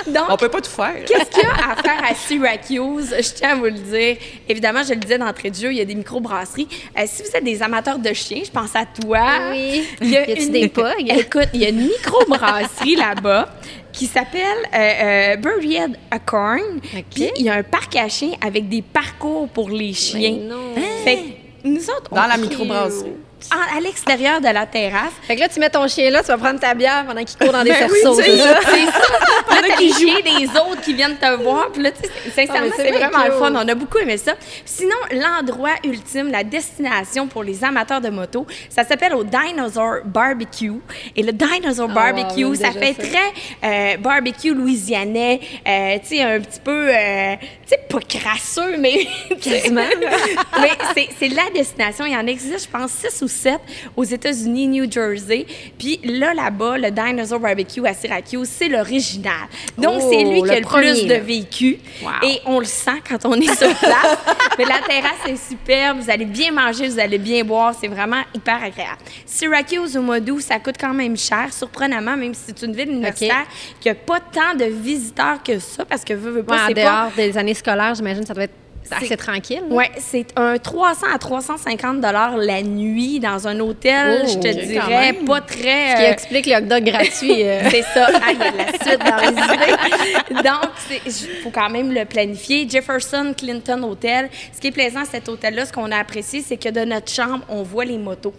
Donc, 0.06 0.24
On 0.28 0.36
peut 0.36 0.48
pas 0.48 0.60
tout 0.60 0.70
faire. 0.70 0.94
Qu'est-ce 1.06 1.30
qu'il 1.30 1.42
y 1.42 1.46
a 1.46 1.72
à 1.72 1.82
faire 1.82 2.02
à 2.10 2.14
Syracuse? 2.14 3.14
Je 3.18 3.30
tiens 3.34 3.50
à 3.50 3.54
vous 3.56 3.64
le 3.64 3.70
dire. 3.72 4.16
Évidemment, 4.48 4.82
je 4.82 4.90
le 4.94 4.96
disais 5.00 5.18
d'entrée 5.18 5.50
de 5.50 5.56
jeu, 5.56 5.70
il 5.72 5.78
y 5.78 5.80
a 5.80 5.84
des 5.84 5.94
microbrasseries. 5.94 6.68
Euh, 6.98 7.02
si 7.06 7.22
vous 7.22 7.28
êtes 7.36 7.44
des 7.44 7.62
amateurs 7.62 7.98
de 7.98 8.12
chiens, 8.12 8.42
je 8.44 8.50
pense 8.50 8.74
à 8.74 8.84
toi. 8.86 9.26
Oui. 9.50 9.84
Il 10.00 10.10
y 10.10 10.16
a 10.16 10.26
Y 10.28 10.32
a-tu 10.32 10.42
une- 10.42 10.52
des 10.52 10.68
pogs? 10.68 10.92
Écoute, 11.08 11.48
il 11.54 11.60
y 11.62 11.66
a 11.66 11.68
une 11.68 11.82
microbrasserie 11.86 12.95
là-bas 12.96 13.48
qui 13.92 14.06
s'appelle 14.06 14.58
euh, 14.74 14.78
euh, 14.78 15.36
Buried 15.36 15.96
Acorn. 16.10 16.80
OK. 16.96 17.04
Puis 17.14 17.30
il 17.36 17.44
y 17.44 17.48
a 17.48 17.54
un 17.54 17.62
parc 17.62 17.96
à 17.96 18.08
chiens 18.08 18.32
avec 18.40 18.68
des 18.68 18.82
parcours 18.82 19.48
pour 19.48 19.70
les 19.70 19.92
chiens. 19.92 20.36
Mais 20.38 20.48
non. 20.48 20.74
Fait 21.04 21.16
que 21.16 21.68
nous 21.68 21.90
autres, 21.90 22.14
Dans 22.14 22.24
on 22.24 22.28
la 22.28 22.36
microbrasserie. 22.36 23.12
À 23.50 23.80
l'extérieur 23.80 24.40
de 24.40 24.48
la 24.48 24.66
terrasse. 24.66 25.12
Fait 25.26 25.36
que 25.36 25.40
là, 25.40 25.48
tu 25.48 25.60
mets 25.60 25.70
ton 25.70 25.86
chien 25.88 26.10
là, 26.10 26.20
tu 26.22 26.28
vas 26.28 26.38
prendre 26.38 26.58
ta 26.58 26.74
bière 26.74 27.04
pendant 27.06 27.22
qu'il 27.22 27.38
court 27.38 27.52
dans 27.52 27.62
des 27.62 27.70
Ben 27.70 27.88
oui, 27.90 27.98
cerceaux. 28.00 28.20
c'est 28.20 28.30
c'est 28.30 28.36
ça. 28.38 28.50
Là, 29.66 29.76
chiens 29.78 30.20
des 30.24 30.46
autres 30.50 30.80
qui 30.82 30.94
viennent 30.94 31.16
te 31.16 31.42
voir. 31.42 31.70
Puis 31.72 31.82
là, 31.82 31.90
tu 31.90 32.02
sais, 32.02 32.46
sincèrement, 32.46 32.70
Ah, 32.72 32.74
c'est 32.76 32.90
vraiment 32.92 33.24
le 33.24 33.32
fun. 33.32 33.52
On 33.54 33.68
a 33.68 33.74
beaucoup 33.74 33.98
aimé 33.98 34.16
ça. 34.16 34.32
Sinon, 34.64 34.96
l'endroit 35.12 35.70
ultime, 35.84 36.30
la 36.30 36.44
destination 36.44 37.26
pour 37.26 37.42
les 37.42 37.64
amateurs 37.64 38.00
de 38.00 38.08
moto, 38.10 38.46
ça 38.68 38.84
s'appelle 38.84 39.14
au 39.14 39.24
Dinosaur 39.24 39.96
Barbecue. 40.04 40.72
Et 41.14 41.22
le 41.22 41.32
Dinosaur 41.32 41.88
Ah, 41.90 41.94
Barbecue, 42.12 42.54
ça 42.56 42.70
fait 42.72 42.94
ça. 42.94 43.02
très 43.02 43.32
euh, 43.64 43.96
barbecue 43.98 44.54
louisianais. 44.54 45.40
euh, 45.66 45.98
tu 46.00 46.16
sais, 46.16 46.22
un 46.22 46.40
petit 46.40 46.60
peu, 46.60 46.88
euh, 46.90 47.34
tu 47.40 47.68
sais, 47.68 47.78
pas 47.88 47.98
crasseux, 48.00 48.76
mais... 48.78 49.06
Quasiment. 49.40 49.82
mais 50.60 50.70
c'est- 51.18 51.28
la 51.28 51.50
destination. 51.54 52.04
Il 52.06 52.12
y 52.12 52.16
en 52.16 52.26
existe, 52.26 52.66
je 52.66 52.70
pense, 52.78 52.90
6 52.92 53.22
ou 53.22 53.25
7 53.28 53.60
aux 53.96 54.04
États-Unis, 54.04 54.68
New 54.68 54.90
Jersey. 54.90 55.46
Puis 55.78 56.00
là, 56.04 56.34
là-bas, 56.34 56.78
le 56.78 56.90
Dinosaur 56.90 57.40
Barbecue 57.40 57.86
à 57.86 57.94
Syracuse, 57.94 58.48
c'est 58.48 58.68
l'original. 58.68 59.32
Donc, 59.78 60.00
Oh, 60.02 60.10
c'est 60.10 60.24
lui 60.24 60.42
qui 60.42 60.50
a 60.50 60.56
le 60.60 60.64
premier, 60.66 60.92
plus 60.92 61.06
de 61.06 61.14
vécu. 61.14 61.78
Wow. 62.02 62.10
Et 62.22 62.38
on 62.44 62.58
le 62.58 62.64
sent 62.66 63.00
quand 63.08 63.24
on 63.24 63.34
est 63.34 63.54
sur 63.56 63.74
place. 63.78 64.18
Mais 64.58 64.64
la 64.64 64.80
terrasse 64.80 65.26
est 65.26 65.36
superbe. 65.48 65.98
Vous 66.00 66.10
allez 66.10 66.24
bien 66.26 66.52
manger, 66.52 66.88
vous 66.88 66.98
allez 66.98 67.18
bien 67.18 67.44
boire. 67.44 67.74
C'est 67.78 67.88
vraiment 67.88 68.22
hyper 68.34 68.56
agréable. 68.62 68.98
Syracuse, 69.24 69.96
au 69.96 70.02
mois 70.02 70.20
d'août, 70.20 70.40
ça 70.40 70.58
coûte 70.58 70.76
quand 70.78 70.94
même 70.94 71.16
cher, 71.16 71.52
surprenamment, 71.52 72.16
même 72.16 72.34
si 72.34 72.42
c'est 72.46 72.62
une 72.62 72.74
ville 72.74 72.90
universitaire 72.90 73.46
qui 73.80 73.88
n'a 73.88 73.94
pas 73.94 74.20
tant 74.20 74.54
de 74.58 74.64
visiteurs 74.64 75.42
que 75.42 75.58
ça, 75.58 75.84
parce 75.84 76.04
que 76.04 76.14
veut, 76.14 76.30
veut 76.30 76.42
pas, 76.42 76.54
Ouais, 76.54 76.60
c'est 76.68 76.74
pas 76.74 76.82
dehors 76.82 77.12
des 77.16 77.38
années 77.38 77.54
scolaires, 77.54 77.94
j'imagine, 77.94 78.24
ça 78.26 78.34
doit 78.34 78.44
être 78.44 78.54
C'est 78.88 79.04
assez 79.04 79.16
tranquille. 79.16 79.62
Oui, 79.70 79.84
c'est 79.98 80.26
un 80.36 80.58
300 80.58 81.06
à 81.14 81.18
350 81.18 82.00
dollars 82.00 82.36
la 82.36 82.62
nuit 82.62 83.20
dans 83.20 83.48
un 83.48 83.58
hôtel, 83.60 84.22
Oh, 84.24 84.28
je 84.28 84.38
te 84.38 84.64
dirais, 84.64 85.12
pas 85.26 85.40
très... 85.40 85.90
Ce 85.90 85.96
qui 85.96 86.02
euh, 86.02 86.12
explique 86.12 86.46
le 86.46 86.56
hot 86.56 86.60
dog 86.62 86.84
gratuit. 86.84 87.42
euh. 87.44 87.62
c'est 87.70 87.82
ça. 87.82 88.08
Ah, 88.14 88.32
il 88.32 88.38
y 88.38 88.42
a 88.42 88.52
de 88.52 88.56
la 88.56 88.66
suite 88.66 89.00
dans 89.00 89.16
les 89.16 90.34
idées. 90.34 90.42
Donc, 90.42 90.70
il 91.06 91.42
faut 91.42 91.50
quand 91.50 91.70
même 91.70 91.92
le 91.92 92.04
planifier. 92.04 92.68
Jefferson 92.68 93.34
Clinton 93.36 93.82
Hotel. 93.82 94.28
Ce 94.52 94.60
qui 94.60 94.68
est 94.68 94.72
plaisant 94.72 95.00
à 95.00 95.04
cet 95.04 95.28
hôtel-là, 95.28 95.66
ce 95.66 95.72
qu'on 95.72 95.90
a 95.90 95.98
apprécié, 95.98 96.42
c'est 96.42 96.56
que 96.56 96.68
de 96.68 96.84
notre 96.84 97.10
chambre, 97.12 97.44
on 97.48 97.62
voit 97.62 97.84
les 97.84 97.98
motos. 97.98 98.34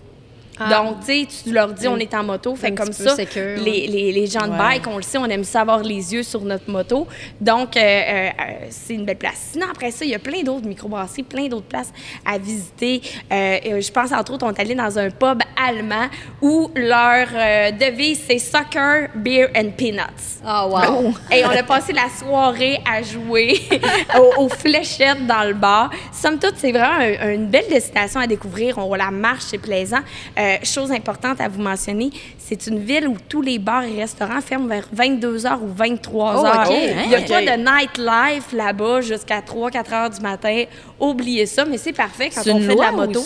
Ah. 0.59 0.69
Donc, 0.83 0.99
tu 1.01 1.05
sais, 1.05 1.27
tu 1.43 1.51
leur 1.53 1.69
dis, 1.73 1.87
on 1.87 1.97
est 1.97 2.13
en 2.13 2.23
moto. 2.23 2.55
Fait 2.55 2.71
un 2.71 2.75
comme 2.75 2.91
ça, 2.93 3.15
sécure, 3.15 3.57
les, 3.63 3.87
les, 3.87 4.11
les 4.11 4.27
gens 4.27 4.45
de 4.47 4.51
Ouais. 4.51 4.57
bike, 4.57 4.87
on 4.87 4.97
le 4.97 5.03
sait, 5.03 5.17
on 5.17 5.25
aime 5.25 5.43
ça 5.43 5.61
avoir 5.61 5.79
les 5.83 6.13
yeux 6.13 6.23
sur 6.23 6.41
notre 6.41 6.69
moto. 6.69 7.05
Donc, 7.39 7.77
euh, 7.77 7.79
euh, 7.79 8.29
euh, 8.29 8.31
c'est 8.69 8.93
une 8.95 9.05
belle 9.05 9.17
place. 9.17 9.49
Sinon, 9.51 9.67
après 9.69 9.91
ça, 9.91 10.03
il 10.05 10.11
y 10.11 10.15
a 10.15 10.19
plein 10.19 10.41
d'autres 10.43 10.65
microbrasseries, 10.67 11.23
plein 11.23 11.47
d'autres 11.47 11.67
places 11.67 11.91
à 12.25 12.37
visiter. 12.37 13.01
Euh, 13.31 13.81
je 13.81 13.91
pense, 13.91 14.11
entre 14.11 14.33
autres, 14.33 14.45
on 14.45 14.51
est 14.53 14.59
allé 14.59 14.73
dans 14.75 14.97
un 14.97 15.09
pub 15.09 15.41
allemand 15.55 16.07
où 16.41 16.71
leur 16.75 17.27
euh, 17.33 17.71
devise, 17.71 18.21
c'est 18.27 18.39
Soccer, 18.39 19.09
Beer 19.15 19.47
and 19.55 19.71
Peanuts. 19.77 20.39
Ah, 20.45 20.67
wow. 20.67 21.13
Et 21.31 21.45
on 21.45 21.49
a 21.49 21.63
passé 21.63 21.93
la 21.93 22.07
soirée 22.09 22.79
à 22.89 23.01
jouer 23.01 23.59
aux, 24.17 24.43
aux 24.43 24.49
fléchettes 24.49 25.25
dans 25.27 25.43
le 25.47 25.53
bar. 25.53 25.89
Somme 26.11 26.39
toute, 26.39 26.55
c'est 26.57 26.71
vraiment 26.71 26.99
un- 27.21 27.33
une 27.33 27.47
belle 27.47 27.67
destination 27.69 28.19
à 28.19 28.27
découvrir. 28.27 28.77
On 28.77 28.93
la 28.95 29.11
marche, 29.11 29.43
c'est 29.47 29.57
plaisant. 29.57 29.99
Euh, 30.39 30.46
chose 30.63 30.91
importante 30.91 31.39
à 31.41 31.47
vous 31.47 31.61
mentionner, 31.61 32.09
c'est 32.37 32.67
une 32.67 32.79
ville 32.79 33.07
où 33.07 33.17
tous 33.29 33.41
les 33.41 33.59
bars 33.59 33.83
et 33.83 33.95
restaurants 33.99 34.41
ferment 34.41 34.67
vers 34.67 34.87
22h 34.95 35.59
ou 35.61 35.73
23h. 35.73 36.67
Oh. 36.69 36.73
Il 37.03 37.09
n'y 37.09 37.15
a 37.15 37.19
Ok. 37.19 37.27
pas 37.27 37.41
de 37.41 37.57
nightlife 37.57 38.51
là-bas 38.53 39.01
jusqu'à 39.01 39.41
3-4 39.41 39.93
heures 39.93 40.09
du 40.09 40.21
matin. 40.21 40.63
Oubliez 40.99 41.45
ça, 41.45 41.65
mais 41.65 41.77
c'est 41.77 41.93
parfait 41.93 42.29
quand 42.33 42.41
on 42.51 42.59
fait 42.59 42.75
de 42.75 42.79
la 42.81 42.91
moto. 42.91 43.21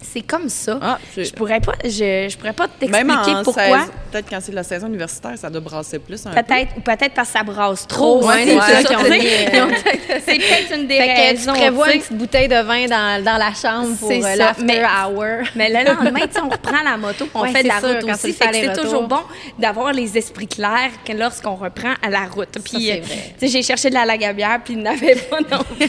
C'est 0.00 0.22
comme 0.22 0.48
ça. 0.48 0.78
Ah, 0.80 0.98
je 1.16 1.30
pourrais 1.32 1.60
pas, 1.60 1.72
je, 1.84 2.28
je 2.30 2.36
pourrais 2.38 2.52
pas 2.52 2.68
t'expliquer 2.68 3.32
pourquoi. 3.42 3.78
peut-être 4.12 4.30
quand 4.30 4.38
c'est 4.40 4.52
la 4.52 4.62
saison 4.62 4.86
universitaire, 4.86 5.32
ça 5.36 5.50
doit 5.50 5.60
brasser 5.60 5.98
plus 5.98 6.24
un 6.24 6.30
peu. 6.30 6.40
Peut-être, 6.42 6.76
ou 6.76 6.80
peut-être 6.80 7.14
parce 7.14 7.28
que 7.32 7.38
ça 7.38 7.42
brasse 7.44 7.86
trop. 7.86 8.24
Ouais, 8.24 8.44
c'est 8.46 8.54
peut-être- 8.86 9.74
C'est 10.24 10.36
peut-être 10.38 10.74
une 10.76 10.86
des 10.86 10.96
Fait 10.98 11.08
que 11.08 11.14
tu 11.14 11.20
raisons. 11.48 11.52
prévois 11.52 11.84
tu 11.86 11.90
sais. 11.90 11.96
une 11.96 12.02
petite 12.02 12.16
bouteille 12.18 12.48
de 12.48 12.62
vin 12.62 12.86
dans, 12.86 13.24
dans 13.24 13.36
la 13.38 13.52
chambre 13.54 13.96
pour 13.98 14.08
C'est 14.08 14.24
euh, 14.24 14.36
l'after 14.36 14.64
mais- 14.64 14.82
hour. 14.82 15.24
Mais 15.56 15.68
le 15.68 15.84
lendemain, 15.90 16.20
on 16.42 16.48
reprend 16.48 16.82
la 16.84 16.96
moto, 16.96 17.28
on 17.34 17.42
Ouais, 17.42 17.52
fait 17.52 17.62
de 17.64 17.68
la 17.68 17.80
sûr, 17.80 17.88
route 18.00 18.04
aussi. 18.14 18.32
c'est 18.32 18.72
toujours 18.80 19.06
bon 19.08 19.20
d'avoir 19.58 19.92
les 19.92 20.16
esprits 20.16 20.46
clairs 20.48 20.90
que 21.04 21.12
lorsqu'on 21.12 21.56
reprend 21.56 21.94
à 22.02 22.08
la 22.08 22.20
route. 22.32 22.56
Puis, 22.64 22.86
c'est 22.86 22.98
euh, 23.00 23.02
vrai. 23.04 23.34
tu 23.38 23.46
sais, 23.46 23.48
j'ai 23.48 23.62
cherché 23.62 23.90
de 23.90 23.94
la 23.94 24.04
lagabière, 24.06 24.60
puis 24.64 24.74
il 24.74 24.80
n'avait 24.82 25.16
pas 25.16 25.40
non 25.40 25.64
plus. 25.76 25.88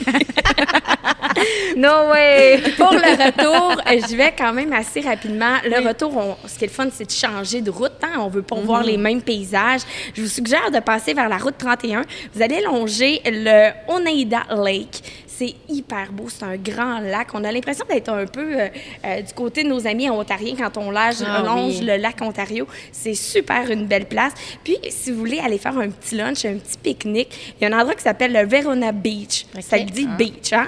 No 1.77 2.09
way! 2.11 2.61
Pour 2.77 2.91
le 2.91 3.23
retour, 3.25 3.81
je 4.09 4.15
vais 4.15 4.33
quand 4.37 4.53
même 4.53 4.73
assez 4.73 5.01
rapidement. 5.01 5.55
Le 5.63 5.87
retour, 5.87 6.15
on- 6.15 6.47
ce 6.47 6.57
qui 6.57 6.65
est 6.65 6.67
le 6.67 6.73
fun, 6.73 6.87
c'est 6.91 7.05
de 7.05 7.11
changer 7.11 7.61
de 7.61 7.69
route. 7.71 7.91
Hein? 8.03 8.19
On 8.19 8.27
veut 8.29 8.41
pas 8.41 8.55
voir 8.55 8.83
les 8.83 8.97
mêmes 8.97 9.21
paysages. 9.21 9.81
Je 10.13 10.21
vous 10.21 10.27
suggère 10.27 10.71
de 10.71 10.79
passer 10.79 11.13
vers 11.13 11.29
la 11.29 11.37
route 11.37 11.57
31. 11.57 12.03
Vous 12.33 12.41
allez 12.41 12.61
longer 12.61 13.21
le 13.25 13.71
Oneida 13.87 14.43
Lake. 14.63 15.01
C'est 15.27 15.55
hyper 15.69 16.11
beau, 16.11 16.25
c'est 16.27 16.43
un 16.43 16.57
grand 16.57 16.99
lac. 16.99 17.29
On 17.33 17.45
a 17.45 17.51
l'impression 17.53 17.85
d'être 17.89 18.09
un 18.09 18.25
peu 18.25 18.59
euh, 18.59 18.67
euh, 19.05 19.21
du 19.21 19.31
côté 19.33 19.63
de 19.63 19.69
nos 19.69 19.87
amis 19.87 20.09
ontariens 20.09 20.55
quand 20.57 20.75
on 20.77 20.91
lage- 20.91 21.23
Ah 21.25 21.41
longe 21.45 21.79
oui. 21.79 21.85
le 21.85 21.95
lac 21.95 22.21
Ontario. 22.21 22.67
C'est 22.91 23.13
super 23.13 23.71
une 23.71 23.85
belle 23.85 24.05
place. 24.07 24.33
Puis, 24.65 24.75
si 24.89 25.11
vous 25.11 25.19
voulez 25.19 25.39
aller 25.39 25.57
faire 25.57 25.77
un 25.77 25.87
petit 25.89 26.15
lunch, 26.15 26.43
un 26.43 26.55
petit 26.57 26.77
pique-nique, 26.83 27.53
il 27.61 27.63
y 27.63 27.71
a 27.71 27.73
un 27.73 27.79
endroit 27.79 27.95
qui 27.95 28.03
s'appelle 28.03 28.33
le 28.33 28.45
Verona 28.45 28.91
Beach. 28.91 29.45
Ça 29.61 29.77
dit 29.79 30.07
beach, 30.17 30.51
hein? 30.51 30.67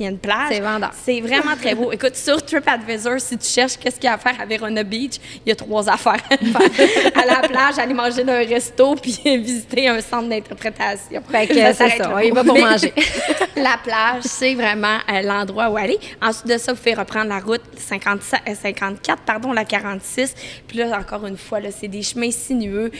Il 0.00 0.04
y 0.04 0.06
a 0.06 0.12
une 0.12 0.18
plage. 0.18 0.48
C'est 0.50 0.60
vendeur. 0.60 0.92
C'est 1.04 1.20
vraiment 1.20 1.54
très 1.60 1.74
beau. 1.74 1.92
Écoute, 1.92 2.16
sur 2.16 2.42
TripAdvisor, 2.42 3.20
si 3.20 3.36
tu 3.36 3.46
cherches 3.46 3.76
qu'est-ce 3.76 3.96
qu'il 3.96 4.04
y 4.04 4.08
a 4.08 4.14
à 4.14 4.18
faire 4.18 4.34
à 4.40 4.46
Verona 4.46 4.82
Beach, 4.82 5.16
il 5.44 5.50
y 5.50 5.52
a 5.52 5.54
trois 5.54 5.86
affaires 5.90 6.14
à 6.30 6.38
faire. 6.38 7.12
à 7.22 7.26
la 7.26 7.46
plage, 7.46 7.78
aller 7.78 7.92
manger 7.92 8.24
dans 8.24 8.32
un 8.32 8.46
resto, 8.46 8.94
puis 8.94 9.20
visiter 9.24 9.88
un 9.88 10.00
centre 10.00 10.26
d'interprétation. 10.30 11.20
Fait 11.30 11.46
que 11.46 11.52
c'est 11.54 11.74
ça, 11.74 12.14
on 12.14 12.18
y 12.18 12.30
va 12.30 12.42
pour 12.42 12.58
manger. 12.58 12.94
la 13.56 13.76
plage, 13.84 14.22
c'est 14.22 14.54
vraiment 14.54 14.96
euh, 15.12 15.20
l'endroit 15.20 15.68
où 15.68 15.76
aller. 15.76 15.98
Ensuite 16.22 16.46
de 16.46 16.56
ça, 16.56 16.72
vous 16.72 16.80
faites 16.80 16.98
reprendre 16.98 17.28
la 17.28 17.40
route 17.40 17.60
57 17.76 18.40
euh, 18.48 18.54
54, 18.54 19.22
pardon, 19.24 19.52
la 19.52 19.66
46. 19.66 20.34
Puis 20.66 20.78
là, 20.78 20.98
encore 20.98 21.26
une 21.26 21.36
fois, 21.36 21.58
c'est 21.78 21.88
des 21.88 22.02
chemins 22.02 22.30
sinueux. 22.30 22.90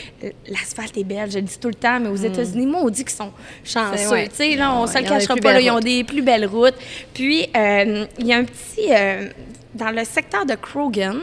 L'asphalte 0.47 0.99
est 0.99 1.05
belle, 1.05 1.31
je 1.31 1.37
le 1.39 1.45
dis 1.45 1.59
tout 1.59 1.69
le 1.69 1.75
temps, 1.75 1.99
mais 1.99 2.11
aux 2.11 2.17
États-Unis, 2.17 2.67
moi, 2.67 2.83
on 2.85 2.91
dit 2.91 3.05
qu'ils 3.05 3.17
sont 3.17 3.33
chanceux. 3.65 3.97
C'est- 3.97 4.09
ouais. 4.09 4.29
Tu 4.29 4.37
sais, 4.37 4.57
là, 4.57 4.75
on 4.75 4.83
Ouais, 4.83 4.87
se 4.87 4.99
le 4.99 5.09
cachera 5.09 5.37
pas, 5.37 5.55
là, 5.55 5.61
ils 5.63 5.71
ont 5.71 5.81
des 5.81 6.05
plus 6.05 6.21
belles 6.21 6.45
routes. 6.45 6.75
Puis, 7.15 7.49
euh, 7.57 8.07
il 8.19 8.27
y 8.27 8.33
a 8.33 8.39
un 8.39 8.45
petit... 8.45 8.93
euh, 8.93 9.29
dans 9.75 9.91
le 9.91 10.05
secteur 10.05 10.47
de 10.47 10.55
Krogan, 10.55 11.17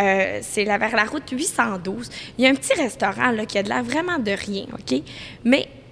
euh, 0.00 0.38
c'est 0.40 0.64
vers 0.78 0.94
la 0.94 1.04
route 1.04 1.28
812, 1.30 2.08
il 2.38 2.44
y 2.44 2.46
a 2.46 2.50
un 2.50 2.54
petit 2.54 2.74
restaurant 2.74 3.30
là, 3.32 3.44
qui 3.44 3.58
a 3.58 3.62
de 3.62 3.68
l'air 3.68 3.82
vraiment 3.82 4.18
de 4.18 4.30
rien, 4.30 4.66
OK? 4.72 5.02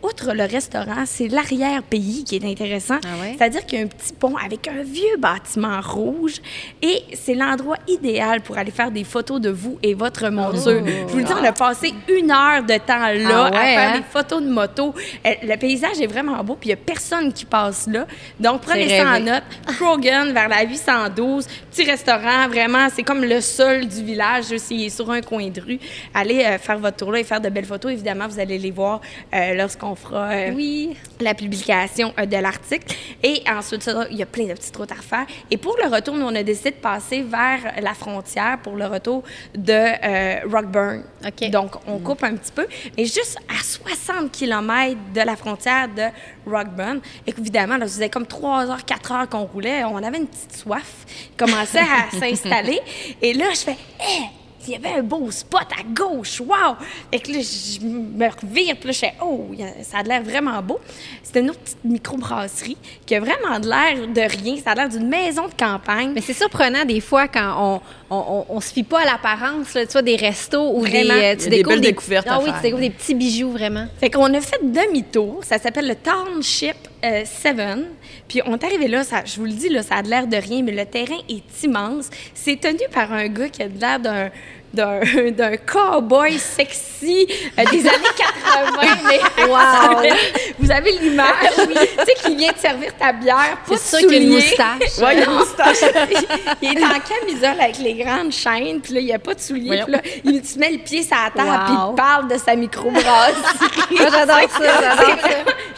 Outre 0.07 0.32
le 0.32 0.44
restaurant, 0.44 1.04
c'est 1.04 1.28
l'arrière-pays 1.28 2.24
qui 2.24 2.36
est 2.36 2.44
intéressant. 2.44 2.96
Ah 3.04 3.20
ouais? 3.20 3.34
C'est-à-dire 3.36 3.66
qu'il 3.66 3.78
y 3.78 3.82
a 3.82 3.84
un 3.84 3.88
petit 3.88 4.12
pont 4.12 4.36
avec 4.36 4.68
un 4.68 4.82
vieux 4.82 5.16
bâtiment 5.18 5.80
rouge 5.80 6.34
et 6.82 7.02
c'est 7.14 7.34
l'endroit 7.34 7.76
idéal 7.88 8.40
pour 8.42 8.57
aller 8.59 8.70
faire 8.70 8.90
des 8.90 9.04
photos 9.04 9.40
de 9.40 9.50
vous 9.50 9.78
et 9.82 9.94
votre 9.94 10.28
monture. 10.28 10.82
Je 10.86 11.04
vous 11.12 11.18
le 11.18 11.24
dis, 11.24 11.32
on 11.32 11.44
a 11.44 11.52
passé 11.52 11.92
une 12.09 12.30
heure 12.30 12.62
de 12.62 12.76
temps 12.78 12.98
là 12.98 13.46
Ah 13.46 13.50
ouais, 13.50 13.57
à 13.57 13.62
faire 13.64 13.90
hein? 13.94 13.98
des 13.98 14.04
photos 14.11 14.42
de 14.42 14.48
moto. 14.48 14.94
Euh, 15.26 15.30
Le 15.42 15.57
paysage 15.57 16.00
est 16.00 16.07
vraiment 16.07 16.42
beau, 16.44 16.54
puis 16.59 16.70
il 16.70 16.74
n'y 16.74 16.80
a 16.80 16.84
personne 16.84 17.32
qui 17.32 17.44
passe 17.44 17.86
là. 17.86 18.07
Donc, 18.40 18.61
prenez 18.62 18.88
ça 18.88 19.11
en 19.16 19.20
note. 19.20 19.42
Krogan, 19.66 20.32
vers 20.32 20.48
la 20.48 20.62
812, 20.64 21.46
petit 21.77 21.91
restaurant, 21.91 22.49
vraiment, 22.49 22.89
c'est 22.95 23.03
comme 23.03 23.22
le 23.22 23.41
seul 23.43 23.87
du 23.87 24.03
village, 24.03 24.49
juste, 24.49 24.70
il 24.70 24.87
est 24.87 24.89
sur 24.89 25.11
un 25.11 25.20
coin 25.20 25.49
de 25.49 25.61
rue. 25.61 25.79
Allez 26.14 26.43
euh, 26.43 26.59
faire 26.59 26.79
votre 26.79 26.97
tour 26.97 27.12
là 27.12 27.18
et 27.18 27.24
faire 27.24 27.41
de 27.41 27.51
belles 27.51 27.66
photos. 27.66 27.93
Évidemment, 27.93 28.27
vous 28.29 28.41
allez 28.41 28.59
les 28.59 28.70
voir 28.70 29.03
euh, 29.35 29.55
lorsqu'on 29.55 29.95
fera 29.95 30.31
euh, 30.31 30.53
Oui. 30.55 30.97
la 31.20 31.35
publication 31.35 32.14
de 32.18 32.37
l'article. 32.37 32.97
Et 33.22 33.43
ensuite, 33.47 33.91
il 34.11 34.16
y 34.16 34.22
a 34.22 34.27
plein 34.27 34.47
de 34.47 34.55
petites 34.55 34.74
routes 34.74 34.93
à 34.93 34.95
refaire. 34.95 35.27
Et 35.51 35.59
pour 35.59 35.77
le 35.83 35.95
retour, 35.95 36.14
nous, 36.14 36.24
on 36.24 36.35
a 36.35 36.43
décidé 36.43 36.70
de 36.70 36.77
passer 36.77 37.20
vers 37.22 37.74
la 37.83 37.93
frontière 37.93 38.59
pour 38.62 38.77
le 38.77 38.87
retour 38.87 39.22
de 39.55 40.49
Rockburn. 40.51 41.03
Donc, 41.51 41.72
on 41.87 41.99
coupe 41.99 42.22
un 42.22 42.37
petit 42.37 42.53
peu, 42.53 42.66
mais 42.97 43.05
juste 43.05 43.39
à 43.51 43.62
60 43.62 44.33
km 44.33 44.97
de 45.14 45.20
la 45.20 45.37
frontière 45.37 45.89
de 45.89 46.05
Et 47.26 47.30
évidemment, 47.30 47.76
là, 47.76 47.86
ça 47.86 47.94
faisait 47.94 48.11
comme 48.11 48.26
3 48.26 48.70
heures, 48.70 48.84
4 48.84 49.12
heures 49.12 49.28
qu'on 49.28 49.44
roulait. 49.44 49.84
On 49.84 49.97
avait 49.97 50.18
une 50.18 50.26
petite 50.26 50.57
soif 50.57 51.05
qui 51.07 51.30
commençait 51.36 51.80
à 51.80 52.11
s'installer. 52.18 52.80
Et 53.20 53.34
là, 53.34 53.47
je 53.53 53.61
fais 53.61 53.76
Hé! 54.01 54.45
Il 54.66 54.72
y 54.72 54.76
avait 54.76 54.98
un 54.98 55.02
beau 55.02 55.30
spot 55.30 55.66
à 55.78 55.82
gauche, 55.82 56.40
wow! 56.40 56.76
Et 57.12 57.20
que 57.20 57.32
là, 57.32 57.38
je 57.40 57.84
me 57.84 58.26
revire, 58.26 58.76
puis 58.76 58.86
là, 58.88 58.92
je 58.92 58.98
fais, 58.98 59.14
oh, 59.22 59.46
ça 59.82 59.98
a 59.98 60.02
l'air 60.02 60.22
vraiment 60.22 60.60
beau. 60.62 60.78
C'était 61.22 61.40
une 61.40 61.50
autre 61.50 61.60
petite 61.60 61.84
microbrasserie 61.84 62.76
qui 63.04 63.14
a 63.14 63.20
vraiment 63.20 63.58
de 63.60 63.68
l'air 63.68 64.06
de 64.08 64.20
rien. 64.42 64.56
Ça 64.62 64.70
a 64.72 64.74
l'air 64.74 64.88
d'une 64.88 65.08
maison 65.08 65.46
de 65.48 65.54
campagne. 65.54 66.12
Mais 66.14 66.20
c'est 66.20 66.32
surprenant 66.32 66.84
des 66.84 67.00
fois 67.00 67.28
quand 67.28 67.54
on, 67.58 67.80
on, 68.14 68.16
on, 68.50 68.56
on 68.56 68.60
se 68.60 68.72
fie 68.72 68.82
pas 68.82 69.00
à 69.00 69.04
l'apparence, 69.04 69.68
tu 69.72 69.86
vois, 69.92 70.02
des 70.02 70.16
restos 70.16 70.72
ou 70.76 70.84
des. 70.86 71.08
Euh, 71.10 71.36
tu 71.36 71.44
des 71.44 71.56
découvres 71.58 71.76
belles 71.76 71.80
découvertes 71.80 72.26
Ah 72.30 72.36
à 72.36 72.38
oui, 72.38 72.46
faire. 72.46 72.56
tu 72.56 72.62
découvres 72.62 72.82
des 72.82 72.90
petits 72.90 73.14
bijoux 73.14 73.50
vraiment. 73.50 73.86
Fait 73.98 74.10
qu'on 74.10 74.32
a 74.32 74.40
fait 74.40 74.60
demi-tour. 74.62 75.40
Ça 75.42 75.58
s'appelle 75.58 75.88
le 75.88 75.94
Township 75.96 76.76
euh, 77.04 77.24
Seven. 77.24 77.86
Puis 78.28 78.40
on 78.46 78.54
est 78.54 78.64
arrivé 78.64 78.88
là, 78.88 79.04
ça, 79.04 79.22
je 79.24 79.36
vous 79.36 79.44
le 79.44 79.52
dis, 79.52 79.68
là, 79.68 79.82
ça 79.82 79.96
a 79.96 80.02
de 80.02 80.08
l'air 80.08 80.26
de 80.26 80.36
rien, 80.36 80.62
mais 80.62 80.72
le 80.72 80.84
terrain 80.84 81.18
est 81.28 81.62
immense. 81.64 82.10
C'est 82.34 82.58
tenu 82.60 82.80
par 82.92 83.12
un 83.12 83.28
gars 83.28 83.48
qui 83.48 83.62
a 83.62 83.68
de 83.68 83.80
l'air 83.80 84.00
d'un 84.00 84.30
d'un, 84.77 85.01
d'un 85.33 85.57
cowboy 85.57 86.39
sexy 86.39 87.27
euh, 87.59 87.64
des 87.70 87.81
années 87.81 88.12
80. 88.16 88.97
Mais 89.09 89.45
Wow! 89.47 90.14
Vous 90.59 90.70
avez 90.70 90.93
l'image, 90.93 91.27
oui. 91.68 91.74
tu 91.74 92.05
sais, 92.05 92.14
qui 92.24 92.35
vient 92.37 92.53
te 92.53 92.59
servir 92.59 92.91
ta 92.99 93.12
bière, 93.12 93.59
pas 93.66 93.74
de 93.74 93.79
C'est 93.81 93.99
sûr 94.01 94.09
qu'il 94.09 94.18
y 94.18 94.20
a 94.20 94.22
une 94.22 94.33
moustache. 94.35 94.97
Il 94.99 95.03
y 95.03 95.05
a 95.05 95.24
une 95.24 95.31
moustache. 95.31 95.77
il 96.62 96.79
est 96.79 96.85
en 96.85 97.01
camisole 97.01 97.61
avec 97.61 97.79
les 97.79 97.95
grandes 97.95 98.33
chaînes, 98.33 98.81
puis 98.81 98.95
là, 98.95 99.01
il 99.01 99.07
n'y 99.07 99.12
a 99.12 99.18
pas 99.18 99.35
de 99.35 99.41
souliers. 99.41 99.83
Puis 99.85 99.93
là, 99.93 100.01
il 100.24 100.41
te 100.43 100.59
met 100.59 100.70
le 100.70 100.79
pied 100.79 101.03
sur 101.03 101.16
la 101.16 101.31
table, 101.31 101.49
Wow. 101.49 101.64
puis 101.66 101.74
il 101.91 101.95
parle 101.97 102.29
de 102.29 102.39
sa 102.39 102.55
microbrasserie. 102.57 103.35
Moi, 103.91 104.09
j'adore 104.11 104.51
ça, 104.51 104.81
j'adore 104.81 105.16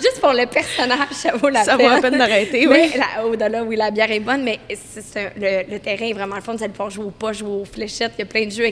Juste 0.00 0.20
pour 0.20 0.32
le 0.32 0.46
personnage, 0.46 1.08
ça 1.12 1.32
vaut 1.36 1.48
la 1.48 1.64
Ça 1.64 1.76
peine. 1.76 1.88
vaut 1.88 1.94
la 1.96 2.00
peine 2.00 2.18
d'arrêter, 2.18 2.66
oui. 2.68 2.92
là, 2.96 3.24
au-delà, 3.24 3.62
oui, 3.64 3.76
la 3.76 3.90
bière 3.90 4.10
est 4.10 4.20
bonne, 4.20 4.42
mais 4.44 4.60
c'est- 4.70 5.02
c'est- 5.02 5.32
le, 5.36 5.72
le 5.72 5.78
terrain 5.80 6.06
est 6.06 6.12
vraiment 6.12 6.36
le 6.36 6.40
fun. 6.42 6.54
Vous 6.54 6.62
allez 6.62 6.72
pouvoir 6.72 6.90
jouer 6.90 7.04
au 7.06 7.10
pas, 7.10 7.32
jouer 7.32 7.48
aux 7.50 7.64
fléchettes. 7.64 8.12
Il 8.18 8.20
y 8.20 8.22
a 8.22 8.26
plein 8.26 8.46
de 8.46 8.50
jeux 8.50 8.64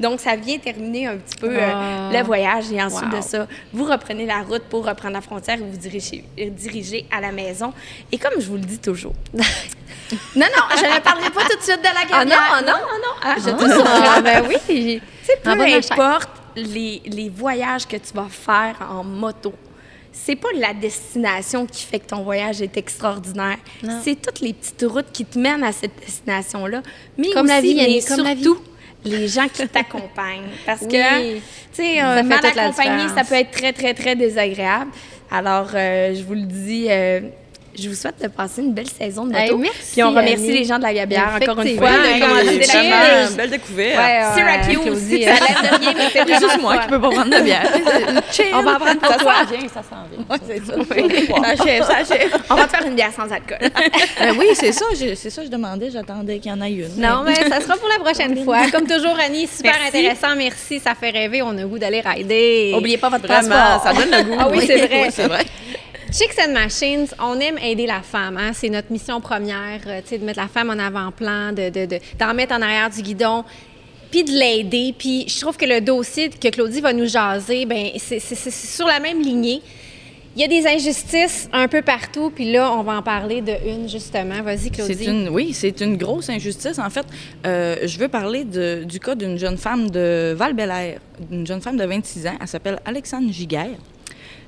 Donc, 0.00 0.20
ça 0.20 0.36
vient 0.36 0.58
terminer 0.58 1.06
un 1.06 1.16
petit 1.16 1.36
peu 1.36 1.50
euh, 1.50 1.60
Ah. 1.72 2.10
le 2.12 2.22
voyage. 2.22 2.70
Et 2.72 2.82
ensuite 2.82 3.10
Wow. 3.12 3.18
de 3.18 3.22
ça, 3.22 3.46
vous 3.72 3.84
reprenez 3.84 4.26
la 4.26 4.40
route 4.42 4.62
pour 4.64 4.86
reprendre 4.86 5.14
la 5.14 5.20
frontière 5.20 5.56
et 5.56 5.62
vous 5.62 5.76
dirigez, 5.76 6.24
euh, 6.38 6.50
dirigez 6.50 7.06
à 7.10 7.20
la 7.20 7.32
maison. 7.32 7.72
Et 8.12 8.18
comme 8.18 8.40
je 8.40 8.46
vous 8.46 8.54
le 8.56 8.60
dis 8.64 8.78
toujours... 8.78 9.14
non, 9.34 10.46
non, 10.46 10.62
je 10.76 10.84
ne 10.84 11.00
parlerai 11.00 11.30
pas 11.30 11.42
tout 11.42 11.56
de 11.56 11.62
suite 11.62 11.78
de 11.78 11.84
la 11.84 11.90
Ah 12.12 12.24
non, 12.24 12.30
carrière. 12.30 12.52
ah 12.52 12.60
non? 12.62 12.66
non, 12.66 12.78
non, 12.78 12.98
non. 12.98 13.14
Ah, 13.22 13.34
je 13.38 13.50
te 13.50 13.82
Ah, 13.86 14.20
ben 14.20 14.44
oui. 14.48 15.00
sais, 15.24 15.36
peu 15.42 15.54
la 15.54 15.76
importe 15.76 16.30
les, 16.56 17.02
les 17.06 17.28
voyages 17.28 17.86
que 17.86 17.96
tu 17.96 18.12
vas 18.14 18.28
faire 18.30 18.76
en 18.90 19.02
moto, 19.04 19.52
c'est 20.12 20.36
pas 20.36 20.48
la 20.54 20.72
destination 20.72 21.66
qui 21.66 21.82
fait 21.84 21.98
que 21.98 22.06
ton 22.06 22.22
voyage 22.22 22.62
est 22.62 22.76
extraordinaire. 22.76 23.58
C'est 24.02 24.14
toutes 24.20 24.40
les 24.40 24.52
petites 24.54 24.84
routes 24.88 25.12
qui 25.12 25.24
te 25.26 25.38
mènent 25.38 25.62
à 25.64 25.72
cette 25.72 25.98
destination-là. 26.00 26.82
Mais 27.18 27.30
Comme 27.32 27.46
la 27.48 27.58
aussi, 27.58 27.74
vie, 27.74 27.76
mais 27.76 28.00
comme 28.16 28.24
la 28.24 28.34
vie. 28.34 28.44
Les 29.06 29.28
gens 29.28 29.48
qui 29.48 29.66
t'accompagnent. 29.68 30.50
Parce 30.64 30.82
Oui. 30.82 30.88
que, 30.88 31.34
tu 31.36 31.42
sais, 31.72 32.02
euh, 32.02 32.22
mal 32.22 32.44
accompagné, 32.44 33.08
ça 33.14 33.24
peut 33.24 33.34
être 33.36 33.50
très, 33.50 33.72
très, 33.72 33.94
très 33.94 34.14
désagréable. 34.16 34.90
Alors, 35.30 35.70
euh, 35.74 36.14
je 36.14 36.22
vous 36.22 36.34
le 36.34 36.42
dis, 36.42 36.86
euh, 36.88 37.20
je 37.78 37.88
vous 37.88 37.94
souhaite 37.94 38.20
de 38.22 38.28
passer 38.28 38.62
une 38.62 38.72
belle 38.72 38.88
saison 38.88 39.24
de 39.24 39.32
moto. 39.32 39.40
Hey, 39.42 39.54
merci, 39.56 39.92
Puis 39.92 40.02
on 40.02 40.10
remercie 40.10 40.34
Annie. 40.44 40.52
les 40.58 40.64
gens 40.64 40.78
de 40.78 40.82
la 40.84 40.94
Gabière, 40.94 41.38
encore 41.40 41.60
une 41.62 41.76
fois, 41.78 41.90
Ouais, 41.90 41.96
de 42.20 42.66
Vraiment, 42.66 43.36
belle 43.36 43.50
découverte. 43.50 43.98
Ouais, 43.98 44.22
Syracuse, 44.34 44.78
Claudie, 44.82 45.22
ça 45.24 45.30
l'air 45.30 45.62
de 45.62 45.78
rien, 45.78 45.92
mais 45.96 46.04
c'est 46.12 46.24
C'est 46.26 46.40
juste 46.40 46.60
moi 46.60 46.78
qui 46.78 46.88
peux 46.88 47.00
pas 47.00 47.10
prendre 47.10 47.36
de 47.36 47.42
bière. 47.42 47.70
On 48.54 48.62
va 48.62 48.72
en 48.72 48.78
prendre 48.78 49.00
pour 49.00 49.10
Ça 49.12 49.18
toi. 49.18 49.32
s'en 49.44 49.50
vient, 49.56 49.68
ça 49.68 49.82
s'en 49.82 50.04
vient. 50.10 50.24
Ouais, 50.28 50.38
c'est 50.48 51.86
ça. 51.86 52.04
Sachez. 52.06 52.26
On 52.50 52.54
va 52.54 52.64
te 52.66 52.76
faire 52.76 52.86
une 52.86 52.94
bière 52.94 53.12
sans 53.14 53.30
alcool. 53.32 53.58
Ben 54.18 54.34
oui, 54.38 54.46
c'est 54.54 54.72
ça. 54.72 54.84
je- 54.98 55.14
C'est 55.14 55.30
ça, 55.30 55.42
je 55.44 55.48
demandais. 55.48 55.90
J'attendais 55.90 56.38
qu'il 56.38 56.50
y 56.50 56.54
en 56.54 56.60
ait 56.62 56.72
une. 56.72 56.96
Non, 57.00 57.22
mais 57.24 57.34
ça 57.34 57.60
sera 57.60 57.76
pour 57.76 57.88
la 57.88 57.98
prochaine 58.02 58.44
fois. 58.44 58.70
Comme 58.72 58.86
toujours, 58.86 59.16
Annie, 59.24 59.46
super 59.46 59.74
intéressant. 59.86 60.34
Merci, 60.36 60.80
ça 60.80 60.94
fait 60.94 61.10
rêver. 61.10 61.42
On 61.42 61.50
a 61.50 61.60
le 61.62 61.66
goût 61.68 61.78
d'aller 61.78 62.00
rider. 62.00 62.74
Oubliez 62.76 62.98
pas 62.98 63.08
votre 63.08 63.26
passeport. 63.26 63.82
ça 63.82 63.92
donne 63.92 64.10
le 64.10 64.22
goût. 64.24 64.36
Ah 64.38 64.48
oui, 64.50 64.60
c'est 64.66 64.86
vrai. 64.86 65.44
Chicks 66.12 66.38
and 66.38 66.52
Machines, 66.52 67.06
on 67.20 67.38
aime 67.40 67.58
aider 67.58 67.86
la 67.86 68.00
femme. 68.02 68.36
Hein? 68.36 68.52
C'est 68.54 68.68
notre 68.70 68.90
mission 68.92 69.20
première, 69.20 69.80
euh, 69.86 70.00
de 70.18 70.24
mettre 70.24 70.40
la 70.40 70.48
femme 70.48 70.70
en 70.70 70.78
avant-plan, 70.78 71.52
de, 71.52 71.68
de- 71.68 71.86
de- 71.86 71.98
d'en 72.18 72.32
mettre 72.32 72.54
en 72.54 72.62
arrière 72.62 72.90
du 72.90 73.02
guidon, 73.02 73.44
puis 74.10 74.24
de 74.24 74.30
l'aider. 74.30 74.94
Puis 74.96 75.24
je 75.28 75.40
trouve 75.40 75.56
que 75.56 75.66
le 75.66 75.80
dossier 75.80 76.30
que 76.30 76.48
Claudie 76.48 76.80
va 76.80 76.92
nous 76.92 77.06
jaser, 77.06 77.66
ben 77.66 77.88
c'est, 77.98 78.20
sur 78.20 78.86
la 78.86 79.00
même 79.00 79.20
lignée. 79.20 79.60
Il 80.36 80.42
y 80.42 80.44
a 80.44 80.48
des 80.48 80.66
injustices 80.66 81.48
un 81.50 81.66
peu 81.66 81.80
partout, 81.80 82.30
puis 82.30 82.52
là, 82.52 82.70
on 82.72 82.82
va 82.82 82.98
en 82.98 83.02
parler 83.02 83.40
de 83.40 83.52
une, 83.66 83.88
justement. 83.88 84.42
Vas-y, 84.42 84.70
Claudie. 84.70 85.06
Une, 85.06 85.28
oui, 85.30 85.54
c'est 85.54 85.80
une 85.80 85.96
grosse 85.96 86.28
injustice. 86.28 86.78
En 86.78 86.90
fait, 86.90 87.06
euh, 87.46 87.76
je 87.84 87.98
veux 87.98 88.08
parler 88.08 88.44
de- 88.44 88.84
du 88.84 89.00
cas 89.00 89.14
d'une 89.14 89.38
jeune 89.38 89.56
femme 89.56 89.90
de 89.90 90.34
val 90.36 90.54
une 91.32 91.46
jeune 91.46 91.62
femme 91.62 91.78
de 91.78 91.84
26 91.86 92.26
ans. 92.26 92.36
Elle 92.38 92.46
s'appelle 92.48 92.78
Alexandre 92.84 93.32
Giguère. 93.32 93.78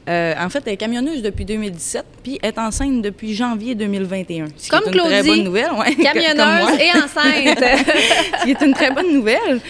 Euh, 0.08 0.34
en 0.38 0.48
fait, 0.48 0.62
elle 0.66 0.72
est 0.72 0.76
camionneuse 0.78 1.20
depuis 1.20 1.44
2017, 1.44 2.04
puis 2.22 2.38
est 2.42 2.58
enceinte 2.58 3.02
depuis 3.02 3.34
janvier 3.34 3.74
2021. 3.74 4.46
Ce 4.56 4.64
qui 4.64 4.70
Comme 4.70 4.80
est 4.80 4.86
une 4.86 4.92
Claudie, 4.92 5.10
très 5.10 5.22
bonne 5.22 5.44
nouvelle. 5.44 5.72
ouais. 5.72 5.94
Camionneuse 6.02 6.80
et 6.80 6.90
enceinte. 6.92 7.58
Ce 8.40 8.44
qui 8.44 8.50
est 8.52 8.62
une 8.62 8.72
très 8.72 8.90
bonne 8.90 9.12
nouvelle. 9.12 9.60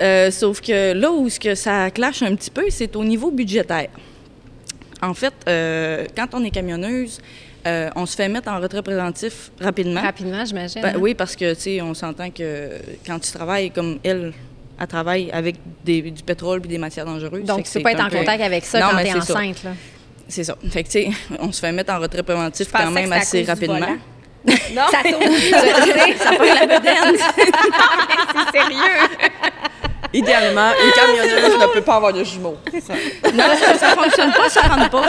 Euh, 0.00 0.30
sauf 0.30 0.60
que 0.60 0.92
là 0.92 1.10
où 1.10 1.28
ce 1.30 1.40
que 1.40 1.54
ça 1.54 1.90
clash 1.90 2.22
un 2.22 2.34
petit 2.34 2.50
peu, 2.50 2.64
c'est 2.68 2.94
au 2.96 3.04
niveau 3.04 3.30
budgétaire. 3.30 3.88
En 5.02 5.14
fait, 5.14 5.32
euh, 5.48 6.04
quand 6.16 6.28
on 6.34 6.44
est 6.44 6.50
camionneuse, 6.50 7.20
euh, 7.66 7.90
on 7.96 8.06
se 8.06 8.14
fait 8.14 8.28
mettre 8.28 8.50
en 8.50 8.60
retrait 8.60 8.82
préventif 8.82 9.50
rapidement. 9.60 10.00
Rapidement, 10.00 10.44
j'imagine. 10.44 10.82
Ben 10.82 10.94
hein? 10.94 10.98
oui, 11.00 11.14
parce 11.14 11.34
que, 11.34 11.54
tu 11.54 11.60
sais, 11.60 11.82
on 11.82 11.94
s'entend 11.94 12.30
que 12.30 12.70
quand 13.06 13.18
tu 13.18 13.32
travailles 13.32 13.70
comme 13.70 13.98
elle, 14.04 14.32
elle 14.78 14.86
travaille 14.86 15.30
avec 15.32 15.56
des- 15.84 16.02
du 16.10 16.22
pétrole 16.22 16.60
puis 16.60 16.68
des 16.68 16.78
matières 16.78 17.06
dangereuses. 17.06 17.44
Donc, 17.44 17.64
tu 17.64 17.72
peux 17.72 17.80
pas 17.80 17.92
être 17.92 18.04
en 18.04 18.08
peu- 18.10 18.18
contact 18.18 18.42
avec 18.42 18.64
ça 18.64 18.80
Non, 18.80 18.86
quand 18.92 19.04
ça. 19.22 19.34
enceinte. 19.34 19.64
Là. 19.64 19.70
C'est 20.28 20.44
ça. 20.44 20.56
Fait 20.70 20.82
que, 20.82 20.88
tu 20.88 20.92
sais, 21.04 21.10
on 21.40 21.52
se 21.52 21.60
fait 21.60 21.72
mettre 21.72 21.92
en 21.92 21.98
retrait 22.00 22.22
préventif 22.22 22.68
quand 22.72 22.90
même 22.90 23.12
assez 23.12 23.42
rapidement. 23.44 23.78
Non. 24.72 24.82
Ça 24.92 25.02
tourne. 25.02 25.24
ça 26.18 26.32
prend 26.36 26.44
la 26.44 26.66
bedaine. 26.78 27.16
C'est 27.16 28.58
sérieux. 28.60 29.08
Idéalement, 30.18 30.70
une 30.84 30.92
camionneuse 30.92 31.58
ne 31.60 31.72
peut 31.72 31.80
pas 31.82 31.96
avoir 31.96 32.12
de 32.12 32.24
jumeaux. 32.24 32.56
Ça- 32.86 32.94
Non, 33.32 33.44
ça, 33.60 33.74
ça 33.78 33.88
fonctionne 33.96 34.32
pas, 34.32 34.48
ça 34.48 34.62
rentre 34.62 34.90
pas. 34.90 35.08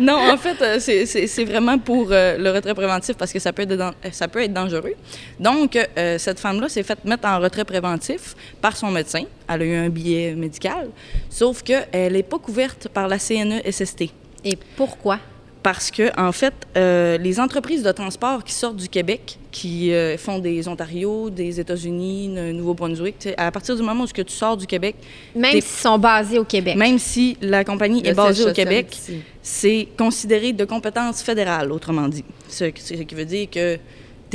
non, 0.00 0.18
en 0.32 0.36
fait, 0.36 0.60
euh, 0.62 0.78
c'est- 0.80 1.06
c'est 1.06 1.26
c'est 1.26 1.44
vraiment 1.44 1.78
pour 1.78 2.08
euh, 2.10 2.36
le 2.38 2.50
retrait 2.50 2.74
préventif 2.74 3.16
parce 3.16 3.32
que 3.32 3.38
ça 3.38 3.52
peut 3.52 3.62
être, 3.62 3.72
euh, 3.80 3.90
ça 4.12 4.28
peut 4.28 4.42
être 4.42 4.52
dangereux. 4.52 4.94
Donc, 5.38 5.76
euh, 5.76 6.18
cette 6.18 6.40
femme-là 6.40 6.68
s'est 6.68 6.82
faite 6.82 7.04
mettre 7.04 7.26
en 7.28 7.38
retrait 7.40 7.64
préventif 7.64 8.34
par 8.60 8.76
son 8.76 8.90
médecin. 8.90 9.22
Elle 9.48 9.62
a 9.62 9.64
eu 9.64 9.76
un 9.76 9.88
billet 9.88 10.34
médical, 10.34 10.88
sauf 11.30 11.62
qu'elle 11.62 12.12
n'est 12.12 12.22
pas 12.22 12.38
couverte 12.38 12.88
par 12.88 13.08
la 13.08 13.18
CNE-SST. 13.18 14.10
Et 14.44 14.56
pourquoi? 14.76 15.18
Parce 15.64 15.90
que, 15.90 16.10
en 16.20 16.30
fait, 16.30 16.52
euh, 16.76 17.16
les 17.16 17.40
entreprises 17.40 17.82
de 17.82 17.90
transport 17.90 18.44
qui 18.44 18.52
sortent 18.52 18.76
du 18.76 18.86
Québec, 18.88 19.38
qui 19.50 19.92
euh, 19.94 20.18
font 20.18 20.38
des 20.38 20.68
Ontario, 20.68 21.30
des 21.30 21.58
États-Unis, 21.58 22.28
Nouveau-Brunswick, 22.52 23.30
à 23.38 23.50
partir 23.50 23.74
du 23.74 23.82
moment 23.82 24.04
où 24.04 24.06
que 24.06 24.20
tu 24.20 24.34
sors 24.34 24.58
du 24.58 24.66
Québec, 24.66 24.94
Même 25.34 25.52
s'ils 25.52 25.62
sont 25.62 25.98
basés 25.98 26.38
au 26.38 26.44
Québec. 26.44 26.76
même 26.76 26.98
si 26.98 27.38
la 27.40 27.64
compagnie 27.64 28.02
Le 28.02 28.10
est 28.10 28.14
basée 28.14 28.44
au 28.44 28.52
Québec, 28.52 28.94
c'est 29.42 29.88
considéré 29.96 30.52
de 30.52 30.66
compétence 30.66 31.22
fédérale, 31.22 31.72
autrement 31.72 32.08
dit. 32.08 32.24
Ce, 32.46 32.64
qui- 32.64 32.82
ce 32.82 32.92
qui 33.02 33.14
veut 33.14 33.24
dire 33.24 33.48
que 33.50 33.76
tu 33.76 33.80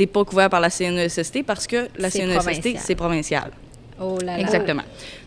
n'es 0.02 0.06
pas 0.08 0.24
couvert 0.24 0.50
par 0.50 0.60
la 0.60 0.68
CNESST 0.68 1.44
parce 1.44 1.68
que 1.68 1.86
la 1.96 2.10
CNESST, 2.10 2.34
provincial. 2.40 2.82
c'est 2.84 2.94
provincial. 2.96 3.50
Oh 4.02 4.18
là 4.24 4.36
là. 4.36 4.40
Exactement. 4.40 4.82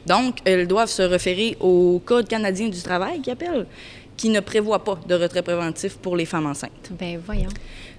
Donc, 0.05 0.37
elles 0.43 0.67
doivent 0.67 0.89
se 0.89 1.03
référer 1.03 1.55
au 1.61 2.01
Code 2.03 2.27
canadien 2.27 2.67
du 2.67 2.81
travail, 2.81 3.21
qui 3.21 3.29
appelle, 3.31 3.67
qui 4.17 4.29
ne 4.29 4.39
prévoit 4.39 4.83
pas 4.83 4.99
de 5.07 5.15
retrait 5.15 5.41
préventif 5.41 5.97
pour 5.97 6.15
les 6.15 6.25
femmes 6.25 6.45
enceintes. 6.45 6.89
Ben 6.91 7.19
voyons. 7.25 7.49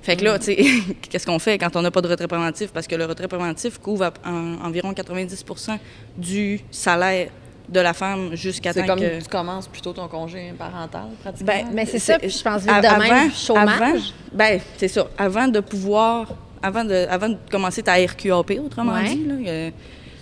Fait 0.03 0.17
que 0.17 0.25
là, 0.25 0.39
tu 0.39 0.47
sais, 0.47 0.57
qu'est-ce 1.11 1.27
qu'on 1.27 1.39
fait 1.39 1.59
quand 1.59 1.75
on 1.77 1.83
n'a 1.83 1.91
pas 1.91 2.01
de 2.03 2.09
retrait 2.09 2.29
préventif? 2.29 2.71
Parce 2.73 2.87
que 2.87 2.95
le 2.95 3.05
retrait 3.07 3.29
préventif 3.29 3.79
couvre 3.79 4.05
à- 4.05 4.13
en- 4.29 4.65
environ 4.65 4.93
90% 4.93 5.79
du 6.17 6.61
salaire 6.71 7.31
de 7.69 7.81
la 7.81 7.95
femme 7.95 8.35
jusqu'à 8.35 8.73
C'est 8.75 8.83
temps 8.83 8.89
comme 8.95 9.01
que... 9.01 9.23
tu 9.23 9.29
commences 9.29 9.67
plutôt 9.69 9.93
ton 9.95 10.07
congé 10.07 10.53
parental, 10.59 11.07
pratiquement. 11.23 11.47
Ben, 11.53 11.67
Mais 11.73 11.87
c'est 11.87 11.99
ça, 11.99 12.19
puis 12.19 12.29
je 12.29 12.43
pense 12.43 12.61
vite 12.63 12.71
a- 12.71 12.81
de 12.81 13.01
même, 13.03 13.13
avant- 13.13 13.31
chômage. 13.31 13.81
avant- 13.81 13.99
ben, 14.33 14.61
c'est 14.77 14.89
ça. 14.89 15.07
Avant 15.17 15.49
de 15.49 15.61
pouvoir, 15.61 16.27
avant 16.63 16.85
de, 16.85 17.07
avant 17.09 17.31
de 17.31 17.39
commencer 17.51 17.83
ta 17.83 17.95
RQAP, 17.95 18.59
autrement 18.63 18.93
Ouais. 18.95 19.09
dit, 19.15 19.25
là, 19.27 19.35
euh, 19.49 19.71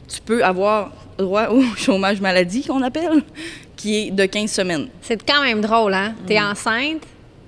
tu 0.09 0.20
peux 0.20 0.45
avoir 0.45 0.93
droit 1.19 1.49
au 1.49 1.63
chômage 1.77 2.21
maladie, 2.21 2.65
qu'on 2.65 2.83
appelle, 2.83 3.23
qui 3.77 4.07
est 4.09 4.11
de 4.11 4.25
15 4.27 4.51
semaines. 4.51 4.89
C'est 5.01 5.23
quand 5.25 5.43
même 5.43 5.61
drôle, 5.61 5.95
hein? 5.95 6.15
T'es 6.27 6.39
Mm. 6.41 6.45
enceinte, 6.45 7.03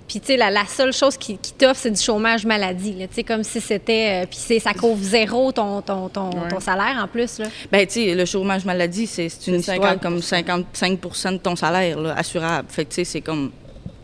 puis 0.07 0.21
tu 0.21 0.27
sais, 0.27 0.37
la, 0.37 0.51
la 0.51 0.67
seule 0.67 0.93
chose 0.93 1.17
qui, 1.17 1.39
qui 1.39 1.53
t'offre, 1.55 1.81
c'est 1.81 1.91
du 1.91 2.01
chômage 2.01 2.45
maladie. 2.45 2.95
Tu 2.99 3.07
sais, 3.15 3.23
comme 3.25 3.43
si 3.43 3.61
c'était... 3.61 4.25
euh, 4.25 4.27
puis 4.29 4.61
ça 4.61 4.75
couvre 4.75 5.03
zéro 5.03 5.51
ton, 5.51 5.81
ton, 5.81 6.09
ton, 6.09 6.31
ton 6.31 6.61
salaire 6.61 7.01
en 7.03 7.09
plus, 7.09 7.39
là. 7.39 7.47
Ben, 7.73 7.87
tu 7.87 7.95
sais, 7.95 8.15
le 8.15 8.25
chômage 8.27 8.65
maladie, 8.67 9.07
c'est 9.07 9.29
une 9.47 9.55
histoire 9.61 9.79
50%. 9.97 9.99
comme 10.01 10.21
55 10.21 11.01
de 11.33 11.37
ton 11.39 11.57
salaire, 11.57 11.99
là, 11.99 12.15
assurable. 12.17 12.69
Fait 12.71 12.85
que, 12.85 12.91
tu 12.91 12.95
sais, 12.97 13.05
c'est 13.05 13.21
comme, 13.23 13.51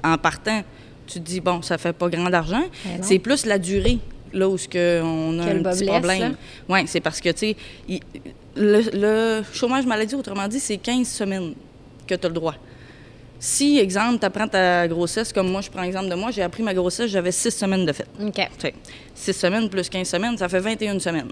en 0.03 0.17
partant, 0.17 0.63
tu 1.07 1.15
te 1.21 1.25
dis, 1.25 1.41
bon, 1.41 1.61
ça 1.61 1.77
fait 1.77 1.93
pas 1.93 2.09
grand 2.09 2.33
argent. 2.33 2.65
Ben. 2.85 2.99
C'est 3.03 3.19
plus 3.19 3.45
la 3.45 3.59
durée, 3.59 3.99
là, 4.33 4.49
où 4.49 4.57
ce 4.57 4.69
que 4.69 5.03
on 5.05 5.39
a 5.39 5.45
Que 5.45 5.51
un 5.51 5.63
petit 5.63 5.85
blesse, 5.85 5.89
problème. 5.91 6.35
Oui, 6.69 6.81
c'est 6.87 7.01
parce 7.01 7.21
que, 7.21 7.29
tu 7.31 7.55
sais, 7.89 8.01
le, 8.57 8.83
le 8.93 9.43
chômage 9.53 9.87
maladie, 9.87 10.15
autrement 10.15 10.49
dit, 10.49 10.61
c'est 10.61 10.77
15 10.77 11.07
semaines 11.09 11.55
que 12.07 12.15
tu 12.15 12.27
as 12.27 12.29
le 12.29 12.35
droit. 12.35 12.55
Si, 13.39 13.79
exemple, 13.79 14.19
tu 14.19 14.27
apprends 14.27 14.49
ta 14.49 14.87
grossesse, 14.87 15.33
comme 15.33 15.51
moi, 15.51 15.63
je 15.63 15.71
prends 15.71 15.83
exemple 15.83 16.11
de 16.11 16.15
moi, 16.15 16.31
j'ai 16.31 16.43
appris 16.43 16.63
ma 16.63 16.75
grossesse, 16.75 17.11
j'avais 17.11 17.33
6 17.33 17.51
semaines 17.51 17.87
de 17.87 17.93
fête. 17.93 18.09
OK. 18.23 18.49
Fait 18.59 18.75
6 19.15 19.33
semaines 19.33 19.69
plus 19.71 19.89
15 19.89 20.07
semaines, 20.07 20.37
ça 20.37 20.49
fait 20.49 20.61
21 20.61 20.99
semaines. 20.99 21.29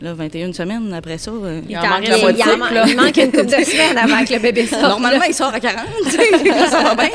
Là, 0.00 0.12
21 0.12 0.52
semaines, 0.52 0.92
après 0.92 1.18
ça... 1.18 1.30
euh, 1.30 1.60
Il 1.68 1.76
en 1.78 1.82
t'en 1.82 1.88
manque 1.88 2.08
la 2.08 2.18
il, 2.18 2.22
moitié, 2.22 2.44
en 2.52 2.56
man- 2.56 2.74
là. 2.74 2.84
il 2.86 2.96
manque 2.96 3.16
une 3.16 3.30
couple 3.32 3.46
de 3.46 3.50
semaines 3.64 3.96
avant 3.98 4.24
que 4.24 4.32
le 4.34 4.38
bébé 4.40 4.66
sorte. 4.66 4.82
Normalement, 4.82 5.24
il 5.26 5.34
sort 5.34 5.54
à 5.54 5.60
40, 5.60 5.84
tu 6.04 6.10
sais, 6.10 6.68
ça 6.68 6.82
va 6.82 6.94
bien. 6.94 7.10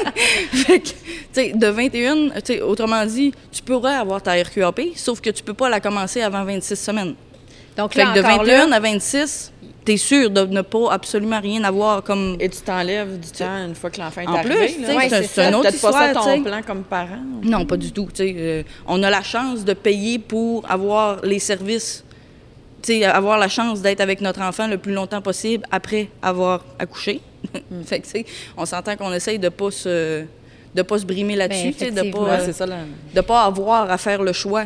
Fait 0.53 0.79
que, 0.79 1.57
de 1.57 1.67
21, 1.67 2.29
tu 2.29 2.31
sais, 2.45 2.61
autrement 2.61 3.05
dit, 3.05 3.33
tu 3.51 3.61
pourrais 3.61 3.95
avoir 3.95 4.21
ta 4.21 4.31
RQAP, 4.33 4.81
sauf 4.95 5.19
que 5.21 5.29
tu 5.29 5.43
peux 5.43 5.53
pas 5.53 5.69
la 5.69 5.79
commencer 5.81 6.21
avant 6.21 6.43
26 6.45 6.75
semaines. 6.77 7.15
Donc 7.79 7.93
Fait 7.93 8.03
là, 8.03 8.11
que 8.13 8.19
de 8.19 8.25
encore 8.25 8.39
21 8.45 8.67
là, 8.67 8.75
à 8.75 8.79
26, 8.81 9.53
tu 9.85 9.91
es 9.93 9.97
sûr 9.97 10.29
de 10.29 10.45
ne 10.45 10.61
pas 10.61 10.91
absolument 10.91 11.39
rien 11.39 11.63
avoir 11.63 12.03
comme... 12.03 12.35
Et 12.37 12.49
tu 12.49 12.59
t'enlèves 12.59 13.17
du 13.17 13.29
temps 13.29 13.65
une 13.65 13.73
fois 13.73 13.89
que 13.89 14.01
l'enfant 14.01 14.19
est 14.19 14.27
En 14.27 14.35
arrivé. 14.35 14.55
plus, 14.55 14.85
sais, 14.85 14.95
Ouais, 14.97 15.09
c'est 15.09 15.47
une 15.47 15.55
autre 15.55 15.69
Peut-être 15.69 15.81
pas 15.81 15.87
histoire, 15.87 16.25
ça 16.25 16.33
ton 16.35 16.43
plan 16.43 16.61
comme 16.67 16.83
parent. 16.83 17.23
Non, 17.41 17.65
pas 17.65 17.77
du 17.77 17.93
tout. 17.93 18.09
euh, 18.19 18.63
on 18.85 19.01
a 19.01 19.09
la 19.09 19.23
chance 19.23 19.63
de 19.63 19.71
payer 19.73 20.19
pour 20.19 20.69
avoir 20.69 21.21
les 21.23 21.39
services, 21.39 22.03
avoir 23.05 23.37
la 23.37 23.47
chance 23.47 23.81
d'être 23.81 24.01
avec 24.01 24.19
notre 24.19 24.41
enfant 24.41 24.67
le 24.67 24.77
plus 24.77 24.93
longtemps 24.93 25.21
possible 25.21 25.63
après 25.71 26.09
avoir 26.21 26.65
accouché. 26.79 27.21
fait 27.85 28.01
que, 28.01 28.05
tu 28.05 28.11
sais, 28.11 28.25
on 28.57 28.65
s'entend 28.65 28.97
qu'on 28.97 29.13
essaye 29.13 29.39
de 29.39 29.47
pas 29.47 29.71
se 29.71 30.25
de 30.75 30.81
pas 30.81 30.99
se 30.99 31.05
brimer 31.05 31.35
là-dessus, 31.35 31.73
Ben, 31.79 31.95
de 31.95 32.11
pas 32.11 32.19
Ouais, 32.19 32.39
c'est 32.45 32.53
ça. 32.53 32.65
Là. 32.65 32.75
de 33.15 33.21
pas 33.21 33.43
avoir 33.43 33.89
à 33.89 33.97
faire 33.97 34.21
le 34.21 34.33
choix 34.33 34.65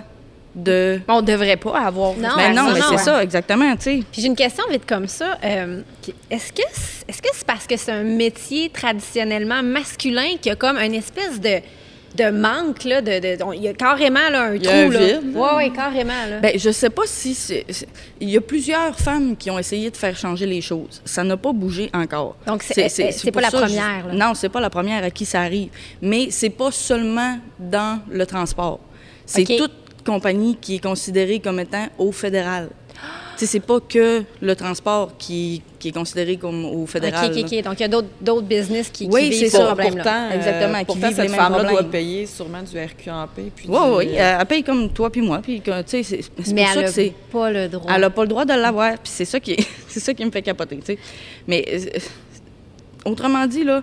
de 0.55 0.99
On 1.07 1.21
devrait 1.21 1.57
pas 1.57 1.79
avoir. 1.79 2.13
Non, 2.15 2.29
Ben 2.35 2.53
non, 2.53 2.63
non, 2.67 2.73
mais 2.73 2.79
c'est 2.89 2.97
ça 3.03 3.23
exactement, 3.23 3.75
tu 3.75 3.81
sais. 3.83 3.99
Puis 4.11 4.21
j'ai 4.21 4.27
une 4.27 4.35
question 4.35 4.63
vite 4.69 4.85
comme 4.85 5.07
ça. 5.07 5.37
Euh, 5.43 5.81
est-ce 6.29 6.51
que 6.53 6.61
c'est- 6.73 7.05
est-ce 7.09 7.21
que 7.21 7.29
c'est 7.33 7.45
parce 7.45 7.65
que 7.67 7.75
c'est 7.77 7.91
un 7.91 8.03
métier 8.03 8.69
traditionnellement 8.69 9.63
masculin 9.63 10.37
qu'il 10.41 10.47
y 10.47 10.51
a 10.51 10.55
comme 10.55 10.77
une 10.77 10.93
espèce 10.93 11.39
de 11.41 11.59
de 12.15 12.29
manque, 12.29 12.83
là, 12.83 13.01
de, 13.01 13.09
de- 13.09 13.55
il 13.55 13.63
y 13.63 13.67
a 13.67 13.73
carrément 13.73 14.29
là, 14.29 14.43
un 14.43 14.53
y 14.53 14.59
trou. 14.61 14.71
a 14.71 14.77
un 14.77 14.87
là? 14.89 14.99
vide. 14.99 15.35
Ouais, 15.35 15.55
ouais, 15.55 15.69
carrément. 15.71 16.13
Là. 16.29 16.41
Ben, 16.41 16.59
je 16.59 16.69
sais 16.69 16.91
pas 16.91 17.01
si 17.07 17.33
c'est. 17.33 17.65
c'est- 17.69 17.87
Il 18.21 18.29
y 18.29 18.37
a 18.37 18.41
plusieurs 18.41 18.95
femmes 18.99 19.35
qui 19.35 19.49
ont 19.49 19.57
essayé 19.57 19.89
de 19.89 19.97
faire 19.97 20.15
changer 20.15 20.45
les 20.45 20.61
choses. 20.61 21.01
Ça 21.05 21.23
n'a 21.23 21.37
pas 21.37 21.51
bougé 21.53 21.89
encore. 21.91 22.35
Donc, 22.45 22.61
c'est- 22.61 22.87
c'est- 22.87 23.11
c'est 23.13 23.31
pour 23.31 23.41
pas 23.41 23.47
la 23.47 23.49
ça, 23.49 23.61
première, 23.61 24.05
là. 24.09 24.13
Non, 24.13 24.35
c'est 24.35 24.49
pas 24.49 24.59
la 24.61 24.69
première 24.69 25.03
à 25.03 25.09
qui 25.09 25.25
ça 25.25 25.41
arrive. 25.41 25.69
Mais 26.03 26.27
c'est 26.29 26.51
pas 26.51 26.69
seulement 26.69 27.39
dans 27.57 27.99
le 28.07 28.27
transport. 28.27 28.79
C'est 29.25 29.49
OK. 29.49 29.57
toute 29.57 29.82
compagnie 30.05 30.55
qui 30.59 30.75
est 30.75 30.83
considérée 30.83 31.39
comme 31.39 31.59
étant 31.59 31.87
au 31.97 32.11
fédéral. 32.11 32.69
C'est 33.35 33.59
pas 33.59 33.79
que 33.81 34.23
le 34.41 34.55
transport 34.55 35.17
qui, 35.17 35.61
qui 35.77 35.89
est 35.89 35.91
considéré 35.91 36.37
comme 36.37 36.63
au 36.63 36.85
fédéral. 36.85 37.25
OK, 37.29 37.37
OK, 37.43 37.51
là. 37.51 37.57
OK. 37.57 37.63
Donc, 37.63 37.79
il 37.79 37.81
y 37.81 37.83
a 37.83 37.87
d'autres 38.21 38.41
business 38.47 38.89
qui, 38.89 39.05
qui 39.09 39.13
Oui, 39.13 39.29
vivent 39.31 39.39
c'est 39.39 39.49
ce 39.49 39.57
ça. 39.57 39.65
problème-là. 39.65 40.03
Pourtant, 40.03 40.29
euh, 40.31 40.35
Exactement, 40.35 40.79
qui 40.79 40.85
pourtant 40.85 41.07
vivent 41.07 41.15
cette 41.17 41.25
les 41.25 41.31
mêmes 41.31 41.39
femme-là 41.41 41.69
doit 41.69 41.83
payer 41.83 42.25
sûrement 42.25 42.61
du 42.61 42.77
RQAP. 42.77 43.29
Puis 43.53 43.65
Oui, 43.67 43.77
du- 44.05 44.09
oui. 44.11 44.15
Elle 44.17 44.45
paye 44.45 44.63
comme 44.63 44.87
toi 44.93 45.09
puis 45.09 45.21
moi. 45.21 45.39
Puis, 45.43 45.61
c'est 45.87 46.03
c'est 46.03 46.21
Mais 46.53 46.63
pour 46.63 46.81
elle 46.81 46.85
n'a 46.85 47.11
pas 47.31 47.51
le 47.51 47.67
droit. 47.67 47.91
Elle 47.93 48.01
n'a 48.01 48.09
pas 48.11 48.21
le 48.21 48.27
droit 48.29 48.45
de 48.45 48.53
l'avoir, 48.53 48.91
puis 48.93 49.11
c'est 49.13 49.25
ça 49.25 49.39
qui 49.41 49.53
est- 49.53 49.67
c'est 49.89 49.99
ça 49.99 50.13
qui 50.13 50.23
me 50.23 50.31
fait 50.31 50.41
capoter, 50.43 50.77
tu 50.77 50.85
sais. 50.85 50.99
Mais 51.45 51.65
euh, 51.69 51.99
autrement 53.05 53.45
dit 53.47 53.63
là, 53.65 53.81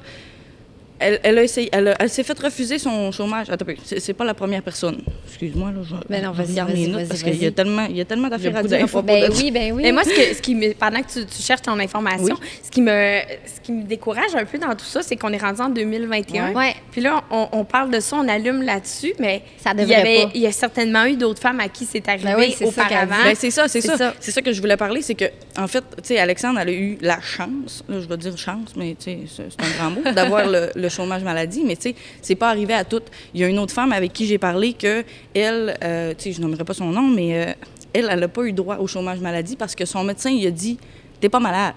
elle, 1.00 1.20
elle 1.22 1.38
a 1.38 1.42
essayé, 1.42 1.68
elle, 1.72 1.88
a- 1.88 1.96
elle 1.98 2.10
s'est 2.10 2.22
fait 2.22 2.38
refuser 2.38 2.78
son 2.78 3.10
chômage. 3.12 3.50
Attends, 3.50 3.66
c'est, 3.84 4.00
c'est 4.00 4.12
pas 4.14 4.24
la 4.24 4.34
première 4.34 4.62
personne. 4.62 4.98
Excuse-moi 5.26 5.70
là, 5.70 5.80
je, 5.82 5.94
Ben 6.08 6.22
non, 6.24 6.32
vas-y, 6.32 6.54
vas-y, 6.54 6.90
vas-y, 6.90 7.06
parce 7.06 7.22
qu'il 7.22 7.42
y 7.42 7.46
a 7.46 7.50
tellement, 7.50 7.86
il 7.88 7.96
y 7.96 8.00
a 8.00 8.04
tellement 8.04 8.28
d'affaires 8.28 8.56
à 8.56 8.62
dire 8.62 8.96
à 8.96 9.02
Ben 9.02 9.28
de 9.28 9.34
oui, 9.36 9.50
ben 9.50 9.72
oui. 9.72 9.82
Mais 9.82 9.92
moi, 9.92 10.04
ce, 10.04 10.10
que, 10.10 10.34
ce 10.36 10.42
qui 10.42 10.54
me, 10.54 10.72
pendant 10.74 11.02
que 11.02 11.10
tu, 11.12 11.26
tu 11.26 11.42
cherches 11.42 11.62
ton 11.62 11.78
information, 11.78 12.36
ce, 12.62 12.70
qui 12.70 12.82
me, 12.82 13.20
ce 13.46 13.60
qui 13.62 13.72
me 13.72 13.82
décourage 13.84 14.34
un 14.34 14.44
peu 14.44 14.58
dans 14.58 14.74
tout 14.74 14.84
ça, 14.84 15.02
c'est 15.02 15.16
qu'on 15.16 15.32
est 15.32 15.38
rendu 15.38 15.60
en 15.60 15.68
2021. 15.70 16.52
Ouais. 16.54 16.74
Puis 16.92 17.00
là, 17.00 17.22
on, 17.30 17.48
on 17.52 17.64
parle 17.64 17.90
de 17.90 18.00
ça, 18.00 18.16
on 18.16 18.28
allume 18.28 18.62
là-dessus, 18.62 19.14
mais 19.18 19.42
Ça 19.58 19.72
il 19.78 19.88
y, 19.88 19.94
avait, 19.94 20.24
pas. 20.24 20.30
il 20.34 20.40
y 20.42 20.46
a 20.46 20.52
certainement 20.52 21.04
eu 21.06 21.16
d'autres 21.16 21.40
femmes 21.40 21.60
à 21.60 21.68
qui 21.68 21.84
c'est 21.86 22.06
arrivé 22.08 22.24
Ben 22.24 22.36
oui, 22.38 22.54
c'est 22.56 22.66
ça 22.70 22.84
qu'elle 22.84 22.98
auparavant. 23.04 23.24
Ben, 23.24 23.34
c'est 23.34 23.50
ça, 23.50 23.68
c'est 23.68 23.80
C'est 23.80 23.88
ça. 23.88 23.96
ça. 23.96 24.14
C'est 24.20 24.30
ça 24.32 24.42
que 24.42 24.52
je 24.52 24.60
voulais 24.60 24.76
parler, 24.76 25.02
c'est 25.02 25.14
que 25.14 25.24
en 25.56 25.66
fait, 25.66 25.80
tu 25.96 26.02
sais, 26.04 26.18
Alexandre, 26.18 26.60
elle 26.60 26.68
a 26.68 26.72
eu 26.72 26.98
la 27.00 27.20
chance, 27.20 27.82
là, 27.88 28.00
je 28.00 28.06
vais 28.06 28.16
dire 28.16 28.36
chance, 28.36 28.70
mais 28.76 28.94
tu 28.98 29.04
sais, 29.12 29.18
c'est 29.26 29.42
c'est 29.50 29.62
un 29.64 29.78
grand 29.78 29.90
mot, 29.90 30.12
d'avoir 30.12 30.46
le, 30.46 30.70
le 30.74 30.88
chômage 30.90 31.22
maladie, 31.22 31.62
mais 31.64 31.76
tu 31.76 31.90
sais, 31.90 31.94
c'est 32.20 32.34
pas 32.34 32.50
arrivé 32.50 32.74
à 32.74 32.84
toutes. 32.84 33.06
Il 33.34 33.40
y 33.40 33.44
a 33.44 33.48
une 33.48 33.58
autre 33.58 33.72
femme 33.72 33.92
avec 33.92 34.12
qui 34.12 34.26
j'ai 34.26 34.38
parlé 34.38 34.74
que 34.74 35.04
elle, 35.34 35.78
euh, 35.82 36.12
tu 36.16 36.24
sais, 36.24 36.32
je 36.32 36.40
nommerai 36.40 36.64
pas 36.64 36.74
son 36.74 36.90
nom, 36.90 37.08
mais 37.08 37.34
euh, 37.34 37.52
elle, 37.92 38.08
elle 38.10 38.20
n'a 38.20 38.28
pas 38.28 38.42
eu 38.42 38.52
droit 38.52 38.76
au 38.76 38.86
chômage 38.86 39.20
maladie 39.20 39.56
parce 39.56 39.74
que 39.74 39.84
son 39.84 40.04
médecin 40.04 40.30
il 40.30 40.46
a 40.46 40.50
dit, 40.50 40.78
t'es 41.20 41.28
pas 41.28 41.40
malade, 41.40 41.74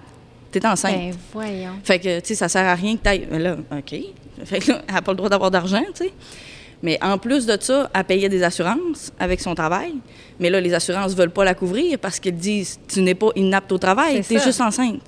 t'es 0.50 0.64
enceinte. 0.66 0.94
Ben 0.94 1.14
voyons. 1.32 1.72
Fait 1.82 1.98
que, 1.98 2.20
tu 2.20 2.28
sais, 2.28 2.34
ça 2.34 2.48
sert 2.48 2.66
à 2.66 2.74
rien 2.74 2.96
que 2.96 3.02
t'ailles. 3.02 3.26
Mais 3.30 3.38
là, 3.38 3.56
OK. 3.72 3.94
Fait 4.44 4.58
que 4.58 4.72
là, 4.72 4.82
elle 4.88 4.94
n'a 4.94 5.02
pas 5.02 5.12
le 5.12 5.16
droit 5.16 5.28
d'avoir 5.28 5.50
d'argent, 5.50 5.82
tu 5.94 6.04
sais. 6.04 6.12
Mais 6.82 6.98
en 7.02 7.16
plus 7.16 7.46
de 7.46 7.56
ça, 7.58 7.90
elle 7.94 8.04
payait 8.04 8.28
des 8.28 8.42
assurances 8.42 9.10
avec 9.18 9.40
son 9.40 9.54
travail. 9.54 9.94
Mais 10.38 10.50
là, 10.50 10.60
les 10.60 10.74
assurances 10.74 11.12
ne 11.12 11.16
veulent 11.16 11.30
pas 11.30 11.44
la 11.44 11.54
couvrir 11.54 11.98
parce 11.98 12.20
qu'ils 12.20 12.36
disent 12.36 12.78
tu 12.86 13.00
n'es 13.00 13.14
pas 13.14 13.30
inapte 13.36 13.72
au 13.72 13.78
travail, 13.78 14.22
tu 14.22 14.34
es 14.34 14.38
ça. 14.38 14.44
juste 14.44 14.60
enceinte. 14.60 15.00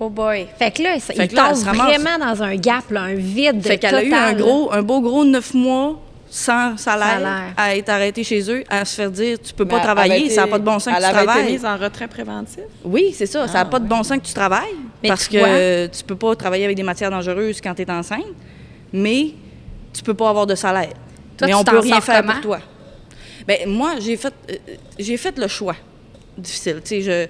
Oh 0.00 0.10
boy. 0.10 0.46
Fait 0.58 0.70
que 0.72 0.82
là, 0.82 0.98
ça- 0.98 1.14
Fait 1.14 1.24
il 1.24 1.28
que 1.28 1.36
là, 1.36 1.48
elle 1.50 1.54
tombe 1.56 1.64
vraiment 1.74 2.18
dans 2.18 2.42
un 2.42 2.56
gap, 2.56 2.90
là, 2.90 3.02
un 3.02 3.14
vide 3.14 3.62
Fait 3.62 3.78
qu'elle 3.78 3.94
a 3.94 4.02
eu 4.02 4.12
un, 4.12 4.32
gros, 4.34 4.72
un 4.72 4.82
beau 4.82 5.00
gros 5.00 5.24
neuf 5.24 5.54
mois 5.54 6.00
sans 6.28 6.76
salaire, 6.76 7.12
Salaire. 7.20 7.54
à 7.56 7.76
être 7.76 7.88
arrêtée 7.90 8.24
chez 8.24 8.50
eux, 8.50 8.64
à 8.68 8.84
se 8.84 8.96
faire 8.96 9.10
dire 9.10 9.38
tu 9.40 9.54
peux 9.54 9.62
Mais 9.64 9.70
pas 9.70 9.76
elle 9.76 9.82
travailler, 9.82 10.30
ça 10.30 10.40
n'a 10.42 10.46
pas 10.48 10.58
de 10.58 10.64
bon 10.64 10.80
sens 10.80 10.92
que 10.92 10.98
Elle 10.98 10.98
tu 10.98 11.04
avait 11.04 11.18
été 11.22 11.26
travailles. 11.26 11.52
mise 11.52 11.64
en 11.64 11.76
retrait 11.76 12.08
préventif? 12.08 12.60
Oui, 12.84 13.14
c'est 13.16 13.26
ça. 13.26 13.46
ça 13.46 13.54
n'a 13.54 13.60
Ah, 13.60 13.64
pas 13.66 13.78
de 13.78 13.86
bon 13.86 14.02
sens 14.02 14.18
que 14.18 14.26
tu 14.26 14.34
travailles 14.34 14.74
Mais 15.02 15.10
parce 15.10 15.28
tu 15.28 15.36
que 15.36 15.40
euh, 15.40 15.86
tu 15.88 16.02
peux 16.02 16.16
pas 16.16 16.34
travailler 16.34 16.64
avec 16.64 16.76
des 16.76 16.82
matières 16.82 17.10
dangereuses 17.12 17.60
quand 17.60 17.72
tu 17.74 17.82
es 17.82 17.90
enceinte, 17.90 18.24
mais 18.92 19.28
tu 19.92 20.02
peux 20.02 20.14
pas 20.14 20.28
avoir 20.28 20.46
de 20.48 20.56
salaire. 20.56 20.90
Toi, 21.38 21.46
mais 21.46 21.54
on 21.54 21.62
peut 21.62 21.78
rien 21.78 22.00
faire 22.00 22.20
comment? 22.20 22.32
pour 22.32 22.40
toi. 22.42 22.58
Ben 23.46 23.68
moi, 23.68 23.92
j'ai 24.00 24.16
fait 24.16 24.34
euh, 24.50 24.54
j'ai 24.98 25.16
fait 25.16 25.38
le 25.38 25.46
choix 25.46 25.76
difficile. 26.36 26.80
Tu 26.84 27.00
sais, 27.00 27.00
je 27.02 27.26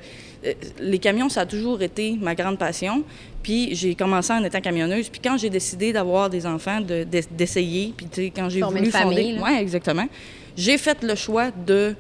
les 0.81 0.99
camions, 0.99 1.29
ça 1.29 1.43
a 1.43 1.47
toujours 1.47 1.81
été 1.83 2.17
ma 2.21 2.35
grande 2.35 2.59
passion. 2.59 3.03
Puis 3.43 3.75
j'ai 3.75 3.95
commencé 3.95 4.33
en 4.33 4.43
étant 4.43 4.61
camionneuse. 4.61 5.09
Puis 5.09 5.21
quand 5.23 5.37
j'ai 5.37 5.51
décidé 5.51 5.93
d'avoir 5.93 6.31
des 6.31 6.47
enfants, 6.47 6.81
de- 6.81 7.05
d'ess- 7.05 7.29
d'essayer, 7.31 7.93
puis 7.97 8.07
tu 8.07 8.23
sais, 8.23 8.33
quand 8.35 8.49
j'ai 8.49 8.61
voulu 8.69 8.79
une 8.87 8.91
famille, 8.93 9.39
fonder, 9.39 9.61
exactement, 9.61 10.09
j'ai 10.57 10.79
fait 10.79 11.03
le 11.03 11.15
choix 11.15 11.51
de 11.67 11.95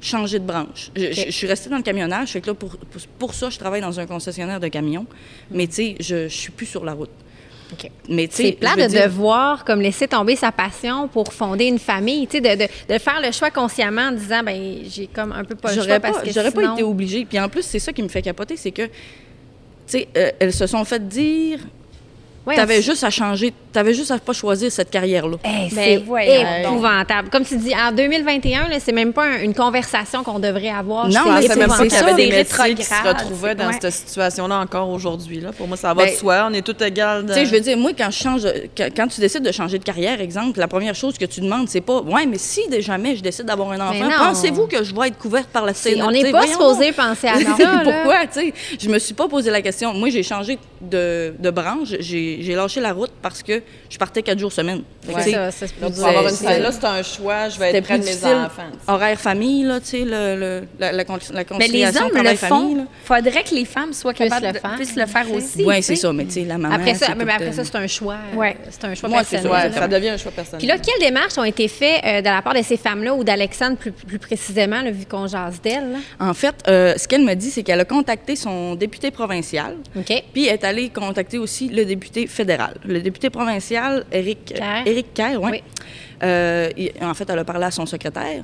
changer 0.00 0.38
de 0.38 0.44
branche. 0.44 0.90
Je, 0.94 1.10
je- 1.12 1.22
je 1.26 1.30
suis 1.30 1.46
restée 1.46 1.70
dans 1.70 1.78
le 1.78 1.82
camionnage, 1.82 2.28
fait 2.30 2.40
que 2.40 2.48
là, 2.48 2.54
pour, 2.54 2.76
pour, 2.76 3.00
pour 3.18 3.34
ça, 3.34 3.50
je 3.50 3.58
travaille 3.58 3.80
dans 3.80 3.98
un 3.98 4.06
concessionnaire 4.06 4.60
de 4.60 4.68
camions. 4.68 5.06
Mais 5.50 5.66
tu 5.66 5.72
sais, 5.74 5.96
je, 5.98 6.28
je 6.28 6.34
suis 6.36 6.52
plus 6.52 6.66
sur 6.66 6.84
la 6.84 6.92
route. 6.92 7.10
OK. 7.72 7.90
Mais 8.08 8.28
tu 8.28 8.36
sais, 8.36 8.42
C'est 8.44 8.52
plat 8.52 8.76
de 8.76 8.86
dire- 8.88 9.04
devoir 9.04 9.64
comme 9.64 9.80
laisser 9.80 10.06
tomber 10.06 10.36
sa 10.36 10.52
passion 10.52 11.08
pour 11.08 11.32
fonder 11.32 11.64
une 11.64 11.78
famille, 11.80 12.26
tu 12.28 12.36
sais, 12.36 12.40
de, 12.40 12.62
de, 12.64 12.68
de 12.94 12.98
faire 12.98 13.20
le 13.20 13.32
choix 13.32 13.50
consciemment 13.50 14.02
en 14.02 14.12
disant 14.12 14.42
ben 14.44 14.78
j'ai 14.88 15.08
comme 15.08 15.32
un 15.32 15.42
peu 15.44 15.56
pas 15.56 15.74
le 15.74 15.82
choix 15.82 15.98
parce 15.98 16.18
pas, 16.18 16.22
que 16.24 16.32
j'aurais 16.32 16.50
sinon... 16.52 16.66
pas 16.68 16.72
été 16.74 16.82
obligée. 16.84 17.24
Puis 17.24 17.40
en 17.40 17.48
plus, 17.48 17.62
c'est 17.62 17.80
ça 17.80 17.92
qui 17.92 18.02
me 18.02 18.08
fait 18.08 18.22
capoter, 18.22 18.56
c'est 18.56 18.70
que, 18.70 18.82
tu 18.82 18.90
sais, 19.86 20.08
euh, 20.16 20.30
elles 20.38 20.52
se 20.52 20.66
sont 20.66 20.84
fait 20.84 21.06
dire, 21.08 21.58
Ouais, 22.46 22.54
t'avais 22.54 22.78
on- 22.78 22.82
juste 22.82 23.02
à 23.04 23.10
changer, 23.10 23.52
t'avais 23.72 23.92
juste 23.92 24.10
à 24.12 24.18
pas 24.18 24.32
choisir 24.32 24.70
cette 24.70 24.90
carrière-là. 24.90 25.36
Hey, 25.42 25.68
Ben, 25.74 26.00
c'est 26.04 26.62
épouvantable. 26.62 27.28
Comme 27.30 27.44
tu 27.44 27.56
dis, 27.56 27.72
en 27.74 27.92
2021, 27.92 28.68
là, 28.68 28.76
c'est 28.80 28.92
même 28.92 29.12
pas 29.12 29.24
un- 29.26 29.38
une 29.42 29.54
conversation 29.54 30.22
qu'on 30.22 30.38
devrait 30.38 30.68
avoir. 30.70 31.06
Non, 31.08 31.12
C'est 31.12 31.18
mais 31.24 31.48
pensais 31.48 31.56
même 31.58 31.68
pas 31.68 31.78
qu'il 31.82 31.92
y 31.92 31.96
avait 31.96 32.14
des 32.14 32.28
métiers 32.30 32.74
qui 32.74 32.82
se 32.84 32.94
rétrogrades, 32.94 33.18
retrouvaient 33.22 33.54
dans 33.54 33.66
ouais. 33.68 33.78
cette 33.80 33.92
situation-là 33.92 34.58
encore 34.60 34.88
aujourd'hui. 34.90 35.40
là. 35.40 35.50
Pour 35.52 35.66
moi, 35.68 35.76
ça 35.76 35.92
va 35.92 36.04
Ben, 36.04 36.12
de 36.12 36.16
soi. 36.16 36.46
On 36.48 36.52
est 36.54 36.62
tous 36.62 36.82
égales. 36.84 37.24
de- 37.26 37.32
Tu 37.32 37.40
sais, 37.40 37.46
je 37.46 37.50
veux 37.50 37.60
dire, 37.60 37.76
moi, 37.76 37.90
quand 37.96 38.10
je 38.10 38.16
change, 38.18 38.42
quand, 38.76 38.88
quand 38.96 39.08
tu 39.08 39.20
décides 39.20 39.42
de 39.44 39.52
changer 39.52 39.78
de 39.78 39.84
carrière, 39.84 40.20
exemple, 40.20 40.58
la 40.60 40.68
première 40.68 40.94
chose 40.94 41.18
que 41.18 41.24
tu 41.24 41.40
demandes, 41.40 41.68
c'est 41.68 41.80
pas, 41.80 42.00
ouais, 42.00 42.26
mais 42.26 42.38
si 42.38 42.68
déjà 42.68 42.86
jamais 42.92 43.16
je 43.16 43.22
décide 43.22 43.46
d'avoir 43.46 43.72
un 43.72 43.80
enfant, 43.80 44.08
pensez-vous 44.18 44.66
que 44.68 44.84
je 44.84 44.94
vais 44.94 45.08
être 45.08 45.18
couverte 45.18 45.48
par 45.48 45.64
la 45.64 45.74
C'est- 45.74 45.94
CNA? 45.94 46.06
on 46.06 46.12
Tu 46.12 46.22
n'est 46.22 46.30
pas 46.30 46.46
supposé 46.46 46.92
penser 46.92 47.26
à 47.26 47.34
ça. 47.40 47.80
Pourquoi, 47.82 48.26
tu 48.32 48.40
sais? 48.40 48.54
Je 48.78 48.88
me 48.88 48.98
suis 49.00 49.14
pas 49.14 49.26
posé 49.26 49.50
la 49.50 49.60
question. 49.60 49.92
Moi, 49.92 50.10
j'ai 50.10 50.22
changé 50.22 50.58
de, 50.80 51.34
de 51.38 51.50
branche. 51.50 51.88
J'ai 51.98 52.35
j'ai 52.40 52.54
lâché 52.54 52.80
la 52.80 52.92
route 52.92 53.10
parce 53.22 53.42
que 53.42 53.62
je 53.90 53.98
partais 53.98 54.22
quatre 54.22 54.38
jours 54.38 54.52
semaine. 54.52 54.82
Ouais, 55.08 55.22
ça, 55.50 55.66
Donc, 55.80 55.94
pour 55.94 56.06
avoir 56.06 56.26
une 56.28 56.62
là, 56.62 56.72
c'est 56.72 56.84
un 56.84 57.02
choix. 57.02 57.48
Je 57.48 57.58
vais 57.58 57.74
être 57.74 57.84
près 57.84 57.98
de 57.98 58.04
mes 58.04 58.24
enfants. 58.24 58.62
Horaire 58.88 59.18
famille, 59.20 59.64
là, 59.64 59.80
tu 59.80 59.86
sais, 59.86 59.98
le, 60.00 60.36
le- 60.38 60.62
la, 60.78 60.92
la, 60.92 61.04
Mais 61.58 61.68
les 61.68 61.86
hommes 61.96 62.10
le 62.14 62.34
font. 62.36 62.76
là. 62.76 62.82
faudrait 63.04 63.44
que 63.44 63.54
les 63.54 63.64
femmes 63.64 63.92
soient 63.92 64.12
Puissent 64.12 64.28
capables 64.28 64.46
le 64.46 64.52
de 64.52 64.58
faire, 64.58 64.74
puissent 64.76 64.96
le 64.96 65.06
faire 65.06 65.32
aussi. 65.32 65.64
Oui, 65.64 65.82
c'est 65.82 65.96
ça. 65.96 66.12
Mais 66.12 66.24
tu 66.24 66.32
sais, 66.32 66.44
la 66.44 66.58
maman. 66.58 66.74
Après 66.74 66.94
ça, 66.94 67.14
mais 67.14 67.22
après 67.32 67.48
euh, 67.48 67.52
ça, 67.52 67.64
c'est 67.64 67.76
un 67.76 67.86
choix. 67.86 68.16
euh, 68.32 68.36
Ouais. 68.36 68.56
C'est 68.70 68.84
un 68.84 68.94
choix 68.94 69.08
Moi, 69.08 69.22
c'est 69.24 69.40
personnel. 69.42 69.72
ça. 69.72 69.88
Devient 69.88 70.08
un 70.10 70.16
choix 70.16 70.32
personnel. 70.32 70.58
Puis 70.58 70.66
là, 70.66 70.78
quelles 70.78 71.00
démarches 71.00 71.38
ont 71.38 71.44
été 71.44 71.68
faites 71.68 72.04
euh, 72.04 72.20
de 72.20 72.26
la 72.26 72.42
part 72.42 72.54
de 72.54 72.62
ces 72.62 72.76
femmes-là 72.76 73.14
ou 73.14 73.24
d'Alexandre 73.24 73.76
plus, 73.76 73.92
plus 73.92 74.18
précisément, 74.18 74.82
là, 74.82 74.90
vu 74.90 75.06
qu'on 75.06 75.26
jase 75.26 75.60
d'elle? 75.62 75.96
En 76.18 76.34
fait, 76.34 76.54
euh, 76.68 76.94
ce 76.96 77.06
qu'elle 77.08 77.22
me 77.24 77.34
dit, 77.34 77.50
c'est 77.50 77.62
qu'elle 77.62 77.80
a 77.80 77.84
contacté 77.84 78.36
son 78.36 78.74
député 78.74 79.10
provincial, 79.10 79.76
OK. 79.96 80.22
puis 80.32 80.46
elle 80.46 80.54
est 80.54 80.64
allée 80.64 80.88
contacter 80.90 81.38
aussi 81.38 81.68
le 81.68 81.84
député 81.84 82.25
fédéral. 82.26 82.74
Le 82.84 83.00
député 83.00 83.30
provincial, 83.30 84.04
Éric 84.12 84.44
Kerr. 84.46 84.82
Éric 84.86 85.14
Kerr, 85.14 85.40
ouais. 85.42 85.50
Oui. 85.52 85.62
Euh, 86.22 86.68
il- 86.76 86.92
en 87.02 87.14
fait, 87.14 87.28
elle 87.30 87.38
a 87.38 87.44
parlé 87.44 87.64
à 87.66 87.70
son 87.70 87.86
secrétaire. 87.86 88.42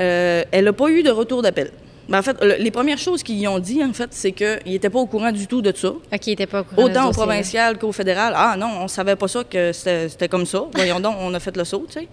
Euh, 0.00 0.44
elle 0.50 0.64
n'a 0.64 0.72
pas 0.72 0.88
eu 0.88 1.02
de 1.02 1.10
retour 1.10 1.42
d'appel. 1.42 1.70
Ben, 2.08 2.20
en 2.20 2.22
fait, 2.22 2.36
le- 2.42 2.56
les 2.58 2.70
premières 2.70 2.98
choses 2.98 3.22
qu'ils 3.22 3.46
ont 3.48 3.58
dit, 3.58 3.84
en 3.84 3.92
fait, 3.92 4.08
c'est 4.12 4.32
qu'ils 4.32 4.58
n'étaient 4.66 4.88
pas 4.90 4.98
au 4.98 5.06
courant 5.06 5.30
du 5.32 5.46
tout 5.46 5.60
de 5.60 5.72
ça. 5.76 5.88
OK, 5.88 6.46
pas 6.46 6.60
au 6.60 6.64
courant 6.64 6.82
Autant 6.84 7.04
au 7.04 7.06
dossier-là. 7.08 7.10
provincial 7.12 7.78
qu'au 7.78 7.92
fédéral. 7.92 8.32
Ah 8.36 8.56
non, 8.58 8.68
on 8.80 8.88
savait 8.88 9.16
pas 9.16 9.28
ça, 9.28 9.44
que 9.44 9.72
c'était 9.72 10.08
c'était 10.08 10.28
comme 10.28 10.46
ça. 10.46 10.64
Voyons 10.74 11.00
donc, 11.00 11.16
on 11.20 11.34
a 11.34 11.40
fait 11.40 11.54
le 11.56 11.64
saut, 11.64 11.84
tu 11.88 12.00
sais. 12.00 12.08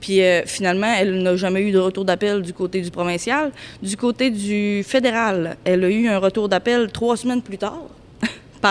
Puis 0.00 0.20
euh, 0.22 0.42
finalement, 0.44 0.92
elle 0.98 1.22
n'a 1.22 1.34
jamais 1.36 1.62
eu 1.62 1.72
de 1.72 1.78
retour 1.78 2.04
d'appel 2.04 2.42
du 2.42 2.52
côté 2.52 2.82
du 2.82 2.90
provincial. 2.90 3.50
Du 3.82 3.96
côté 3.96 4.28
du 4.30 4.82
fédéral, 4.86 5.56
elle 5.64 5.82
a 5.84 5.88
eu 5.88 6.08
un 6.08 6.18
retour 6.18 6.50
d'appel 6.50 6.92
trois 6.92 7.16
semaines 7.16 7.40
plus 7.40 7.56
tard 7.56 7.84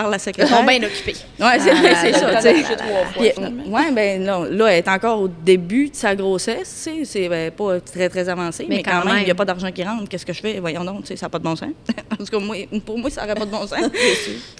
par 0.01 0.09
la 0.09 0.17
Ils 0.17 0.47
sont 0.47 0.63
bien 0.63 0.83
occupés. 0.83 1.15
Ouais, 1.39 1.59
c'est 1.59 1.71
Ah, 1.71 1.95
c'est 2.01 2.13
ça, 2.13 3.41
ouais, 3.67 3.91
ben 3.91 4.23
non, 4.23 4.43
là, 4.43 4.67
elle 4.67 4.77
est 4.79 4.87
encore 4.87 5.21
au 5.21 5.27
début 5.27 5.89
de 5.89 5.95
sa 5.95 6.15
grossesse, 6.15 6.89
c'est 7.03 7.29
ben, 7.29 7.51
pas 7.51 7.79
très, 7.79 8.09
très 8.09 8.27
avancé, 8.29 8.65
Mais 8.67 8.77
mais, 8.77 8.83
quand 8.83 9.01
quand, 9.01 9.05
même, 9.05 9.19
il 9.19 9.25
n'y 9.25 9.31
a 9.31 9.35
pas 9.35 9.45
d'argent 9.45 9.71
qui 9.71 9.83
rentre. 9.83 10.07
Qu'est-ce 10.09 10.25
que 10.25 10.33
je 10.33 10.41
fais? 10.41 10.59
Voyons 10.59 10.83
donc, 10.83 11.05
ça 11.07 11.13
n'a 11.21 11.29
pas 11.29 11.39
de 11.39 11.43
bon 11.43 11.55
sens. 11.55 11.69
Parce 12.17 12.29
que 12.29 12.35
moi, 12.37 12.55
pour 12.85 12.97
moi, 12.97 13.09
ça 13.09 13.21
n'aurait 13.21 13.35
pas 13.35 13.45
de 13.45 13.51
bon 13.51 13.65
sens. 13.67 13.79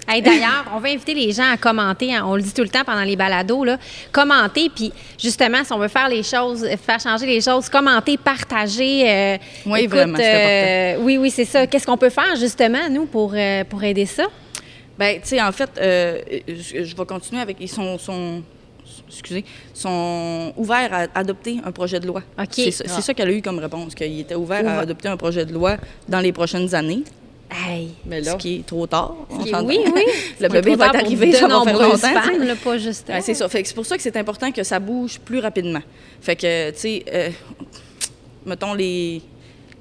Hey, 0.08 0.22
D'ailleurs, 0.22 0.64
on 0.74 0.78
va 0.78 0.88
inviter 0.90 1.14
les 1.14 1.32
gens 1.32 1.50
à 1.52 1.56
commenter. 1.56 2.14
hein, 2.14 2.24
on 2.26 2.36
le 2.36 2.42
dit 2.42 2.52
tout 2.54 2.62
le 2.62 2.68
temps 2.68 2.84
pendant 2.84 3.02
les 3.02 3.16
balados. 3.16 3.64
Là, 3.64 3.76
commenter, 4.12 4.70
puis 4.72 4.92
justement, 5.20 5.64
si 5.64 5.72
on 5.72 5.78
veut 5.78 5.88
faire 5.88 6.08
les 6.08 6.22
choses, 6.22 6.64
faire 6.86 7.00
changer 7.00 7.26
les 7.26 7.40
choses, 7.40 7.68
commenter, 7.68 8.16
partager. 8.16 9.04
euh, 9.10 9.36
Oui, 9.66 9.86
vraiment, 9.88 10.18
euh, 10.20 10.96
Oui, 11.00 11.18
oui, 11.18 11.30
c'est 11.30 11.44
ça. 11.44 11.66
Qu'est-ce 11.66 11.86
qu'on 11.86 11.96
peut 11.96 12.10
faire 12.10 12.36
justement, 12.38 12.88
nous, 12.88 13.06
pour, 13.06 13.32
euh, 13.34 13.64
pour 13.64 13.82
aider 13.82 14.06
ça? 14.06 14.24
Ben, 14.98 15.20
tu 15.20 15.28
sais, 15.28 15.42
en 15.42 15.52
fait, 15.52 15.70
euh, 15.78 16.20
je, 16.48 16.84
je 16.84 16.96
vais 16.96 17.04
continuer 17.06 17.40
avec. 17.42 17.56
Ils 17.60 17.68
sont, 17.68 17.98
sont, 17.98 18.42
excusez, 19.08 19.44
sont 19.74 20.52
ouverts 20.56 20.92
à 20.92 21.18
adopter 21.18 21.58
un 21.64 21.72
projet 21.72 22.00
de 22.00 22.06
loi. 22.06 22.22
OK. 22.40 22.46
C'est 22.54 22.70
ça, 22.70 23.00
ça 23.00 23.14
qu'elle 23.14 23.28
a 23.28 23.32
eu 23.32 23.42
comme 23.42 23.58
réponse, 23.58 23.94
qu'il 23.94 24.18
était 24.20 24.34
ouvert 24.34 24.60
Ouvert. 24.62 24.78
à 24.78 24.80
adopter 24.80 25.08
un 25.08 25.16
projet 25.16 25.44
de 25.44 25.52
loi 25.52 25.76
dans 26.08 26.20
les 26.20 26.32
prochaines 26.32 26.74
années. 26.74 27.02
Hey. 27.48 27.90
Mais 28.04 28.20
là, 28.22 28.32
Ce 28.32 28.36
qui 28.38 28.56
est 28.56 28.66
trop 28.66 28.86
tard. 28.88 29.14
on 29.30 29.36
Oui, 29.64 29.78
oui. 29.94 30.02
Le 30.40 30.48
bébé 30.48 30.74
va 30.74 30.88
de 30.88 31.32
ça 31.32 31.46
va 31.46 31.62
faire 31.62 31.78
longtemps. 31.78 31.96
femmes, 31.98 32.42
là, 32.42 32.54
pas 32.56 32.76
juste 32.78 33.08
Ouais, 33.08 33.20
c'est 33.20 33.34
ça. 33.34 33.48
Fait 33.48 33.62
c'est 33.64 33.74
pour 33.74 33.86
ça 33.86 33.96
que 33.96 34.02
c'est 34.02 34.16
important 34.16 34.50
que 34.50 34.64
ça 34.64 34.80
bouge 34.80 35.20
plus 35.20 35.38
rapidement. 35.38 35.82
Fait 36.20 36.34
que, 36.34 36.70
tu 36.72 36.78
sais, 36.78 37.04
euh, 37.12 37.30
mettons 38.44 38.74
les, 38.74 39.22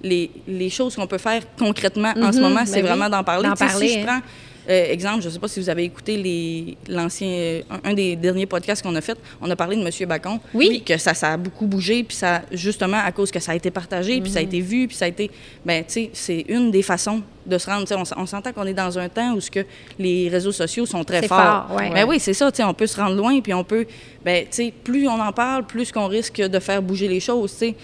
les, 0.04 0.30
les 0.48 0.70
choses 0.70 0.96
qu'on 0.96 1.08
peut 1.08 1.18
faire 1.18 1.42
concrètement 1.58 2.14
en 2.22 2.32
ce 2.32 2.38
Mhm, 2.38 2.44
moment, 2.44 2.56
ben 2.58 2.66
c'est 2.68 2.82
oui. 2.82 2.88
vraiment 2.88 3.10
d'en 3.10 3.24
parler. 3.24 3.50
D'en 3.50 3.56
parler, 3.56 3.88
Si 3.88 3.94
je 3.96 4.00
hein. 4.00 4.06
prends 4.06 4.22
euh, 4.70 4.92
exemple, 4.92 5.22
je 5.22 5.28
ne 5.28 5.34
sais 5.34 5.40
pas 5.40 5.48
si 5.48 5.60
vous 5.60 5.70
avez 5.70 5.84
écouté 5.84 6.18
les, 6.18 6.78
l'ancien, 6.88 7.28
euh, 7.28 7.62
un, 7.70 7.92
un 7.92 7.94
des 7.94 8.16
derniers 8.16 8.46
podcasts 8.46 8.82
qu'on 8.84 8.96
a 8.96 9.02
fait, 9.02 9.18
on 9.42 9.50
a 9.50 9.56
parlé 9.56 9.76
de 9.76 9.82
M. 9.82 10.08
Bacon. 10.10 10.40
Oui. 10.54 10.84
Que 10.86 10.98
ça, 10.98 11.14
ça 11.14 11.34
a 11.34 11.38
beaucoup 11.38 11.66
bougé, 11.68 12.04
puis 12.04 12.16
ça, 12.18 12.42
justement, 12.52 12.98
à 13.04 13.12
cause 13.12 13.32
que 13.32 13.40
ça 13.40 13.52
a 13.52 13.56
été 13.56 13.72
partagé, 13.72 14.22
puis 14.22 14.32
ça 14.32 14.40
a 14.40 14.42
Mhm. 14.42 14.48
été 14.48 14.62
vu, 14.62 14.88
puis 14.88 14.96
ça 14.96 15.06
a 15.06 15.08
été. 15.08 15.30
Ben, 15.66 15.84
tu 15.86 15.94
sais, 15.94 16.10
c'est 16.14 16.46
une 16.50 16.72
des 16.72 16.82
façons 16.82 17.22
de 17.46 17.58
se 17.60 17.70
rendre. 17.70 17.82
Tu 17.88 17.94
sais, 17.94 17.96
On, 18.16 18.22
on 18.22 18.26
s'entend 18.26 18.52
qu'on 18.54 18.66
est 18.66 18.74
dans 18.74 18.98
un 18.98 19.08
temps 19.10 19.34
où 19.34 19.42
ce 19.42 19.52
que 19.52 19.60
les 20.00 20.30
réseaux 20.30 20.52
sociaux 20.52 20.86
sont 20.86 21.04
très 21.04 21.22
C'est 21.22 21.28
forts. 21.28 21.68
fort, 21.68 21.78
ouais. 21.78 21.92
Ben 21.92 22.06
oui, 22.08 22.20
c'est 22.20 22.34
ça, 22.34 22.52
tu 22.52 22.58
sais, 22.58 22.64
on 22.64 22.74
peut 22.74 22.88
se 22.88 23.00
rendre 23.00 23.16
loin, 23.16 23.40
puis 23.42 23.54
on 23.54 23.64
peut, 23.64 23.86
ben, 24.24 24.44
tu 24.46 24.48
sais, 24.52 24.74
plus 24.84 25.08
on 25.08 25.20
en 25.20 25.32
parle, 25.32 25.66
plus 25.66 25.92
qu'on 25.92 26.08
risque 26.08 26.38
de 26.42 26.60
faire 26.60 26.82
bouger 26.82 27.08
les 27.08 27.20
choses, 27.20 27.52
tu 27.52 27.58
sais. 27.58 27.76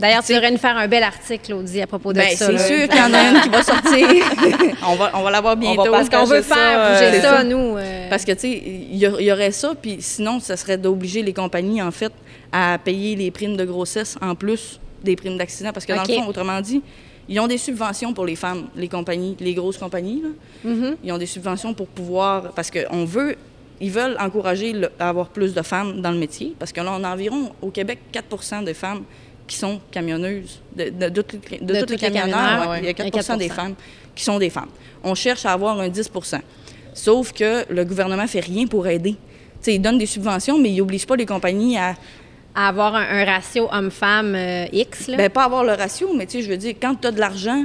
D'ailleurs, 0.00 0.24
tu 0.24 0.32
devrais 0.32 0.50
nous 0.50 0.56
faire 0.58 0.76
un 0.76 0.88
bel 0.88 1.02
article, 1.02 1.44
Claudie, 1.44 1.80
à 1.82 1.86
propos 1.86 2.12
de 2.12 2.18
Ben, 2.18 2.30
ça. 2.34 2.46
c'est 2.46 2.52
là. 2.52 2.58
sûr 2.58 2.88
qu'il 2.88 2.98
y 2.98 3.02
en 3.02 3.12
a 3.14 3.30
une 3.30 3.40
qui 3.42 3.48
va 3.50 3.62
sortir. 3.62 4.08
on 4.88 4.94
va, 4.96 5.10
on 5.14 5.22
va 5.22 5.30
l'avoir 5.30 5.56
bientôt. 5.56 5.90
Parce 5.90 6.08
qu'on 6.08 6.24
veut 6.24 6.40
partager 6.42 6.48
ça, 6.48 6.54
faire 6.54 6.90
bouger 7.10 7.18
euh, 7.18 7.22
ça, 7.22 7.44
nous. 7.44 7.76
euh, 7.76 8.08
Parce 8.08 8.24
que, 8.24 8.32
tu 8.32 8.38
sais, 8.40 8.50
il 8.64 8.96
y, 8.96 9.30
aurait 9.32 9.52
ça, 9.52 9.74
puis 9.80 9.98
sinon, 10.00 10.40
ça 10.40 10.56
serait 10.56 10.78
d'obliger 10.78 11.22
les 11.22 11.32
compagnies, 11.34 11.82
en 11.82 11.90
fait, 11.90 12.12
à 12.50 12.78
payer 12.82 13.14
les 13.14 13.30
primes 13.30 13.56
de 13.56 13.64
grossesse 13.64 14.16
en 14.22 14.34
plus 14.34 14.80
des 15.04 15.16
primes 15.16 15.36
d'accident. 15.36 15.70
Parce 15.72 15.84
que, 15.86 15.92
dans 15.92 16.02
le 16.02 16.12
fond, 16.14 16.26
autrement 16.26 16.60
dit, 16.60 16.82
ils 17.28 17.38
ont 17.38 17.46
des 17.46 17.58
subventions 17.58 18.12
pour 18.14 18.24
les 18.24 18.36
femmes, 18.36 18.68
les 18.74 18.88
compagnies, 18.88 19.36
les 19.38 19.54
grosses 19.54 19.78
compagnies. 19.78 20.22
là. 20.22 20.70
mhm. 20.70 20.96
Ils 21.04 21.12
ont 21.12 21.18
des 21.18 21.26
subventions 21.26 21.74
pour 21.74 21.86
pouvoir. 21.86 22.52
Parce 22.56 22.70
qu'on 22.70 23.04
veut. 23.04 23.36
Ils 23.82 23.90
veulent 23.90 24.16
encourager 24.20 24.72
le- 24.74 24.90
à 24.98 25.08
avoir 25.08 25.28
plus 25.28 25.54
de 25.54 25.62
femmes 25.62 26.02
dans 26.02 26.10
le 26.10 26.18
métier. 26.18 26.54
Parce 26.58 26.70
que 26.70 26.82
là, 26.82 26.92
on 26.98 27.02
a 27.02 27.12
environ, 27.14 27.52
au 27.62 27.70
Québec, 27.70 27.98
4% 28.12 28.62
de 28.62 28.72
femmes 28.74 29.04
qui 29.50 29.56
sont 29.56 29.80
camionneuses. 29.90 30.60
De, 30.76 30.84
de, 30.90 31.08
de 31.08 31.22
toutes 31.22 31.50
les- 31.50 31.58
de 31.58 31.64
De 31.64 31.80
toutes 31.80 31.90
les 31.90 31.96
toutes 31.96 32.02
les 32.02 32.12
camionneurs, 32.12 32.38
camionneurs, 32.38 32.60
ouais, 32.62 32.68
ouais. 32.68 32.78
il 32.78 32.84
y 32.84 32.88
a 32.88 32.90
Il 32.90 33.14
y 33.14 33.18
a 33.18 33.22
4%, 33.22 33.36
des 33.36 33.48
4%. 33.48 33.52
femmes 33.54 33.74
qui 34.14 34.24
sont 34.24 34.38
des 34.38 34.48
femmes. 34.50 34.68
On 35.02 35.14
cherche 35.14 35.44
à 35.44 35.52
avoir 35.52 35.78
un 35.80 35.88
10% 35.88 36.40
Sauf 36.94 37.32
que 37.32 37.64
le 37.72 37.84
gouvernement 37.84 38.26
fait 38.26 38.40
rien 38.40 38.66
pour 38.66 38.86
aider. 38.86 39.12
Tu 39.12 39.18
sais, 39.62 39.74
il 39.74 39.80
donne 39.80 39.98
des 39.98 40.06
subventions, 40.06 40.58
mais 40.58 40.70
il 40.70 40.76
n'oblige 40.78 41.06
pas 41.06 41.16
les 41.16 41.26
compagnies 41.26 41.76
à, 41.78 41.94
À 42.54 42.68
avoir 42.68 42.94
un, 42.94 43.02
un 43.02 43.24
ratio 43.24 43.68
homme-femme 43.72 44.34
euh, 44.34 44.66
X, 44.72 45.08
là. 45.08 45.16
ben, 45.16 45.28
pas 45.30 45.44
avoir 45.44 45.64
le 45.64 45.72
ratio, 45.72 46.12
mais 46.16 46.26
tu 46.26 46.32
sais, 46.38 46.42
je 46.42 46.48
veux 46.48 46.56
dire, 46.56 46.74
quand 46.80 46.94
tu 47.00 47.06
as 47.06 47.10
de 47.12 47.20
l'argent, 47.20 47.64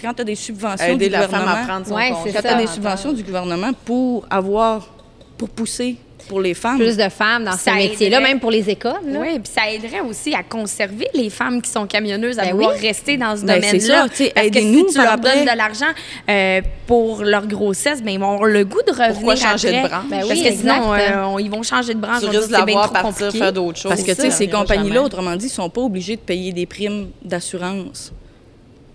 quand 0.00 0.14
tu 0.14 0.20
as 0.22 0.24
des 0.24 0.34
subventions 0.36 0.86
aider 0.86 1.06
du 1.06 1.12
la 1.12 1.28
femme 1.28 1.40
gouvernement, 1.40 1.62
à 1.62 1.66
prendre 1.66 1.86
son 1.86 1.94
Ouais, 1.94 2.10
congé. 2.12 2.22
c'est 2.30 2.32
quand 2.34 2.48
tu 2.48 2.54
as 2.54 2.60
des 2.60 2.66
subventions 2.66 3.12
du 3.12 3.22
gouvernement 3.22 3.72
pour 3.84 4.26
avoir, 4.30 4.88
pour 5.36 5.48
pousser 5.50 5.96
pour 6.28 6.40
les 6.40 6.54
femmes. 6.54 6.78
Plus 6.78 6.96
de 6.96 7.08
femmes 7.08 7.44
dans 7.44 7.52
ce 7.56 7.70
métier-là, 7.70 8.20
même 8.20 8.40
pour 8.40 8.50
les 8.50 8.68
écoles. 8.70 8.92
là. 9.06 9.20
Oui, 9.20 9.38
puis 9.38 9.52
ça 9.52 9.70
aiderait 9.70 10.00
aussi 10.00 10.34
à 10.34 10.42
conserver 10.42 11.08
les 11.14 11.30
femmes 11.30 11.60
qui 11.62 11.70
sont 11.70 11.86
camionneuses 11.86 12.38
à 12.38 12.44
Ben 12.44 12.52
vouloir 12.52 12.72
oui. 12.74 12.86
rester 12.86 13.16
dans 13.16 13.36
ce 13.36 13.44
Ben, 13.44 13.60
c'est 13.62 13.78
domaine-là. 13.78 14.06
sais, 14.12 14.32
Parce 14.34 14.46
que 14.46 14.48
aidez-nous 14.48 14.88
si 14.88 14.94
tu 14.94 15.02
leur 15.02 15.18
donnes 15.18 15.42
de 15.44 15.56
l'argent 15.56 15.86
euh, 16.30 16.60
pour 16.86 17.22
leur 17.22 17.46
grossesse, 17.46 18.02
ben, 18.02 18.12
ils 18.12 18.18
vont 18.20 18.32
avoir 18.34 18.48
le 18.50 18.64
goût 18.64 18.80
de 18.86 18.92
revenir 18.92 19.12
Pourquoi 19.14 19.36
changer 19.36 19.68
de 19.82 19.88
branche? 19.88 20.04
Ben 20.10 20.26
Parce 20.26 20.40
que 20.40 20.52
sinon, 20.52 20.94
euh, 20.94 21.24
on- 21.26 21.38
ils 21.38 21.50
vont 21.50 21.62
changer 21.62 21.94
de 21.94 22.00
branche. 22.00 22.20
Tu 22.20 22.26
ils 22.26 22.32
vont 22.32 22.38
risques 22.38 22.54
c'est 22.54 22.72
trop 22.72 22.88
partir 22.88 23.02
compliqué. 23.02 23.38
faire 23.38 23.52
d'autres 23.52 23.78
choses. 23.78 23.90
Parce 23.90 24.02
que, 24.02 24.14
Ça 24.14 24.30
ces 24.30 24.48
compagnies-là, 24.48 25.02
autrement 25.02 25.36
dit, 25.36 25.48
sont 25.48 25.68
pas 25.68 25.80
obligées 25.82 26.16
de 26.16 26.20
payer 26.20 26.52
des 26.52 26.66
primes 26.66 27.08
d'assurance 27.24 28.12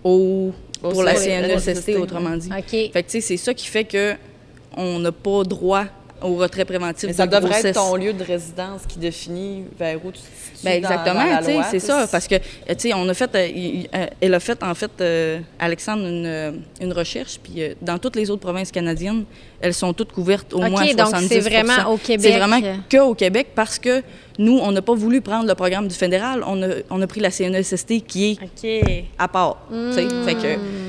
au, 0.03 0.51
Au 0.83 0.89
pour 0.89 1.03
la 1.03 1.15
CNESST, 1.15 1.63
CNESST, 1.65 1.95
autrement 1.97 2.37
dit. 2.37 2.49
OK. 2.55 2.69
Fait 2.69 2.89
que, 2.93 2.99
tu 2.99 3.03
sais, 3.07 3.21
c'est 3.21 3.37
ça 3.37 3.53
qui 3.53 3.67
fait 3.67 3.83
que 3.83 4.15
on 4.75 4.99
n'a 4.99 5.11
pas 5.11 5.43
droit 5.43 5.85
au 6.21 6.35
retrait 6.35 6.65
préventif 6.65 7.03
Mais 7.05 7.11
de 7.11 7.17
ça 7.17 7.25
devrait 7.27 7.41
grossesse. 7.49 7.65
être 7.65 7.75
ton 7.75 7.95
lieu 7.95 8.13
de 8.13 8.23
résidence 8.23 8.81
qui 8.87 8.99
définit 8.99 9.63
vers 9.77 9.97
où 10.05 10.11
tu 10.11 10.19
te 10.19 10.63
Ben 10.63 10.73
exactement, 10.73 11.37
tu 11.39 11.45
sais, 11.45 11.57
c'est 11.71 11.79
ça. 11.79 12.07
Parce 12.11 12.27
que, 12.27 12.35
euh, 12.35 12.39
tu 12.69 12.75
sais, 12.89 12.93
on 12.93 13.07
a 13.07 13.13
fait, 13.13 13.29
euh, 13.35 13.83
euh, 13.95 14.05
elle 14.21 14.33
a 14.33 14.39
fait, 14.39 14.61
en 14.63 14.73
fait, 14.73 14.91
euh, 15.01 15.39
Alexandre, 15.59 16.05
une, 16.07 16.61
une 16.81 16.93
recherche, 16.93 17.39
puis 17.41 17.61
euh, 17.61 17.73
dans 17.81 17.97
toutes 17.99 18.15
les 18.15 18.29
autres 18.31 18.41
provinces 18.41 18.71
canadiennes, 18.71 19.25
elles 19.61 19.73
sont 19.73 19.93
toutes 19.93 20.11
couvertes 20.11 20.53
au 20.53 20.59
moins 20.59 20.81
à 20.81 20.93
donc 20.93 21.07
70 21.07 21.27
c'est 21.27 21.39
vraiment 21.39 21.91
au 21.91 21.97
Québec. 21.97 22.31
C'est 22.31 22.37
vraiment 22.37 22.59
qu'au 22.91 23.13
Québec 23.15 23.47
parce 23.55 23.77
que 23.79 24.01
nous, 24.39 24.57
on 24.61 24.71
n'a 24.71 24.81
pas 24.83 24.93
voulu 24.93 25.21
prendre 25.21 25.47
le 25.47 25.55
programme 25.55 25.87
du 25.87 25.95
fédéral. 25.95 26.43
On 26.45 26.61
a, 26.61 26.67
on 26.91 27.01
a 27.01 27.07
pris 27.07 27.19
la 27.21 27.31
CNESST 27.31 28.05
qui 28.05 28.37
est 28.63 29.05
à 29.17 29.27
part. 29.27 29.57
tu 29.71 29.93
sais. 29.93 30.07
Fait 30.25 30.35
que 30.35 30.55
Hmm. 30.57 30.86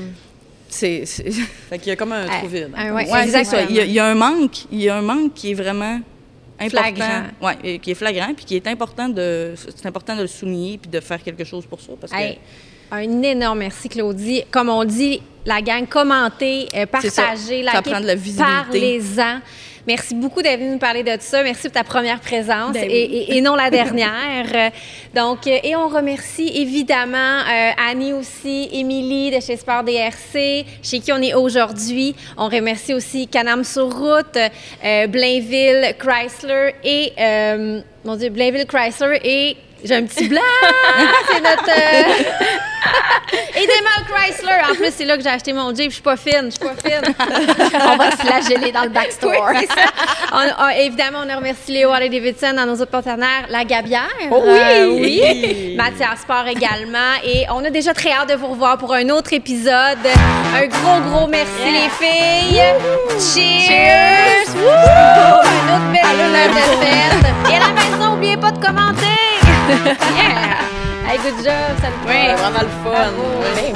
C'est... 0.69 1.05
Fait 1.05 1.77
qu'il 1.79 1.89
y 1.89 1.91
a 1.91 1.95
comme 1.95 2.11
un 2.13 2.25
trou 2.39 2.47
vide. 2.47 2.71
Ah, 2.75 2.85
ouais, 2.85 2.91
Ouais, 2.91 3.05
c'est 3.05 3.11
ça. 3.11 3.23
exactement. 3.41 3.65
Il 3.69 3.75
y, 3.75 3.79
a, 3.81 3.85
il 3.85 3.91
y 3.91 3.99
a 3.99 4.05
un 4.05 4.15
manque, 4.15 4.65
il 4.71 4.81
y 4.81 4.89
a 4.89 4.95
un 4.97 5.01
manque 5.01 5.33
qui 5.33 5.51
est 5.51 5.55
vraiment 5.55 5.99
important. 6.59 6.95
Flagrant. 6.95 7.23
Ouais, 7.41 7.57
et 7.63 7.79
qui 7.79 7.91
est 7.91 7.95
flagrant, 7.95 8.33
puis 8.35 8.45
qui 8.45 8.55
est 8.55 8.67
important 8.67 9.09
de, 9.09 9.53
c'est 9.55 9.85
important 9.85 10.15
de 10.15 10.21
le 10.21 10.27
souligner 10.27 10.77
puis 10.77 10.89
de 10.89 10.99
faire 10.99 11.21
quelque 11.23 11.43
chose 11.43 11.65
pour 11.65 11.79
ça, 11.81 11.93
parce 11.99 12.11
que 12.11 12.17
Hey, 12.17 12.39
un 12.91 13.21
énorme 13.21 13.59
merci, 13.59 13.87
Claudie. 13.89 14.43
Comme 14.51 14.69
on 14.69 14.83
dit, 14.83 15.21
la 15.45 15.61
gang, 15.61 15.87
commentez, 15.87 16.67
euh, 16.75 16.85
partagez, 16.85 17.09
Ça 17.11 17.33
likez, 17.35 18.35
parlez-en. 18.37 19.39
Merci 19.87 20.13
beaucoup 20.15 20.41
d'être 20.41 20.59
venu 20.59 20.71
nous 20.71 20.77
parler 20.77 21.03
de 21.03 21.11
ça. 21.19 21.41
Merci 21.43 21.63
pour 21.63 21.71
ta 21.71 21.83
première 21.83 22.19
présence 22.19 22.73
Ben 22.73 22.83
oui. 22.87 22.93
et, 22.93 23.03
et- 23.33 23.37
et 23.37 23.41
non 23.41 23.55
la 23.55 23.69
dernière. 23.69 24.71
Donc, 25.15 25.47
euh, 25.47 25.57
et 25.63 25.75
on 25.75 25.87
remercie 25.87 26.51
évidemment 26.55 27.17
euh, 27.39 27.71
Annie 27.89 28.13
aussi, 28.13 28.69
Émilie 28.71 29.31
de 29.31 29.39
chez 29.39 29.57
Sport 29.57 29.83
DRC, 29.83 30.65
chez 30.83 30.99
qui 30.99 31.11
on 31.11 31.21
est 31.21 31.33
aujourd'hui. 31.33 32.15
On 32.37 32.47
remercie 32.49 32.93
aussi 32.93 33.27
Canam 33.27 33.63
sur 33.63 33.91
route, 33.95 34.37
euh, 34.85 35.07
Blainville 35.07 35.95
Chrysler 35.97 36.73
et 36.83 37.13
euh, 37.19 37.81
mon 38.05 38.15
Dieu, 38.15 38.29
Blainville 38.29 38.65
Chrysler 38.65 39.19
et 39.23 39.57
j'ai 39.83 39.95
un 39.95 40.03
petit 40.03 40.27
blanc. 40.27 40.41
C'est 41.29 41.41
notre 41.41 41.69
euh, 41.69 42.13
et 43.55 43.65
Demal 43.67 44.05
Chrysler. 44.07 44.71
En 44.71 44.75
plus, 44.75 44.91
c'est 44.95 45.05
là 45.05 45.17
que 45.17 45.23
j'ai 45.23 45.29
acheté 45.29 45.53
mon 45.53 45.73
Jeep. 45.73 45.89
Je 45.89 45.95
suis 45.95 46.01
pas 46.01 46.17
fine. 46.17 46.45
Je 46.45 46.51
suis 46.51 46.59
pas 46.59 46.75
fine. 46.89 47.13
on 47.91 47.95
va 47.97 48.11
se 48.11 48.17
flageller 48.17 48.71
dans 48.71 48.83
le 48.83 48.89
backstore. 48.89 49.31
Oui. 49.53 49.67
On- 50.33 50.63
on- 50.65 50.69
évidemment, 50.69 51.19
on 51.29 51.35
remercie 51.37 51.71
Léo 51.71 51.91
Harley 51.91 52.09
Davidson 52.09 52.53
dans 52.55 52.65
nos 52.65 52.73
autres 52.75 52.91
partenaires, 52.91 53.45
La 53.49 53.63
Gabière. 53.63 54.07
Oh 54.31 54.41
oui! 54.45 54.59
Euh, 54.59 54.87
oui. 54.99 55.75
Mathias 55.77 56.21
Sport 56.21 56.47
également. 56.47 57.13
Et 57.23 57.45
on 57.51 57.63
a 57.63 57.69
déjà 57.69 57.93
très 57.93 58.11
hâte 58.11 58.29
de 58.29 58.35
vous 58.35 58.47
revoir 58.47 58.77
pour 58.77 58.93
un 58.93 59.07
autre 59.09 59.33
épisode. 59.33 59.97
Un 60.55 60.65
gros, 60.67 60.99
gros 61.09 61.27
merci, 61.27 61.49
les 61.65 61.89
filles. 61.99 62.61
Cheers! 63.19 64.49
Wouhou! 64.55 64.69
Un 64.69 65.75
autre 65.75 65.91
belle 65.91 66.49
de 66.51 66.83
fête. 66.83 67.51
Et 67.51 67.55
à 67.55 67.59
la 67.59 67.67
maison, 67.73 68.11
n'oubliez 68.11 68.37
pas 68.37 68.51
de 68.51 68.57
commenter. 68.65 69.05
Yeah! 69.69 70.57
Hey, 71.07 71.17
good 71.19 71.37
job, 71.43 71.73
ça 71.81 71.87
me 71.89 71.95
Oui. 72.07 72.21
Vraiment 72.37 72.61
le 72.61 72.73
fun. 72.83 73.09
Oui. 73.55 73.73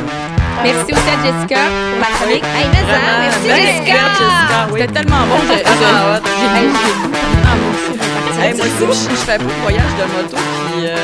Merci 0.63 0.91
aussi 0.93 1.09
à 1.09 1.17
Jessica 1.25 1.61
pour 1.91 1.99
la 1.99 2.07
chronique. 2.15 2.43
Hey, 2.55 2.67
mais 2.71 2.83
ça, 2.85 2.97
merci 3.19 3.47
belle 3.47 3.57
Jessica. 3.61 3.97
Jessica, 4.13 4.57
oui. 4.71 4.79
c'était 4.81 4.93
tellement 4.93 5.23
bon. 5.27 5.37
j'ai- 5.47 5.63
Ah, 5.65 5.69
ouais, 5.71 6.19
j'ai- 6.23 6.49
j'ai- 6.53 6.71
j'ai- 6.77 8.43
Hey, 8.43 8.51
moi 8.55 8.65
aussi, 8.65 9.09
je, 9.09 9.11
je 9.11 9.15
fais 9.15 9.37
beaucoup 9.37 9.51
de 9.55 9.61
voyage 9.61 9.93
de 9.97 10.03
moto, 10.13 10.37
puis 10.37 10.85
euh, 10.85 10.95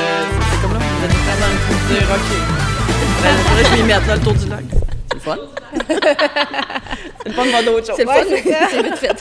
c'est- 0.52 0.62
comme 0.62 0.74
là, 0.74 0.80
vous 0.80 1.06
êtes 1.06 1.12
vraiment 1.12 1.40
dans 1.40 1.52
le 1.54 1.60
coup 1.66 1.74
de 1.74 1.80
dire, 1.94 2.08
OK. 2.10 2.30
Ben, 3.24 3.30
il 3.32 3.44
faudrait 3.50 3.64
que 3.64 3.70
je 3.70 3.74
m'y 3.76 3.84
mette, 3.84 4.08
là, 4.08 4.16
le 4.16 4.22
tour 4.22 4.34
du 4.34 4.50
lac. 4.50 4.66
C'est 5.08 5.16
le 5.16 5.20
fun. 5.22 5.38
c'est 7.24 7.28
le 7.30 7.34
fun 7.34 7.44
de 7.46 7.50
voir 7.50 7.64
d'autres 7.64 7.88
choses. 7.88 7.96
C'est 7.98 8.04
le 8.04 8.10
fun, 8.10 8.24
c'est 8.72 8.84
vite 8.84 8.98
fait. 8.98 9.18